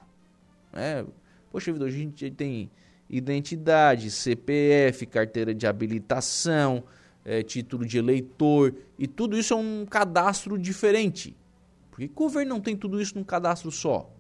Né? 0.71 1.07
Poxa 1.51 1.73
vida, 1.73 1.87
hoje 1.87 1.97
a 1.97 2.01
gente 2.01 2.31
tem 2.31 2.71
identidade, 3.09 4.11
CPF, 4.11 5.07
carteira 5.07 5.55
de 5.55 5.67
habilitação, 5.67 6.85
é, 7.25 7.43
título 7.43 7.87
de 7.87 7.97
eleitor, 7.97 8.75
e 8.99 9.07
tudo 9.07 9.39
isso 9.39 9.55
é 9.55 9.57
um 9.57 9.87
cadastro 9.89 10.59
diferente. 10.59 11.35
Por 11.91 11.99
que 11.99 12.07
o 12.07 12.15
governo 12.15 12.55
não 12.55 12.61
tem 12.61 12.77
tudo 12.77 13.01
isso 13.01 13.17
num 13.17 13.25
cadastro 13.25 13.71
só? 13.71 14.11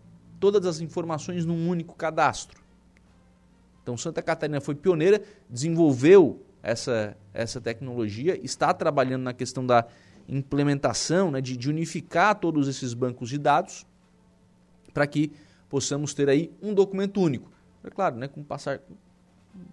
Todas 0.40 0.64
as 0.64 0.80
informações 0.80 1.44
num 1.44 1.68
único 1.68 1.94
cadastro. 1.94 2.62
Então 3.82 3.98
Santa 3.98 4.22
Catarina 4.22 4.60
foi 4.62 4.74
pioneira, 4.74 5.20
desenvolveu 5.50 6.40
essa, 6.62 7.14
essa 7.34 7.60
tecnologia, 7.60 8.38
está 8.42 8.72
trabalhando 8.72 9.24
na 9.24 9.34
questão 9.34 9.66
da 9.66 9.86
implementação, 10.28 11.30
né, 11.30 11.40
de, 11.40 11.56
de 11.56 11.68
unificar 11.68 12.34
todos 12.38 12.68
esses 12.68 12.94
bancos 12.94 13.28
de 13.28 13.38
dados 13.38 13.86
para 14.92 15.06
que 15.06 15.32
possamos 15.68 16.14
ter 16.14 16.28
aí 16.28 16.52
um 16.62 16.72
documento 16.72 17.20
único. 17.20 17.50
É 17.82 17.90
claro, 17.90 18.16
né, 18.16 18.28
com 18.28 18.42
passar, 18.42 18.80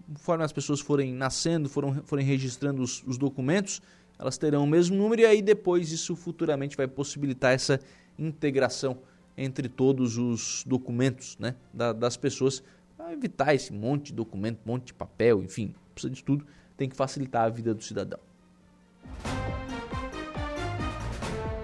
conforme 0.08 0.44
as 0.44 0.52
pessoas 0.52 0.80
forem 0.80 1.14
nascendo, 1.14 1.70
foram, 1.70 2.02
forem 2.04 2.26
registrando 2.26 2.82
os, 2.82 3.04
os 3.06 3.18
documentos, 3.18 3.82
elas 4.20 4.38
terão 4.38 4.64
o 4.64 4.68
mesmo 4.68 4.96
número 4.96 5.22
e 5.22 5.26
aí 5.26 5.42
depois 5.42 5.92
isso 5.92 6.16
futuramente 6.16 6.78
vai 6.78 6.88
possibilitar 6.88 7.54
essa 7.54 7.80
integração 8.20 8.98
entre 9.38 9.70
todos 9.70 10.18
os 10.18 10.64
documentos 10.68 11.38
né, 11.40 11.56
da, 11.74 11.94
das 11.94 12.18
pessoas 12.18 12.62
para 12.98 13.14
evitar 13.14 13.56
esse 13.56 13.74
monte 13.74 14.08
de 14.08 14.14
documento, 14.14 14.60
monte 14.66 14.88
de 14.88 14.94
papel, 14.94 15.42
enfim, 15.42 15.74
precisa 15.94 16.14
de 16.14 16.24
tudo, 16.24 16.46
tem 16.78 16.90
que 16.90 16.96
facilitar 16.96 17.46
a 17.46 17.50
vida 17.50 17.74
do 17.74 17.84
cidadão. 17.84 18.20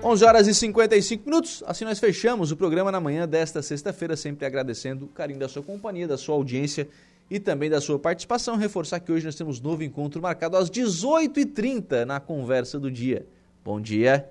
11 0.04 0.26
horas 0.26 0.48
e 0.48 0.54
55 0.54 1.26
minutos, 1.26 1.64
assim 1.66 1.84
nós 1.84 2.00
fechamos 2.00 2.52
o 2.52 2.58
programa 2.58 2.92
na 2.92 3.00
manhã 3.00 3.28
desta 3.28 3.62
sexta-feira, 3.62 4.16
sempre 4.16 4.46
agradecendo 4.46 5.06
o 5.06 5.08
carinho 5.08 5.40
da 5.40 5.50
sua 5.50 5.64
companhia, 5.64 6.08
da 6.08 6.18
sua 6.18 6.36
audiência 6.36 6.88
e 7.30 7.40
também 7.40 7.70
da 7.70 7.82
sua 7.82 8.00
participação. 8.00 8.56
Reforçar 8.56 9.00
que 9.00 9.12
hoje 9.12 9.26
nós 9.26 9.36
temos 9.36 9.60
novo 9.60 9.84
encontro 9.84 10.22
marcado 10.22 10.56
às 10.56 10.70
18h30 10.70 12.06
na 12.06 12.20
conversa 12.20 12.80
do 12.80 12.92
dia. 12.92 13.26
Bom 13.66 13.82
dia. 13.82 14.30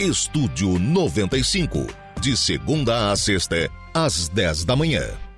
Estúdio 0.00 0.80
95, 0.80 1.86
de 2.20 2.36
segunda 2.36 3.12
a 3.12 3.16
sexta, 3.16 3.70
às 3.94 4.28
10 4.28 4.64
da 4.64 4.74
manhã. 4.74 5.31